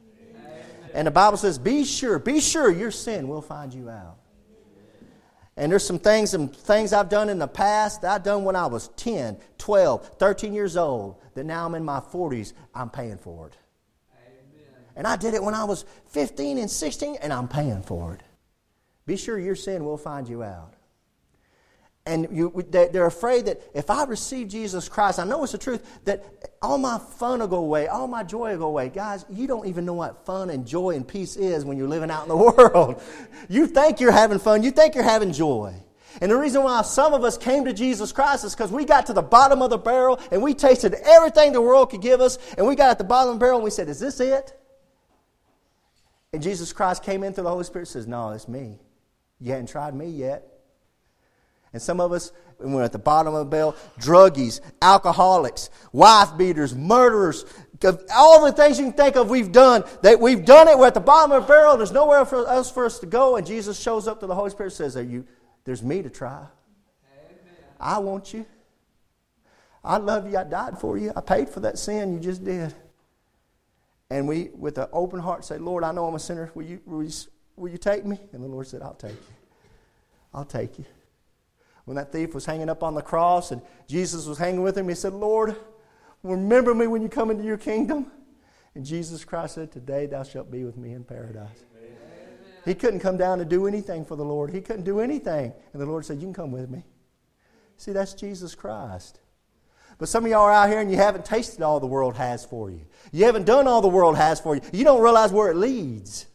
And 0.94 1.08
the 1.08 1.10
Bible 1.10 1.36
says, 1.36 1.58
be 1.58 1.84
sure, 1.84 2.20
be 2.20 2.40
sure 2.40 2.70
your 2.70 2.92
sin 2.92 3.26
will 3.26 3.42
find 3.42 3.74
you 3.74 3.90
out. 3.90 4.18
And 5.56 5.70
there's 5.70 5.84
some 5.84 5.98
things, 5.98 6.30
some 6.30 6.48
things 6.48 6.92
I've 6.92 7.08
done 7.08 7.28
in 7.28 7.38
the 7.38 7.48
past 7.48 8.02
that 8.02 8.12
I've 8.12 8.22
done 8.22 8.44
when 8.44 8.56
I 8.56 8.66
was 8.66 8.88
10, 8.96 9.36
12, 9.58 10.06
13 10.18 10.54
years 10.54 10.76
old 10.76 11.16
that 11.34 11.44
now 11.44 11.66
I'm 11.66 11.74
in 11.74 11.84
my 11.84 12.00
40s, 12.00 12.52
I'm 12.74 12.90
paying 12.90 13.18
for 13.18 13.48
it. 13.48 13.56
Amen. 14.26 14.84
And 14.96 15.06
I 15.06 15.16
did 15.16 15.34
it 15.34 15.42
when 15.42 15.54
I 15.54 15.64
was 15.64 15.84
15 16.06 16.58
and 16.58 16.70
16, 16.70 17.16
and 17.20 17.32
I'm 17.32 17.48
paying 17.48 17.82
for 17.82 18.14
it. 18.14 18.20
Be 19.06 19.16
sure 19.16 19.38
your 19.38 19.56
sin 19.56 19.84
will 19.84 19.98
find 19.98 20.28
you 20.28 20.42
out 20.42 20.74
and 22.10 22.26
you, 22.36 22.66
they're 22.70 23.06
afraid 23.06 23.46
that 23.46 23.62
if 23.72 23.88
I 23.88 24.02
receive 24.02 24.48
Jesus 24.48 24.88
Christ, 24.88 25.20
I 25.20 25.24
know 25.24 25.44
it's 25.44 25.52
the 25.52 25.58
truth, 25.58 26.00
that 26.06 26.24
all 26.60 26.76
my 26.76 26.98
fun 26.98 27.38
will 27.38 27.46
go 27.46 27.58
away, 27.58 27.86
all 27.86 28.08
my 28.08 28.24
joy 28.24 28.50
will 28.50 28.58
go 28.58 28.66
away. 28.66 28.88
Guys, 28.88 29.24
you 29.30 29.46
don't 29.46 29.68
even 29.68 29.84
know 29.84 29.94
what 29.94 30.26
fun 30.26 30.50
and 30.50 30.66
joy 30.66 30.96
and 30.96 31.06
peace 31.06 31.36
is 31.36 31.64
when 31.64 31.78
you're 31.78 31.88
living 31.88 32.10
out 32.10 32.24
in 32.24 32.28
the 32.28 32.36
world. 32.58 33.00
You 33.48 33.68
think 33.68 34.00
you're 34.00 34.10
having 34.10 34.40
fun, 34.40 34.64
you 34.64 34.72
think 34.72 34.96
you're 34.96 35.04
having 35.04 35.32
joy. 35.32 35.72
And 36.20 36.32
the 36.32 36.36
reason 36.36 36.64
why 36.64 36.82
some 36.82 37.14
of 37.14 37.22
us 37.22 37.38
came 37.38 37.64
to 37.66 37.72
Jesus 37.72 38.10
Christ 38.10 38.44
is 38.44 38.56
because 38.56 38.72
we 38.72 38.84
got 38.84 39.06
to 39.06 39.12
the 39.12 39.22
bottom 39.22 39.62
of 39.62 39.70
the 39.70 39.78
barrel 39.78 40.18
and 40.32 40.42
we 40.42 40.52
tasted 40.52 40.94
everything 41.04 41.52
the 41.52 41.60
world 41.60 41.90
could 41.90 42.02
give 42.02 42.20
us, 42.20 42.38
and 42.58 42.66
we 42.66 42.74
got 42.74 42.90
at 42.90 42.98
the 42.98 43.04
bottom 43.04 43.34
of 43.34 43.36
the 43.36 43.40
barrel 43.40 43.58
and 43.58 43.64
we 43.64 43.70
said, 43.70 43.88
Is 43.88 44.00
this 44.00 44.18
it? 44.18 44.52
And 46.32 46.42
Jesus 46.42 46.72
Christ 46.72 47.04
came 47.04 47.22
in 47.22 47.34
through 47.34 47.44
the 47.44 47.50
Holy 47.50 47.62
Spirit 47.62 47.82
and 47.82 47.92
says, 47.92 48.08
No, 48.08 48.30
it's 48.30 48.48
me. 48.48 48.80
You 49.38 49.52
hadn't 49.52 49.68
tried 49.68 49.94
me 49.94 50.08
yet. 50.08 50.59
And 51.72 51.80
some 51.80 52.00
of 52.00 52.10
us, 52.10 52.32
we're 52.58 52.82
at 52.82 52.92
the 52.92 52.98
bottom 52.98 53.32
of 53.32 53.38
the 53.40 53.50
barrel, 53.50 53.76
druggies, 53.98 54.60
alcoholics, 54.82 55.70
wife 55.92 56.36
beaters, 56.36 56.74
murderers, 56.74 57.44
all 58.12 58.44
the 58.44 58.52
things 58.52 58.78
you 58.78 58.86
can 58.86 58.92
think 58.92 59.16
of 59.16 59.30
we've 59.30 59.52
done. 59.52 59.84
That 60.02 60.20
we've 60.20 60.44
done 60.44 60.66
it, 60.66 60.76
we're 60.76 60.88
at 60.88 60.94
the 60.94 61.00
bottom 61.00 61.32
of 61.32 61.42
the 61.42 61.48
barrel, 61.48 61.76
there's 61.76 61.92
nowhere 61.92 62.24
for 62.24 62.46
us 62.46 62.70
for 62.70 62.86
us 62.86 62.98
to 63.00 63.06
go, 63.06 63.36
and 63.36 63.46
Jesus 63.46 63.78
shows 63.80 64.08
up 64.08 64.20
to 64.20 64.26
the 64.26 64.34
Holy 64.34 64.50
Spirit 64.50 64.72
and 64.72 64.76
says, 64.76 64.96
Are 64.96 65.02
you 65.02 65.26
there's 65.64 65.82
me 65.82 66.02
to 66.02 66.10
try. 66.10 66.46
Amen. 67.14 67.54
I 67.78 67.98
want 67.98 68.34
you. 68.34 68.46
I 69.84 69.98
love 69.98 70.30
you. 70.30 70.36
I 70.36 70.44
died 70.44 70.78
for 70.78 70.98
you. 70.98 71.12
I 71.14 71.20
paid 71.20 71.48
for 71.48 71.60
that 71.60 71.78
sin 71.78 72.12
you 72.12 72.20
just 72.20 72.44
did. 72.44 72.74
And 74.10 74.26
we, 74.26 74.50
with 74.54 74.78
an 74.78 74.88
open 74.92 75.20
heart, 75.20 75.44
say, 75.44 75.58
Lord, 75.58 75.84
I 75.84 75.92
know 75.92 76.06
I'm 76.06 76.14
a 76.14 76.18
sinner. 76.18 76.50
Will 76.54 76.64
you, 76.64 76.80
will 76.84 77.04
you, 77.04 77.12
will 77.56 77.70
you 77.70 77.78
take 77.78 78.04
me? 78.04 78.18
And 78.32 78.42
the 78.42 78.48
Lord 78.48 78.66
said, 78.66 78.82
I'll 78.82 78.94
take 78.94 79.12
you. 79.12 79.34
I'll 80.34 80.44
take 80.44 80.78
you 80.78 80.84
when 81.84 81.96
that 81.96 82.12
thief 82.12 82.34
was 82.34 82.46
hanging 82.46 82.68
up 82.68 82.82
on 82.82 82.94
the 82.94 83.02
cross 83.02 83.50
and 83.50 83.62
Jesus 83.86 84.26
was 84.26 84.38
hanging 84.38 84.62
with 84.62 84.76
him, 84.76 84.88
he 84.88 84.94
said, 84.94 85.12
Lord, 85.12 85.56
remember 86.22 86.74
me 86.74 86.86
when 86.86 87.02
you 87.02 87.08
come 87.08 87.30
into 87.30 87.44
your 87.44 87.56
kingdom. 87.56 88.10
And 88.74 88.84
Jesus 88.84 89.24
Christ 89.24 89.54
said, 89.56 89.72
Today 89.72 90.06
thou 90.06 90.22
shalt 90.22 90.50
be 90.50 90.64
with 90.64 90.76
me 90.76 90.92
in 90.92 91.04
paradise. 91.04 91.64
Amen. 91.76 91.96
He 92.64 92.74
couldn't 92.74 93.00
come 93.00 93.16
down 93.16 93.38
to 93.38 93.44
do 93.44 93.66
anything 93.66 94.04
for 94.04 94.16
the 94.16 94.24
Lord. 94.24 94.50
He 94.50 94.60
couldn't 94.60 94.84
do 94.84 95.00
anything. 95.00 95.52
And 95.72 95.82
the 95.82 95.86
Lord 95.86 96.04
said, 96.04 96.18
You 96.18 96.26
can 96.26 96.34
come 96.34 96.52
with 96.52 96.70
me. 96.70 96.84
See, 97.76 97.92
that's 97.92 98.14
Jesus 98.14 98.54
Christ. 98.54 99.20
But 99.98 100.08
some 100.08 100.24
of 100.24 100.30
y'all 100.30 100.42
are 100.42 100.52
out 100.52 100.68
here 100.68 100.80
and 100.80 100.90
you 100.90 100.96
haven't 100.96 101.24
tasted 101.24 101.62
all 101.62 101.80
the 101.80 101.86
world 101.86 102.16
has 102.16 102.44
for 102.44 102.70
you. 102.70 102.80
You 103.12 103.26
haven't 103.26 103.44
done 103.44 103.66
all 103.66 103.82
the 103.82 103.88
world 103.88 104.16
has 104.16 104.40
for 104.40 104.54
you. 104.54 104.62
You 104.72 104.84
don't 104.84 105.02
realize 105.02 105.32
where 105.32 105.50
it 105.50 105.56
leads. 105.56 106.26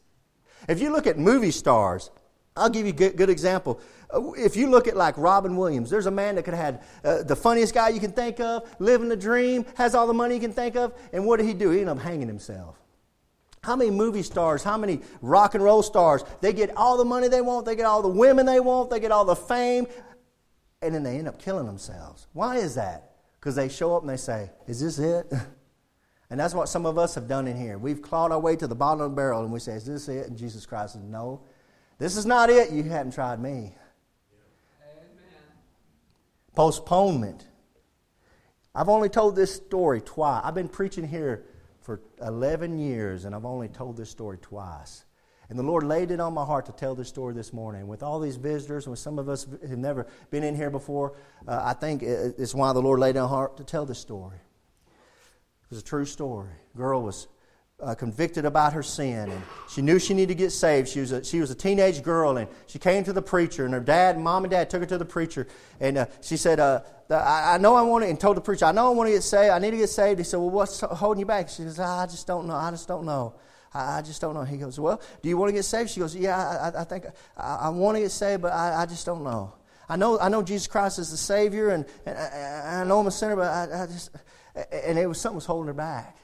If 0.67 0.79
you 0.79 0.91
look 0.91 1.07
at 1.07 1.17
movie 1.17 1.51
stars, 1.51 2.11
I'll 2.55 2.69
give 2.69 2.85
you 2.85 2.93
a 2.93 2.95
good, 2.95 3.17
good 3.17 3.29
example. 3.29 3.79
If 4.13 4.55
you 4.55 4.69
look 4.69 4.87
at 4.87 4.95
like 4.95 5.17
Robin 5.17 5.57
Williams, 5.57 5.89
there's 5.89 6.05
a 6.05 6.11
man 6.11 6.35
that 6.35 6.43
could 6.43 6.53
have 6.53 6.65
had 6.75 6.83
uh, 7.03 7.23
the 7.23 7.35
funniest 7.35 7.73
guy 7.73 7.89
you 7.89 7.99
can 7.99 8.11
think 8.11 8.39
of, 8.39 8.69
living 8.79 9.09
the 9.09 9.15
dream, 9.15 9.65
has 9.75 9.95
all 9.95 10.07
the 10.07 10.13
money 10.13 10.35
you 10.35 10.41
can 10.41 10.53
think 10.53 10.75
of, 10.75 10.93
and 11.11 11.25
what 11.25 11.37
did 11.37 11.47
he 11.47 11.53
do? 11.53 11.71
He 11.71 11.79
ended 11.79 11.97
up 11.97 12.03
hanging 12.03 12.27
himself. 12.27 12.77
How 13.63 13.75
many 13.75 13.89
movie 13.89 14.21
stars, 14.21 14.63
how 14.63 14.77
many 14.77 15.01
rock 15.21 15.55
and 15.55 15.63
roll 15.63 15.81
stars, 15.81 16.23
they 16.39 16.53
get 16.53 16.75
all 16.77 16.97
the 16.97 17.05
money 17.05 17.27
they 17.27 17.41
want, 17.41 17.65
they 17.65 17.75
get 17.75 17.85
all 17.85 18.03
the 18.03 18.07
women 18.07 18.45
they 18.45 18.59
want, 18.59 18.91
they 18.91 18.99
get 18.99 19.11
all 19.11 19.25
the 19.25 19.35
fame, 19.35 19.87
and 20.81 20.93
then 20.93 21.01
they 21.01 21.17
end 21.17 21.27
up 21.27 21.41
killing 21.41 21.65
themselves. 21.65 22.27
Why 22.33 22.57
is 22.57 22.75
that? 22.75 23.11
Because 23.39 23.55
they 23.55 23.69
show 23.69 23.95
up 23.95 24.03
and 24.03 24.09
they 24.09 24.17
say, 24.17 24.51
Is 24.67 24.81
this 24.81 24.99
it? 24.99 25.31
And 26.31 26.39
that's 26.39 26.55
what 26.55 26.69
some 26.69 26.87
of 26.87 26.97
us 26.97 27.13
have 27.15 27.27
done 27.27 27.47
in 27.47 27.55
here. 27.55 27.77
We've 27.77 28.01
clawed 28.01 28.31
our 28.31 28.39
way 28.39 28.55
to 28.55 28.65
the 28.65 28.75
bottom 28.75 29.01
of 29.01 29.11
the 29.11 29.15
barrel 29.15 29.43
and 29.43 29.53
we 29.53 29.59
say, 29.59 29.73
Is 29.73 29.85
this 29.85 30.09
it? 30.09 30.27
And 30.27 30.35
Jesus 30.35 30.65
Christ 30.65 30.93
says, 30.93 31.03
No, 31.03 31.41
this 31.97 32.17
is 32.17 32.25
not 32.25 32.49
it. 32.49 32.71
You 32.71 32.83
haven't 32.83 33.13
tried 33.13 33.39
me. 33.39 33.75
Postponement. 36.55 37.47
I've 38.73 38.89
only 38.89 39.09
told 39.09 39.35
this 39.35 39.53
story 39.53 40.01
twice. 40.01 40.41
I've 40.43 40.55
been 40.55 40.67
preaching 40.67 41.07
here 41.07 41.45
for 41.81 42.01
11 42.21 42.77
years, 42.79 43.25
and 43.25 43.35
I've 43.35 43.45
only 43.45 43.69
told 43.69 43.95
this 43.97 44.09
story 44.09 44.37
twice. 44.37 45.05
And 45.49 45.59
the 45.59 45.63
Lord 45.63 45.83
laid 45.83 46.09
it 46.11 46.19
on 46.19 46.33
my 46.33 46.43
heart 46.43 46.65
to 46.65 46.71
tell 46.71 46.95
this 46.95 47.07
story 47.07 47.33
this 47.33 47.53
morning. 47.53 47.87
With 47.87 48.01
all 48.01 48.19
these 48.19 48.35
visitors, 48.35 48.87
with 48.87 48.99
some 48.99 49.19
of 49.19 49.29
us 49.29 49.45
who 49.45 49.67
have 49.67 49.77
never 49.77 50.07
been 50.31 50.43
in 50.43 50.55
here 50.55 50.71
before, 50.71 51.15
uh, 51.47 51.61
I 51.63 51.73
think 51.73 52.01
it's 52.01 52.55
why 52.55 52.73
the 52.73 52.81
Lord 52.81 52.99
laid 52.99 53.15
it 53.15 53.19
on 53.19 53.29
my 53.29 53.35
heart 53.35 53.57
to 53.57 53.63
tell 53.63 53.85
this 53.85 53.99
story. 53.99 54.37
It 54.87 55.69
was 55.69 55.79
a 55.79 55.83
true 55.83 56.05
story. 56.05 56.49
girl 56.75 57.03
was 57.03 57.27
uh, 57.81 57.93
convicted 57.93 58.45
about 58.45 58.73
her 58.73 58.83
sin, 58.83 59.29
and 59.29 59.43
she 59.69 59.81
knew 59.81 59.99
she 59.99 60.13
needed 60.13 60.37
to 60.37 60.43
get 60.43 60.51
saved. 60.51 60.87
She 60.87 61.01
was, 61.01 61.11
a, 61.11 61.23
she 61.23 61.39
was 61.39 61.51
a 61.51 61.55
teenage 61.55 62.01
girl, 62.03 62.37
and 62.37 62.47
she 62.67 62.79
came 62.79 63.03
to 63.03 63.13
the 63.13 63.21
preacher, 63.21 63.65
and 63.65 63.73
her 63.73 63.79
dad, 63.79 64.17
mom 64.17 64.45
and 64.45 64.51
dad, 64.51 64.69
took 64.69 64.79
her 64.81 64.85
to 64.87 64.97
the 64.97 65.05
preacher, 65.05 65.47
and 65.79 65.97
uh, 65.97 66.05
she 66.21 66.37
said, 66.37 66.59
uh, 66.59 66.81
I, 67.09 67.55
I, 67.55 67.57
know 67.57 67.75
I 67.75 67.81
want 67.81 68.03
to, 68.03 68.09
and 68.09 68.19
told 68.19 68.37
the 68.37 68.41
preacher, 68.41 68.65
I 68.65 68.71
know 68.71 68.87
I 68.87 68.95
want 68.95 69.07
to 69.07 69.13
get 69.13 69.23
saved. 69.23 69.51
I 69.51 69.59
need 69.59 69.71
to 69.71 69.77
get 69.77 69.89
saved. 69.89 70.19
He 70.19 70.23
said, 70.23 70.37
Well, 70.37 70.49
what's 70.49 70.79
holding 70.79 71.19
you 71.19 71.25
back? 71.25 71.49
She 71.49 71.61
says, 71.63 71.79
I 71.79 72.07
just 72.07 72.25
don't 72.25 72.47
know. 72.47 72.55
I 72.55 72.71
just 72.71 72.87
don't 72.87 73.05
know. 73.05 73.35
I, 73.73 73.99
I 73.99 74.01
just 74.01 74.21
don't 74.21 74.33
know. 74.33 74.43
He 74.43 74.57
goes, 74.57 74.79
Well, 74.79 74.99
do 75.21 75.29
you 75.29 75.37
want 75.37 75.49
to 75.49 75.53
get 75.53 75.65
saved? 75.65 75.91
She 75.91 75.99
goes, 75.99 76.15
Yeah, 76.15 76.35
I, 76.35 76.81
I 76.81 76.83
think 76.83 77.05
I, 77.37 77.69
want 77.69 77.97
to 77.97 78.01
get 78.01 78.11
saved, 78.11 78.41
but 78.41 78.53
I, 78.53 78.87
just 78.87 79.05
don't 79.05 79.23
know. 79.23 79.53
I 79.87 79.97
know, 79.97 80.19
I 80.19 80.29
know 80.29 80.41
Jesus 80.41 80.65
Christ 80.65 80.97
is 80.97 81.11
the 81.11 81.17
Savior, 81.17 81.69
and, 81.69 81.85
and 82.07 82.17
I, 82.17 82.83
know 82.85 82.99
I'm 82.99 83.07
a 83.07 83.11
sinner, 83.11 83.35
but 83.35 83.71
I 83.71 83.85
just, 83.85 84.09
and 84.71 84.97
it 84.97 85.07
was 85.07 85.21
something 85.21 85.35
was 85.35 85.45
holding 85.45 85.67
her 85.67 85.73
back. 85.73 86.17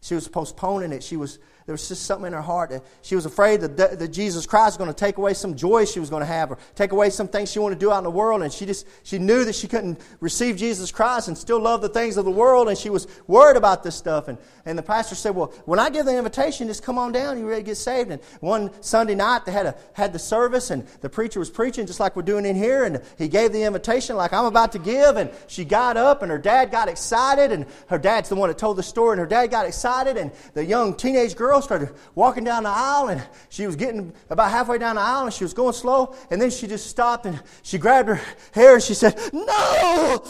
She 0.00 0.14
was 0.14 0.28
postponing 0.28 0.92
it. 0.92 1.02
She 1.02 1.16
was 1.16 1.38
there 1.66 1.72
was 1.72 1.88
just 1.88 2.04
something 2.04 2.26
in 2.26 2.32
her 2.32 2.42
heart 2.42 2.70
that 2.70 2.84
she 3.02 3.14
was 3.14 3.26
afraid 3.26 3.60
that, 3.60 3.98
that 3.98 4.08
Jesus 4.08 4.46
Christ 4.46 4.72
was 4.72 4.76
going 4.76 4.88
to 4.88 4.94
take 4.94 5.18
away 5.18 5.34
some 5.34 5.54
joy 5.54 5.84
she 5.84 6.00
was 6.00 6.10
going 6.10 6.20
to 6.20 6.26
have 6.26 6.50
or 6.50 6.58
take 6.74 6.92
away 6.92 7.10
some 7.10 7.28
things 7.28 7.50
she 7.50 7.58
wanted 7.58 7.76
to 7.76 7.80
do 7.80 7.92
out 7.92 7.98
in 7.98 8.04
the 8.04 8.10
world. 8.10 8.42
And 8.42 8.52
she 8.52 8.66
just, 8.66 8.86
she 9.02 9.18
knew 9.18 9.44
that 9.44 9.54
she 9.54 9.68
couldn't 9.68 10.00
receive 10.20 10.56
Jesus 10.56 10.90
Christ 10.90 11.28
and 11.28 11.36
still 11.36 11.60
love 11.60 11.82
the 11.82 11.88
things 11.88 12.16
of 12.16 12.24
the 12.24 12.30
world. 12.30 12.68
And 12.68 12.76
she 12.78 12.90
was 12.90 13.06
worried 13.26 13.56
about 13.56 13.82
this 13.82 13.94
stuff. 13.94 14.28
And, 14.28 14.38
and 14.64 14.78
the 14.78 14.82
pastor 14.82 15.14
said, 15.14 15.34
well, 15.34 15.52
when 15.64 15.78
I 15.78 15.90
give 15.90 16.06
the 16.06 16.16
invitation, 16.16 16.66
just 16.66 16.82
come 16.82 16.98
on 16.98 17.12
down. 17.12 17.38
You 17.38 17.48
ready 17.48 17.62
to 17.62 17.66
get 17.66 17.76
saved? 17.76 18.10
And 18.10 18.22
one 18.40 18.70
Sunday 18.82 19.14
night, 19.14 19.44
they 19.44 19.52
had, 19.52 19.66
a, 19.66 19.76
had 19.92 20.12
the 20.12 20.18
service 20.18 20.70
and 20.70 20.86
the 21.00 21.08
preacher 21.08 21.38
was 21.38 21.50
preaching 21.50 21.86
just 21.86 22.00
like 22.00 22.16
we're 22.16 22.22
doing 22.22 22.46
in 22.46 22.56
here. 22.56 22.84
And 22.84 23.02
he 23.18 23.28
gave 23.28 23.52
the 23.52 23.62
invitation 23.62 24.16
like 24.16 24.32
I'm 24.32 24.46
about 24.46 24.72
to 24.72 24.78
give. 24.78 25.16
And 25.16 25.30
she 25.46 25.64
got 25.64 25.96
up 25.96 26.22
and 26.22 26.30
her 26.30 26.38
dad 26.38 26.70
got 26.70 26.88
excited. 26.88 27.52
And 27.52 27.66
her 27.88 27.98
dad's 27.98 28.28
the 28.28 28.36
one 28.36 28.48
that 28.48 28.58
told 28.58 28.76
the 28.76 28.82
story. 28.82 29.12
And 29.12 29.20
her 29.20 29.26
dad 29.26 29.48
got 29.48 29.66
excited, 29.66 30.16
and 30.16 30.30
the 30.54 30.64
young 30.64 30.94
teenage 30.94 31.36
girl 31.36 31.49
started 31.58 31.92
walking 32.14 32.44
down 32.44 32.62
the 32.62 32.68
aisle, 32.70 33.08
and 33.08 33.22
she 33.48 33.66
was 33.66 33.74
getting 33.74 34.12
about 34.28 34.50
halfway 34.50 34.78
down 34.78 34.94
the 34.94 35.02
aisle, 35.02 35.24
and 35.24 35.34
she 35.34 35.42
was 35.42 35.52
going 35.52 35.72
slow, 35.72 36.14
and 36.30 36.40
then 36.40 36.50
she 36.50 36.68
just 36.68 36.86
stopped 36.86 37.26
and 37.26 37.42
she 37.62 37.78
grabbed 37.78 38.08
her 38.08 38.20
hair 38.52 38.74
and 38.74 38.82
she 38.82 38.94
said, 38.94 39.18
No! 39.32 40.24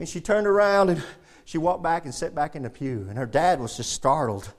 And 0.00 0.08
she 0.08 0.20
turned 0.20 0.48
around 0.48 0.90
and 0.90 1.04
she 1.44 1.58
walked 1.58 1.82
back 1.82 2.04
and 2.04 2.12
sat 2.14 2.34
back 2.34 2.56
in 2.56 2.62
the 2.62 2.70
pew, 2.70 3.06
and 3.08 3.16
her 3.16 3.26
dad 3.26 3.60
was 3.60 3.76
just 3.76 3.92
startled. 3.92 4.52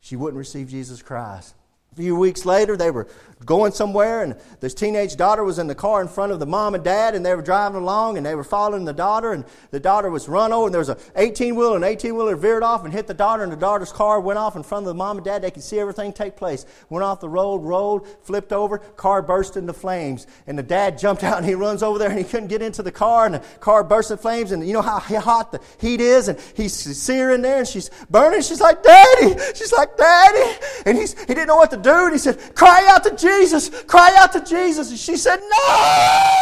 She 0.00 0.16
wouldn't 0.16 0.38
receive 0.38 0.68
Jesus 0.68 1.02
Christ. 1.02 1.54
Few 1.96 2.16
weeks 2.16 2.44
later, 2.44 2.76
they 2.76 2.90
were 2.90 3.06
going 3.44 3.72
somewhere, 3.72 4.22
and 4.22 4.36
this 4.60 4.74
teenage 4.74 5.16
daughter 5.16 5.44
was 5.44 5.58
in 5.58 5.66
the 5.66 5.74
car 5.74 6.00
in 6.00 6.08
front 6.08 6.32
of 6.32 6.40
the 6.40 6.46
mom 6.46 6.74
and 6.74 6.82
dad, 6.82 7.14
and 7.14 7.24
they 7.24 7.34
were 7.34 7.42
driving 7.42 7.80
along, 7.80 8.16
and 8.16 8.24
they 8.24 8.34
were 8.34 8.44
following 8.44 8.84
the 8.84 8.92
daughter, 8.92 9.32
and 9.32 9.44
the 9.70 9.80
daughter 9.80 10.10
was 10.10 10.28
run 10.28 10.52
over, 10.52 10.66
and 10.66 10.74
there 10.74 10.80
was 10.80 10.88
an 10.88 10.96
18 11.16 11.54
wheeler, 11.54 11.76
and 11.76 11.84
18 11.84 12.14
wheeler 12.14 12.36
veered 12.36 12.62
off 12.62 12.84
and 12.84 12.92
hit 12.92 13.06
the 13.06 13.14
daughter, 13.14 13.42
and 13.42 13.52
the 13.52 13.56
daughter's 13.56 13.92
car 13.92 14.20
went 14.20 14.38
off 14.38 14.56
in 14.56 14.62
front 14.62 14.84
of 14.84 14.88
the 14.88 14.94
mom 14.94 15.18
and 15.18 15.24
dad. 15.24 15.42
They 15.42 15.50
could 15.50 15.62
see 15.62 15.78
everything 15.78 16.12
take 16.12 16.36
place. 16.36 16.64
Went 16.88 17.04
off 17.04 17.20
the 17.20 17.28
road, 17.28 17.58
rolled, 17.58 18.06
flipped 18.22 18.52
over, 18.52 18.78
car 18.78 19.20
burst 19.22 19.56
into 19.56 19.72
flames, 19.72 20.26
and 20.46 20.58
the 20.58 20.62
dad 20.62 20.98
jumped 20.98 21.22
out, 21.22 21.36
and 21.36 21.46
he 21.46 21.54
runs 21.54 21.82
over 21.82 21.98
there, 21.98 22.08
and 22.08 22.18
he 22.18 22.24
couldn't 22.24 22.48
get 22.48 22.62
into 22.62 22.82
the 22.82 22.92
car, 22.92 23.26
and 23.26 23.34
the 23.34 23.40
car 23.60 23.84
burst 23.84 24.10
in 24.10 24.16
flames, 24.16 24.52
and 24.52 24.66
you 24.66 24.72
know 24.72 24.82
how 24.82 24.98
hot 24.98 25.52
the 25.52 25.60
heat 25.78 26.00
is, 26.00 26.28
and 26.28 26.40
he's 26.54 26.72
searing 26.72 27.42
there, 27.42 27.58
and 27.58 27.68
she's 27.68 27.90
burning. 28.08 28.40
She's 28.40 28.60
like, 28.60 28.82
"Daddy!" 28.82 29.36
She's 29.54 29.72
like, 29.72 29.96
"Daddy!" 29.96 30.58
And 30.86 30.96
he's 30.96 31.18
he 31.20 31.26
didn't 31.34 31.48
know 31.48 31.56
what 31.56 31.70
to 31.70 31.76
do 31.84 32.04
and 32.04 32.12
he 32.12 32.18
said, 32.18 32.54
Cry 32.54 32.86
out 32.90 33.04
to 33.04 33.14
Jesus, 33.14 33.68
cry 33.84 34.14
out 34.18 34.32
to 34.32 34.40
Jesus. 34.40 34.90
And 34.90 34.98
she 34.98 35.16
said, 35.16 35.38
No! 35.40 36.40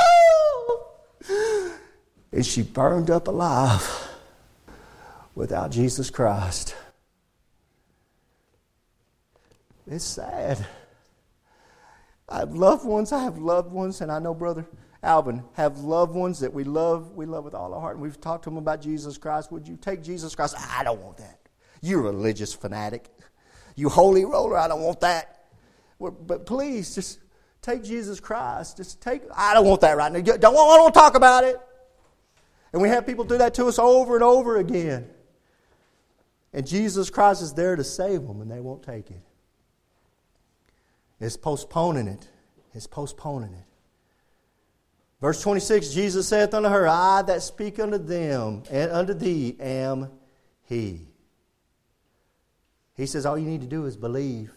And 2.33 2.47
she 2.47 2.63
burned 2.63 3.11
up 3.11 3.29
alive 3.29 4.09
without 5.35 5.71
Jesus 5.71 6.09
Christ. 6.09 6.75
It's 9.87 10.05
sad. 10.05 10.67
I 12.29 12.39
have 12.39 12.55
loved 12.55 12.87
ones, 12.87 13.13
I 13.13 13.23
have 13.23 13.37
loved 13.37 13.71
ones, 13.73 14.01
and 14.01 14.11
I 14.11 14.19
know 14.19 14.33
Brother 14.33 14.67
Alvin 15.03 15.43
have 15.55 15.81
loved 15.81 16.15
ones 16.15 16.41
that 16.41 16.53
we 16.53 16.65
love, 16.65 17.13
we 17.13 17.27
love 17.27 17.45
with 17.45 17.55
all 17.55 17.75
our 17.75 17.81
heart. 17.81 17.97
And 17.97 18.03
we've 18.03 18.21
talked 18.21 18.45
to 18.45 18.51
them 18.51 18.57
about 18.57 18.81
Jesus 18.81 19.19
Christ. 19.19 19.51
Would 19.51 19.67
you 19.67 19.77
take 19.77 20.03
Jesus 20.03 20.35
Christ? 20.35 20.55
I 20.57 20.85
don't 20.85 21.03
want 21.03 21.19
that. 21.19 21.41
You 21.81 22.01
religious 22.01 22.55
fanatic. 22.55 23.11
You 23.75 23.89
holy 23.89 24.25
roller, 24.25 24.59
I 24.59 24.69
don't 24.69 24.83
want 24.83 25.01
that. 25.01 25.45
But 25.99 26.47
please, 26.47 26.95
just 26.95 27.21
take 27.63 27.85
Jesus 27.85 28.21
Christ. 28.21 28.77
Just 28.77 29.01
take, 29.01 29.23
I 29.35 29.55
don't 29.55 29.67
want 29.67 29.81
that 29.83 29.97
right 29.97 30.13
now. 30.13 30.21
Don't, 30.21 30.41
don't 30.41 30.55
want 30.55 30.93
to 30.93 30.99
talk 30.99 31.15
about 31.15 31.45
it. 31.45 31.61
And 32.73 32.83
we 32.83 32.89
have 32.89 33.07
people 33.07 33.25
do 33.25 33.39
that 33.39 33.55
to 33.55 33.67
us 33.67 33.79
over 33.79 34.15
and 34.15 34.25
over 34.25 34.57
again. 34.57 35.09
And 36.53 36.67
Jesus 36.67 37.09
Christ 37.11 37.43
is 37.43 37.55
there 37.55 37.77
to 37.77 37.85
save 37.85 38.27
them, 38.27 38.41
and 38.41 38.51
they 38.51 38.61
won't 38.61 38.83
take 38.83 39.11
it. 39.11 39.23
It's 41.21 41.37
postponing 41.37 42.09
it. 42.09 42.29
It's 42.75 42.87
postponing 42.87 43.53
it. 43.53 43.65
Verse 45.21 45.41
26 45.41 45.91
Jesus 45.91 46.27
saith 46.27 46.53
unto 46.53 46.69
her, 46.69 46.89
I 46.89 47.23
that 47.23 47.43
speak 47.43 47.79
unto 47.79 47.97
them 47.97 48.65
and 48.71 48.91
unto 48.91 49.15
thee 49.15 49.57
am 49.61 50.11
he. 50.65 51.12
He 52.97 53.07
says, 53.07 53.27
All 53.27 53.39
you 53.39 53.49
need 53.49 53.63
to 53.63 53.67
do 53.67 53.87
is 53.87 53.97
believe. 53.97 54.53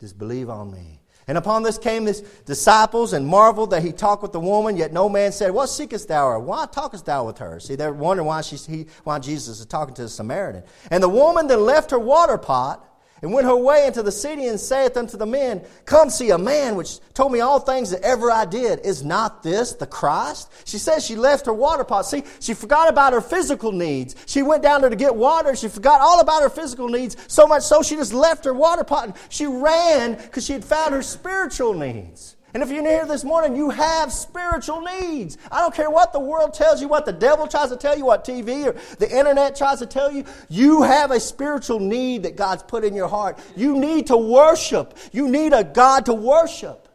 Just 0.00 0.18
believe 0.18 0.48
on 0.48 0.70
me. 0.70 1.00
And 1.26 1.36
upon 1.36 1.62
this 1.62 1.76
came 1.76 2.06
his 2.06 2.22
disciples 2.46 3.12
and 3.12 3.26
marveled 3.26 3.70
that 3.70 3.82
he 3.82 3.92
talked 3.92 4.22
with 4.22 4.32
the 4.32 4.40
woman, 4.40 4.78
yet 4.78 4.94
no 4.94 5.10
man 5.10 5.30
said, 5.30 5.50
What 5.50 5.66
seekest 5.68 6.08
thou 6.08 6.30
her? 6.30 6.38
Why 6.38 6.66
talkest 6.66 7.04
thou 7.04 7.26
with 7.26 7.38
her? 7.38 7.60
See, 7.60 7.74
they're 7.74 7.92
wondering 7.92 8.26
why, 8.26 8.40
she, 8.40 8.56
he, 8.56 8.86
why 9.04 9.18
Jesus 9.18 9.60
is 9.60 9.66
talking 9.66 9.94
to 9.96 10.02
the 10.02 10.08
Samaritan. 10.08 10.62
And 10.90 11.02
the 11.02 11.08
woman 11.08 11.46
then 11.46 11.60
left 11.60 11.90
her 11.90 11.98
water 11.98 12.38
pot 12.38 12.84
and 13.22 13.32
went 13.32 13.46
her 13.46 13.56
way 13.56 13.86
into 13.86 14.02
the 14.02 14.12
city 14.12 14.46
and 14.46 14.58
saith 14.58 14.96
unto 14.96 15.16
the 15.16 15.26
men, 15.26 15.62
Come 15.84 16.10
see 16.10 16.30
a 16.30 16.38
man 16.38 16.76
which 16.76 17.00
told 17.14 17.32
me 17.32 17.40
all 17.40 17.58
things 17.58 17.90
that 17.90 18.02
ever 18.02 18.30
I 18.30 18.44
did. 18.44 18.80
Is 18.80 19.04
not 19.04 19.42
this 19.42 19.72
the 19.72 19.86
Christ? 19.86 20.50
She 20.64 20.78
says 20.78 21.04
she 21.04 21.16
left 21.16 21.46
her 21.46 21.52
water 21.52 21.84
pot. 21.84 22.02
See, 22.02 22.24
she 22.40 22.54
forgot 22.54 22.88
about 22.88 23.12
her 23.12 23.20
physical 23.20 23.72
needs. 23.72 24.14
She 24.26 24.42
went 24.42 24.62
down 24.62 24.80
there 24.80 24.90
to 24.90 24.96
get 24.96 25.14
water. 25.14 25.56
She 25.56 25.68
forgot 25.68 26.00
all 26.00 26.20
about 26.20 26.42
her 26.42 26.50
physical 26.50 26.88
needs, 26.88 27.16
so 27.26 27.46
much 27.46 27.62
so 27.62 27.82
she 27.82 27.96
just 27.96 28.12
left 28.12 28.44
her 28.44 28.54
water 28.54 28.84
pot 28.84 29.04
and 29.04 29.14
she 29.28 29.46
ran 29.46 30.14
because 30.14 30.46
she 30.46 30.52
had 30.52 30.64
found 30.64 30.94
her 30.94 31.02
spiritual 31.02 31.74
needs. 31.74 32.36
And 32.54 32.62
if 32.62 32.70
you're 32.70 32.82
here 32.82 33.04
this 33.04 33.24
morning, 33.24 33.54
you 33.56 33.68
have 33.68 34.10
spiritual 34.10 34.80
needs. 34.80 35.36
I 35.52 35.60
don't 35.60 35.74
care 35.74 35.90
what 35.90 36.14
the 36.14 36.20
world 36.20 36.54
tells 36.54 36.80
you, 36.80 36.88
what 36.88 37.04
the 37.04 37.12
devil 37.12 37.46
tries 37.46 37.68
to 37.68 37.76
tell 37.76 37.96
you, 37.96 38.06
what 38.06 38.24
TV 38.24 38.66
or 38.66 38.76
the 38.96 39.10
internet 39.10 39.54
tries 39.54 39.80
to 39.80 39.86
tell 39.86 40.10
you. 40.10 40.24
You 40.48 40.82
have 40.82 41.10
a 41.10 41.20
spiritual 41.20 41.78
need 41.78 42.22
that 42.22 42.36
God's 42.36 42.62
put 42.62 42.84
in 42.84 42.94
your 42.94 43.08
heart. 43.08 43.38
You 43.54 43.78
need 43.78 44.06
to 44.06 44.16
worship. 44.16 44.96
You 45.12 45.28
need 45.28 45.52
a 45.52 45.62
God 45.62 46.06
to 46.06 46.14
worship. 46.14 46.87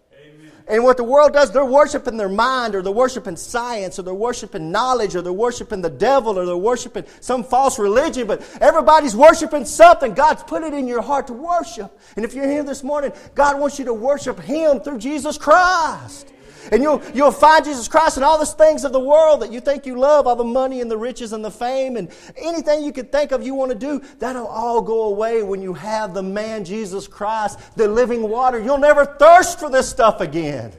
And 0.67 0.83
what 0.83 0.97
the 0.97 1.03
world 1.03 1.33
does, 1.33 1.51
they're 1.51 1.65
worshiping 1.65 2.15
their 2.15 2.29
mind, 2.29 2.73
or 2.75 2.81
they're 2.81 2.91
worshiping 2.91 3.35
science, 3.35 3.99
or 3.99 4.03
they're 4.03 4.13
worshiping 4.13 4.71
knowledge, 4.71 5.15
or 5.15 5.21
they're 5.21 5.33
worshiping 5.33 5.81
the 5.81 5.89
devil, 5.89 6.39
or 6.39 6.45
they're 6.45 6.55
worshiping 6.55 7.03
some 7.19 7.43
false 7.43 7.77
religion. 7.77 8.27
But 8.27 8.41
everybody's 8.61 9.15
worshiping 9.15 9.65
something. 9.65 10.13
God's 10.13 10.43
put 10.43 10.63
it 10.63 10.73
in 10.73 10.87
your 10.87 11.01
heart 11.01 11.27
to 11.27 11.33
worship. 11.33 11.99
And 12.15 12.23
if 12.23 12.33
you're 12.33 12.49
here 12.49 12.63
this 12.63 12.83
morning, 12.83 13.11
God 13.35 13.59
wants 13.59 13.77
you 13.77 13.85
to 13.85 13.93
worship 13.93 14.39
Him 14.39 14.79
through 14.79 14.99
Jesus 14.99 15.37
Christ. 15.37 16.31
And 16.71 16.81
you'll, 16.81 17.01
you'll 17.13 17.31
find 17.31 17.65
Jesus 17.65 17.87
Christ 17.87 18.17
and 18.17 18.23
all 18.23 18.37
the 18.37 18.45
things 18.45 18.83
of 18.83 18.91
the 18.93 18.99
world 18.99 19.41
that 19.41 19.51
you 19.51 19.59
think 19.59 19.85
you 19.85 19.97
love, 19.97 20.27
all 20.27 20.35
the 20.35 20.43
money 20.43 20.81
and 20.81 20.89
the 20.89 20.97
riches 20.97 21.33
and 21.33 21.43
the 21.43 21.51
fame 21.51 21.97
and 21.97 22.09
anything 22.37 22.83
you 22.83 22.91
could 22.91 23.11
think 23.11 23.31
of 23.31 23.45
you 23.45 23.53
want 23.53 23.71
to 23.71 23.77
do, 23.77 24.01
that'll 24.19 24.47
all 24.47 24.81
go 24.81 25.03
away 25.03 25.43
when 25.43 25.61
you 25.61 25.73
have 25.73 26.13
the 26.13 26.23
man 26.23 26.63
Jesus 26.63 27.07
Christ, 27.07 27.59
the 27.75 27.87
living 27.87 28.29
water. 28.29 28.59
You'll 28.59 28.77
never 28.77 29.05
thirst 29.05 29.59
for 29.59 29.69
this 29.69 29.89
stuff 29.89 30.21
again. 30.21 30.71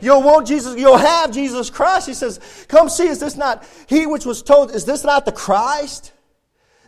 You'll 0.00 0.22
want 0.22 0.46
Jesus, 0.46 0.78
you'll 0.78 0.96
have 0.96 1.32
Jesus 1.32 1.70
Christ. 1.70 2.06
He 2.06 2.14
says, 2.14 2.40
Come 2.68 2.88
see, 2.88 3.08
is 3.08 3.18
this 3.18 3.36
not 3.36 3.64
he 3.88 4.06
which 4.06 4.24
was 4.24 4.42
told, 4.42 4.70
is 4.70 4.84
this 4.84 5.04
not 5.04 5.24
the 5.24 5.32
Christ? 5.32 6.12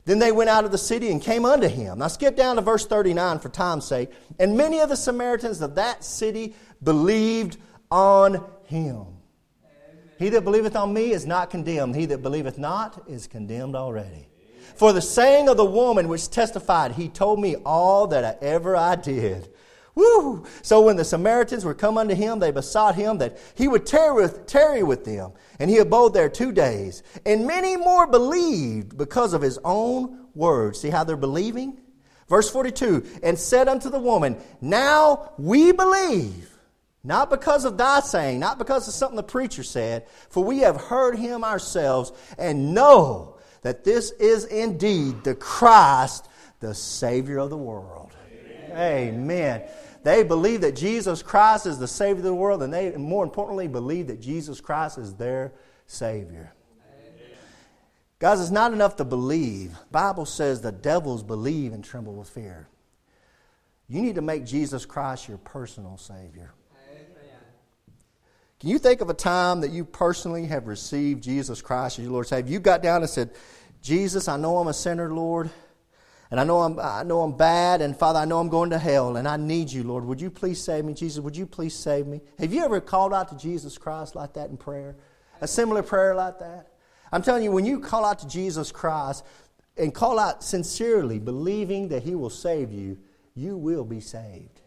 Then 0.04 0.18
they 0.18 0.32
went 0.32 0.50
out 0.50 0.64
of 0.64 0.72
the 0.72 0.78
city 0.78 1.10
and 1.10 1.20
came 1.20 1.44
unto 1.44 1.68
him. 1.68 1.98
Now 1.98 2.08
skip 2.08 2.36
down 2.36 2.56
to 2.56 2.62
verse 2.62 2.86
39 2.86 3.38
for 3.38 3.48
time's 3.48 3.84
sake. 3.84 4.10
And 4.38 4.56
many 4.56 4.80
of 4.80 4.88
the 4.88 4.96
Samaritans 4.96 5.60
of 5.60 5.74
that 5.74 6.04
city 6.04 6.54
believed 6.82 7.58
on 7.90 8.44
him. 8.64 9.06
He 10.18 10.28
that 10.28 10.44
believeth 10.44 10.76
on 10.76 10.92
me 10.92 11.12
is 11.12 11.26
not 11.26 11.50
condemned. 11.50 11.96
He 11.96 12.06
that 12.06 12.22
believeth 12.22 12.58
not 12.58 13.04
is 13.08 13.26
condemned 13.26 13.74
already. 13.74 14.28
For 14.76 14.92
the 14.92 15.02
saying 15.02 15.48
of 15.48 15.56
the 15.56 15.64
woman 15.64 16.08
which 16.08 16.30
testified, 16.30 16.92
He 16.92 17.08
told 17.08 17.40
me 17.40 17.56
all 17.64 18.06
that 18.08 18.42
ever 18.42 18.76
I 18.76 18.96
did. 18.96 19.48
Woo! 19.94 20.46
So 20.62 20.82
when 20.82 20.96
the 20.96 21.04
Samaritans 21.04 21.64
were 21.64 21.74
come 21.74 21.98
unto 21.98 22.14
him, 22.14 22.38
they 22.38 22.50
besought 22.50 22.94
him 22.94 23.18
that 23.18 23.38
he 23.54 23.66
would 23.66 23.86
tarry 23.86 24.14
with, 24.14 24.46
tarry 24.46 24.82
with 24.82 25.04
them. 25.04 25.32
And 25.58 25.68
he 25.68 25.78
abode 25.78 26.14
there 26.14 26.28
two 26.28 26.52
days. 26.52 27.02
And 27.26 27.46
many 27.46 27.76
more 27.76 28.06
believed 28.06 28.96
because 28.96 29.32
of 29.32 29.42
his 29.42 29.58
own 29.64 30.26
words. 30.34 30.80
See 30.80 30.90
how 30.90 31.04
they're 31.04 31.16
believing? 31.16 31.78
Verse 32.28 32.48
42 32.50 33.04
And 33.22 33.38
said 33.38 33.68
unto 33.68 33.90
the 33.90 33.98
woman, 33.98 34.36
Now 34.60 35.32
we 35.38 35.72
believe 35.72 36.49
not 37.02 37.30
because 37.30 37.64
of 37.64 37.78
thy 37.78 38.00
saying, 38.00 38.40
not 38.40 38.58
because 38.58 38.86
of 38.86 38.94
something 38.94 39.16
the 39.16 39.22
preacher 39.22 39.62
said, 39.62 40.06
for 40.28 40.44
we 40.44 40.58
have 40.58 40.76
heard 40.76 41.18
him 41.18 41.44
ourselves 41.44 42.12
and 42.38 42.74
know 42.74 43.38
that 43.62 43.84
this 43.84 44.10
is 44.12 44.44
indeed 44.44 45.24
the 45.24 45.34
Christ, 45.34 46.28
the 46.60 46.74
Savior 46.74 47.38
of 47.38 47.50
the 47.50 47.56
world. 47.56 48.14
Amen. 48.70 49.14
Amen. 49.14 49.62
They 50.02 50.22
believe 50.22 50.62
that 50.62 50.76
Jesus 50.76 51.22
Christ 51.22 51.66
is 51.66 51.78
the 51.78 51.88
Savior 51.88 52.18
of 52.18 52.24
the 52.24 52.34
world, 52.34 52.62
and 52.62 52.72
they, 52.72 52.90
more 52.92 53.24
importantly, 53.24 53.68
believe 53.68 54.06
that 54.06 54.20
Jesus 54.20 54.60
Christ 54.60 54.98
is 54.98 55.14
their 55.14 55.52
Savior. 55.86 56.52
Guys, 58.18 58.40
it's 58.40 58.50
not 58.50 58.74
enough 58.74 58.96
to 58.96 59.04
believe. 59.04 59.74
Bible 59.90 60.26
says 60.26 60.60
the 60.60 60.72
devils 60.72 61.22
believe 61.22 61.72
and 61.72 61.82
tremble 61.82 62.14
with 62.14 62.28
fear. 62.28 62.68
You 63.88 64.02
need 64.02 64.16
to 64.16 64.22
make 64.22 64.44
Jesus 64.44 64.84
Christ 64.84 65.26
your 65.26 65.38
personal 65.38 65.96
Savior. 65.96 66.52
Can 68.60 68.68
you 68.68 68.78
think 68.78 69.00
of 69.00 69.08
a 69.08 69.14
time 69.14 69.62
that 69.62 69.70
you 69.70 69.86
personally 69.86 70.44
have 70.44 70.66
received 70.66 71.22
Jesus 71.22 71.62
Christ 71.62 71.98
as 71.98 72.04
your 72.04 72.12
Lord 72.12 72.26
Savior? 72.26 72.52
You 72.52 72.60
got 72.60 72.82
down 72.82 73.00
and 73.00 73.08
said, 73.08 73.30
Jesus, 73.80 74.28
I 74.28 74.36
know 74.36 74.58
I'm 74.58 74.68
a 74.68 74.74
sinner, 74.74 75.10
Lord, 75.10 75.48
and 76.30 76.38
I 76.38 76.44
know 76.44 76.60
I'm, 76.60 76.78
I 76.78 77.02
know 77.02 77.22
I'm 77.22 77.34
bad, 77.34 77.80
and 77.80 77.96
Father, 77.96 78.18
I 78.18 78.26
know 78.26 78.38
I'm 78.38 78.50
going 78.50 78.68
to 78.68 78.78
hell, 78.78 79.16
and 79.16 79.26
I 79.26 79.38
need 79.38 79.72
you, 79.72 79.82
Lord. 79.82 80.04
Would 80.04 80.20
you 80.20 80.30
please 80.30 80.62
save 80.62 80.84
me? 80.84 80.92
Jesus, 80.92 81.20
would 81.20 81.34
you 81.34 81.46
please 81.46 81.74
save 81.74 82.06
me? 82.06 82.20
Have 82.38 82.52
you 82.52 82.62
ever 82.62 82.82
called 82.82 83.14
out 83.14 83.28
to 83.28 83.36
Jesus 83.38 83.78
Christ 83.78 84.14
like 84.14 84.34
that 84.34 84.50
in 84.50 84.58
prayer? 84.58 84.94
A 85.40 85.48
similar 85.48 85.82
prayer 85.82 86.14
like 86.14 86.38
that? 86.40 86.66
I'm 87.12 87.22
telling 87.22 87.42
you, 87.42 87.52
when 87.52 87.64
you 87.64 87.80
call 87.80 88.04
out 88.04 88.18
to 88.18 88.28
Jesus 88.28 88.70
Christ 88.70 89.24
and 89.78 89.94
call 89.94 90.18
out 90.18 90.44
sincerely, 90.44 91.18
believing 91.18 91.88
that 91.88 92.02
He 92.02 92.14
will 92.14 92.28
save 92.28 92.70
you, 92.70 92.98
you 93.34 93.56
will 93.56 93.86
be 93.86 94.00
saved. 94.00 94.59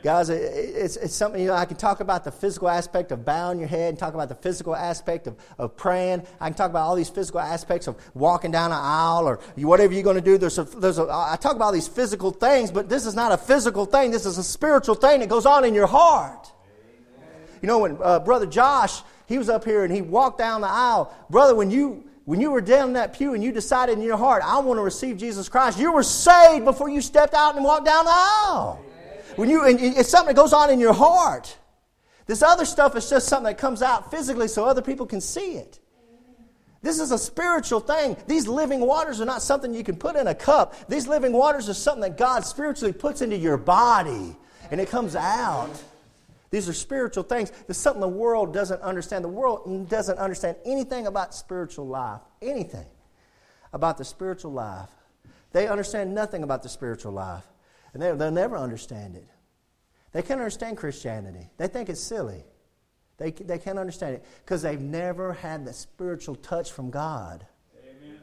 Guys, 0.00 0.28
it's, 0.30 0.96
it's 0.96 1.14
something, 1.14 1.40
you 1.40 1.48
know, 1.48 1.54
I 1.54 1.64
can 1.64 1.76
talk 1.76 1.98
about 1.98 2.22
the 2.22 2.30
physical 2.30 2.68
aspect 2.68 3.10
of 3.10 3.24
bowing 3.24 3.58
your 3.58 3.66
head 3.66 3.88
and 3.88 3.98
talk 3.98 4.14
about 4.14 4.28
the 4.28 4.36
physical 4.36 4.76
aspect 4.76 5.26
of, 5.26 5.36
of 5.58 5.76
praying. 5.76 6.22
I 6.40 6.48
can 6.48 6.54
talk 6.54 6.70
about 6.70 6.86
all 6.86 6.94
these 6.94 7.08
physical 7.08 7.40
aspects 7.40 7.88
of 7.88 7.96
walking 8.14 8.52
down 8.52 8.70
an 8.70 8.78
aisle 8.80 9.26
or 9.26 9.40
whatever 9.56 9.92
you're 9.92 10.04
going 10.04 10.14
to 10.14 10.22
do. 10.22 10.38
There's 10.38 10.58
a, 10.58 10.62
there's 10.64 10.98
a, 10.98 11.08
I 11.10 11.36
talk 11.40 11.56
about 11.56 11.72
these 11.72 11.88
physical 11.88 12.30
things, 12.30 12.70
but 12.70 12.88
this 12.88 13.06
is 13.06 13.16
not 13.16 13.32
a 13.32 13.36
physical 13.36 13.86
thing. 13.86 14.12
This 14.12 14.24
is 14.24 14.38
a 14.38 14.44
spiritual 14.44 14.94
thing 14.94 15.18
that 15.18 15.28
goes 15.28 15.46
on 15.46 15.64
in 15.64 15.74
your 15.74 15.88
heart. 15.88 16.52
You 17.60 17.66
know, 17.66 17.78
when 17.78 17.98
uh, 18.00 18.20
Brother 18.20 18.46
Josh, 18.46 19.02
he 19.26 19.36
was 19.36 19.48
up 19.48 19.64
here 19.64 19.82
and 19.82 19.92
he 19.92 20.00
walked 20.00 20.38
down 20.38 20.60
the 20.60 20.68
aisle. 20.70 21.12
Brother, 21.28 21.56
when 21.56 21.72
you, 21.72 22.04
when 22.24 22.40
you 22.40 22.52
were 22.52 22.60
down 22.60 22.88
in 22.88 22.94
that 22.94 23.14
pew 23.14 23.34
and 23.34 23.42
you 23.42 23.50
decided 23.50 23.98
in 23.98 24.04
your 24.04 24.16
heart, 24.16 24.44
I 24.46 24.60
want 24.60 24.78
to 24.78 24.82
receive 24.82 25.16
Jesus 25.16 25.48
Christ, 25.48 25.76
you 25.76 25.90
were 25.92 26.04
saved 26.04 26.64
before 26.64 26.88
you 26.88 27.00
stepped 27.00 27.34
out 27.34 27.56
and 27.56 27.64
walked 27.64 27.84
down 27.84 28.04
the 28.04 28.12
aisle. 28.14 28.84
When 29.38 29.48
you, 29.48 29.64
and 29.64 29.78
it's 29.80 30.08
something 30.08 30.34
that 30.34 30.40
goes 30.40 30.52
on 30.52 30.68
in 30.68 30.80
your 30.80 30.92
heart. 30.92 31.56
This 32.26 32.42
other 32.42 32.64
stuff 32.64 32.96
is 32.96 33.08
just 33.08 33.28
something 33.28 33.44
that 33.44 33.56
comes 33.56 33.82
out 33.82 34.10
physically 34.10 34.48
so 34.48 34.64
other 34.64 34.82
people 34.82 35.06
can 35.06 35.20
see 35.20 35.52
it. 35.52 35.78
This 36.82 36.98
is 36.98 37.12
a 37.12 37.18
spiritual 37.18 37.78
thing. 37.78 38.16
These 38.26 38.48
living 38.48 38.80
waters 38.80 39.20
are 39.20 39.24
not 39.24 39.40
something 39.40 39.72
you 39.72 39.84
can 39.84 39.94
put 39.94 40.16
in 40.16 40.26
a 40.26 40.34
cup. 40.34 40.74
These 40.88 41.06
living 41.06 41.32
waters 41.32 41.68
are 41.68 41.74
something 41.74 42.00
that 42.00 42.18
God 42.18 42.44
spiritually 42.44 42.92
puts 42.92 43.22
into 43.22 43.36
your 43.36 43.56
body 43.56 44.36
and 44.72 44.80
it 44.80 44.88
comes 44.88 45.14
out. 45.14 45.70
These 46.50 46.68
are 46.68 46.72
spiritual 46.72 47.22
things. 47.22 47.52
There's 47.68 47.76
something 47.76 48.00
the 48.00 48.08
world 48.08 48.52
doesn't 48.52 48.82
understand. 48.82 49.22
The 49.22 49.28
world 49.28 49.88
doesn't 49.88 50.18
understand 50.18 50.56
anything 50.64 51.06
about 51.06 51.32
spiritual 51.32 51.86
life, 51.86 52.22
anything 52.42 52.86
about 53.72 53.98
the 53.98 54.04
spiritual 54.04 54.50
life. 54.50 54.90
They 55.52 55.68
understand 55.68 56.12
nothing 56.12 56.42
about 56.42 56.64
the 56.64 56.68
spiritual 56.68 57.12
life. 57.12 57.44
And 57.92 58.02
they, 58.02 58.12
they'll 58.12 58.30
never 58.30 58.56
understand 58.56 59.16
it. 59.16 59.26
They 60.12 60.22
can't 60.22 60.40
understand 60.40 60.76
Christianity. 60.76 61.50
They 61.56 61.68
think 61.68 61.88
it's 61.88 62.00
silly. 62.00 62.44
They, 63.18 63.32
they 63.32 63.58
can't 63.58 63.78
understand 63.78 64.14
it 64.14 64.24
because 64.44 64.62
they've 64.62 64.80
never 64.80 65.32
had 65.32 65.64
the 65.64 65.72
spiritual 65.72 66.36
touch 66.36 66.70
from 66.70 66.90
God. 66.90 67.46
Amen. 67.82 68.18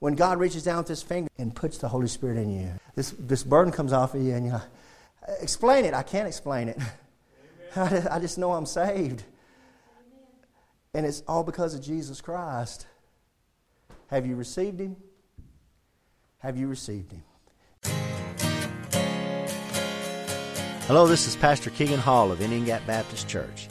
When 0.00 0.14
God 0.14 0.38
reaches 0.38 0.64
down 0.64 0.78
with 0.78 0.88
his 0.88 1.02
finger 1.02 1.30
and 1.38 1.54
puts 1.54 1.78
the 1.78 1.88
Holy 1.88 2.08
Spirit 2.08 2.36
in 2.38 2.50
you, 2.50 2.72
this, 2.94 3.14
this 3.18 3.44
burden 3.44 3.72
comes 3.72 3.92
off 3.92 4.14
of 4.14 4.22
you, 4.22 4.34
and 4.34 4.46
you 4.46 4.60
explain 5.40 5.84
it. 5.84 5.94
I 5.94 6.02
can't 6.02 6.26
explain 6.26 6.68
it. 6.68 6.78
I 7.76 8.18
just 8.20 8.36
know 8.36 8.52
I'm 8.52 8.66
saved. 8.66 9.22
And 10.92 11.06
it's 11.06 11.22
all 11.28 11.44
because 11.44 11.74
of 11.74 11.82
Jesus 11.82 12.20
Christ. 12.20 12.86
Have 14.08 14.26
you 14.26 14.34
received 14.34 14.80
him? 14.80 14.96
Have 16.38 16.56
you 16.56 16.68
received 16.68 17.12
him? 17.12 17.22
Hello, 20.86 21.04
this 21.08 21.26
is 21.26 21.34
Pastor 21.34 21.70
Keegan 21.70 21.98
Hall 21.98 22.30
of 22.30 22.40
Indian 22.40 22.64
Gap 22.64 22.86
Baptist 22.86 23.26
Church. 23.26 23.66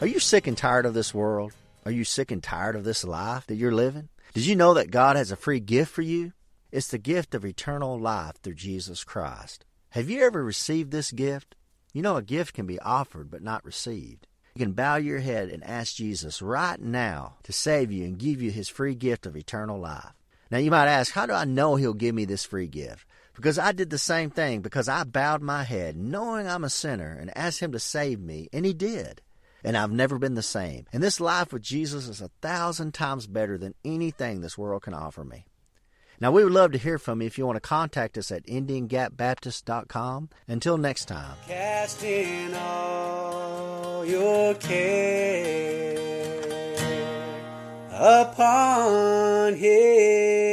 Are 0.00 0.06
you 0.06 0.18
sick 0.18 0.46
and 0.46 0.56
tired 0.56 0.86
of 0.86 0.94
this 0.94 1.12
world? 1.12 1.52
Are 1.84 1.90
you 1.90 2.04
sick 2.04 2.30
and 2.30 2.42
tired 2.42 2.74
of 2.74 2.84
this 2.84 3.04
life 3.04 3.46
that 3.48 3.56
you're 3.56 3.70
living? 3.70 4.08
Did 4.32 4.46
you 4.46 4.56
know 4.56 4.72
that 4.72 4.90
God 4.90 5.16
has 5.16 5.30
a 5.30 5.36
free 5.36 5.60
gift 5.60 5.92
for 5.92 6.00
you? 6.00 6.32
It's 6.72 6.88
the 6.88 6.96
gift 6.96 7.34
of 7.34 7.44
eternal 7.44 8.00
life 8.00 8.36
through 8.42 8.54
Jesus 8.54 9.04
Christ. 9.04 9.66
Have 9.90 10.08
you 10.08 10.24
ever 10.24 10.42
received 10.42 10.90
this 10.90 11.12
gift? 11.12 11.54
You 11.92 12.00
know, 12.00 12.16
a 12.16 12.22
gift 12.22 12.54
can 12.54 12.64
be 12.64 12.80
offered 12.80 13.30
but 13.30 13.42
not 13.42 13.62
received. 13.62 14.26
You 14.54 14.64
can 14.64 14.72
bow 14.72 14.96
your 14.96 15.18
head 15.18 15.50
and 15.50 15.62
ask 15.64 15.94
Jesus 15.94 16.40
right 16.40 16.80
now 16.80 17.34
to 17.42 17.52
save 17.52 17.92
you 17.92 18.06
and 18.06 18.16
give 18.16 18.40
you 18.40 18.50
his 18.50 18.70
free 18.70 18.94
gift 18.94 19.26
of 19.26 19.36
eternal 19.36 19.78
life. 19.78 20.14
Now, 20.50 20.58
you 20.58 20.70
might 20.70 20.88
ask, 20.88 21.12
how 21.12 21.26
do 21.26 21.34
I 21.34 21.44
know 21.44 21.76
he'll 21.76 21.92
give 21.92 22.14
me 22.14 22.24
this 22.24 22.46
free 22.46 22.68
gift? 22.68 23.06
Because 23.34 23.58
I 23.58 23.72
did 23.72 23.90
the 23.90 23.98
same 23.98 24.30
thing, 24.30 24.60
because 24.60 24.88
I 24.88 25.04
bowed 25.04 25.42
my 25.42 25.64
head, 25.64 25.96
knowing 25.96 26.46
I'm 26.46 26.64
a 26.64 26.70
sinner, 26.70 27.16
and 27.20 27.36
asked 27.36 27.60
Him 27.60 27.72
to 27.72 27.80
save 27.80 28.20
me, 28.20 28.48
and 28.52 28.64
He 28.64 28.72
did. 28.72 29.22
And 29.64 29.76
I've 29.76 29.90
never 29.90 30.18
been 30.18 30.34
the 30.34 30.42
same. 30.42 30.86
And 30.92 31.02
this 31.02 31.20
life 31.20 31.52
with 31.52 31.62
Jesus 31.62 32.06
is 32.06 32.20
a 32.20 32.30
thousand 32.42 32.94
times 32.94 33.26
better 33.26 33.56
than 33.58 33.74
anything 33.84 34.40
this 34.40 34.58
world 34.58 34.82
can 34.82 34.94
offer 34.94 35.24
me. 35.24 35.46
Now, 36.20 36.30
we 36.30 36.44
would 36.44 36.52
love 36.52 36.72
to 36.72 36.78
hear 36.78 36.98
from 36.98 37.20
you 37.20 37.26
if 37.26 37.38
you 37.38 37.46
want 37.46 37.56
to 37.56 37.60
contact 37.60 38.16
us 38.16 38.30
at 38.30 38.46
IndianGapBaptist.com. 38.46 40.28
Until 40.46 40.78
next 40.78 41.06
time. 41.06 41.36
Casting 41.48 42.54
all 42.54 44.04
your 44.06 44.54
care 44.54 45.94
upon 47.90 49.54
Him. 49.54 50.43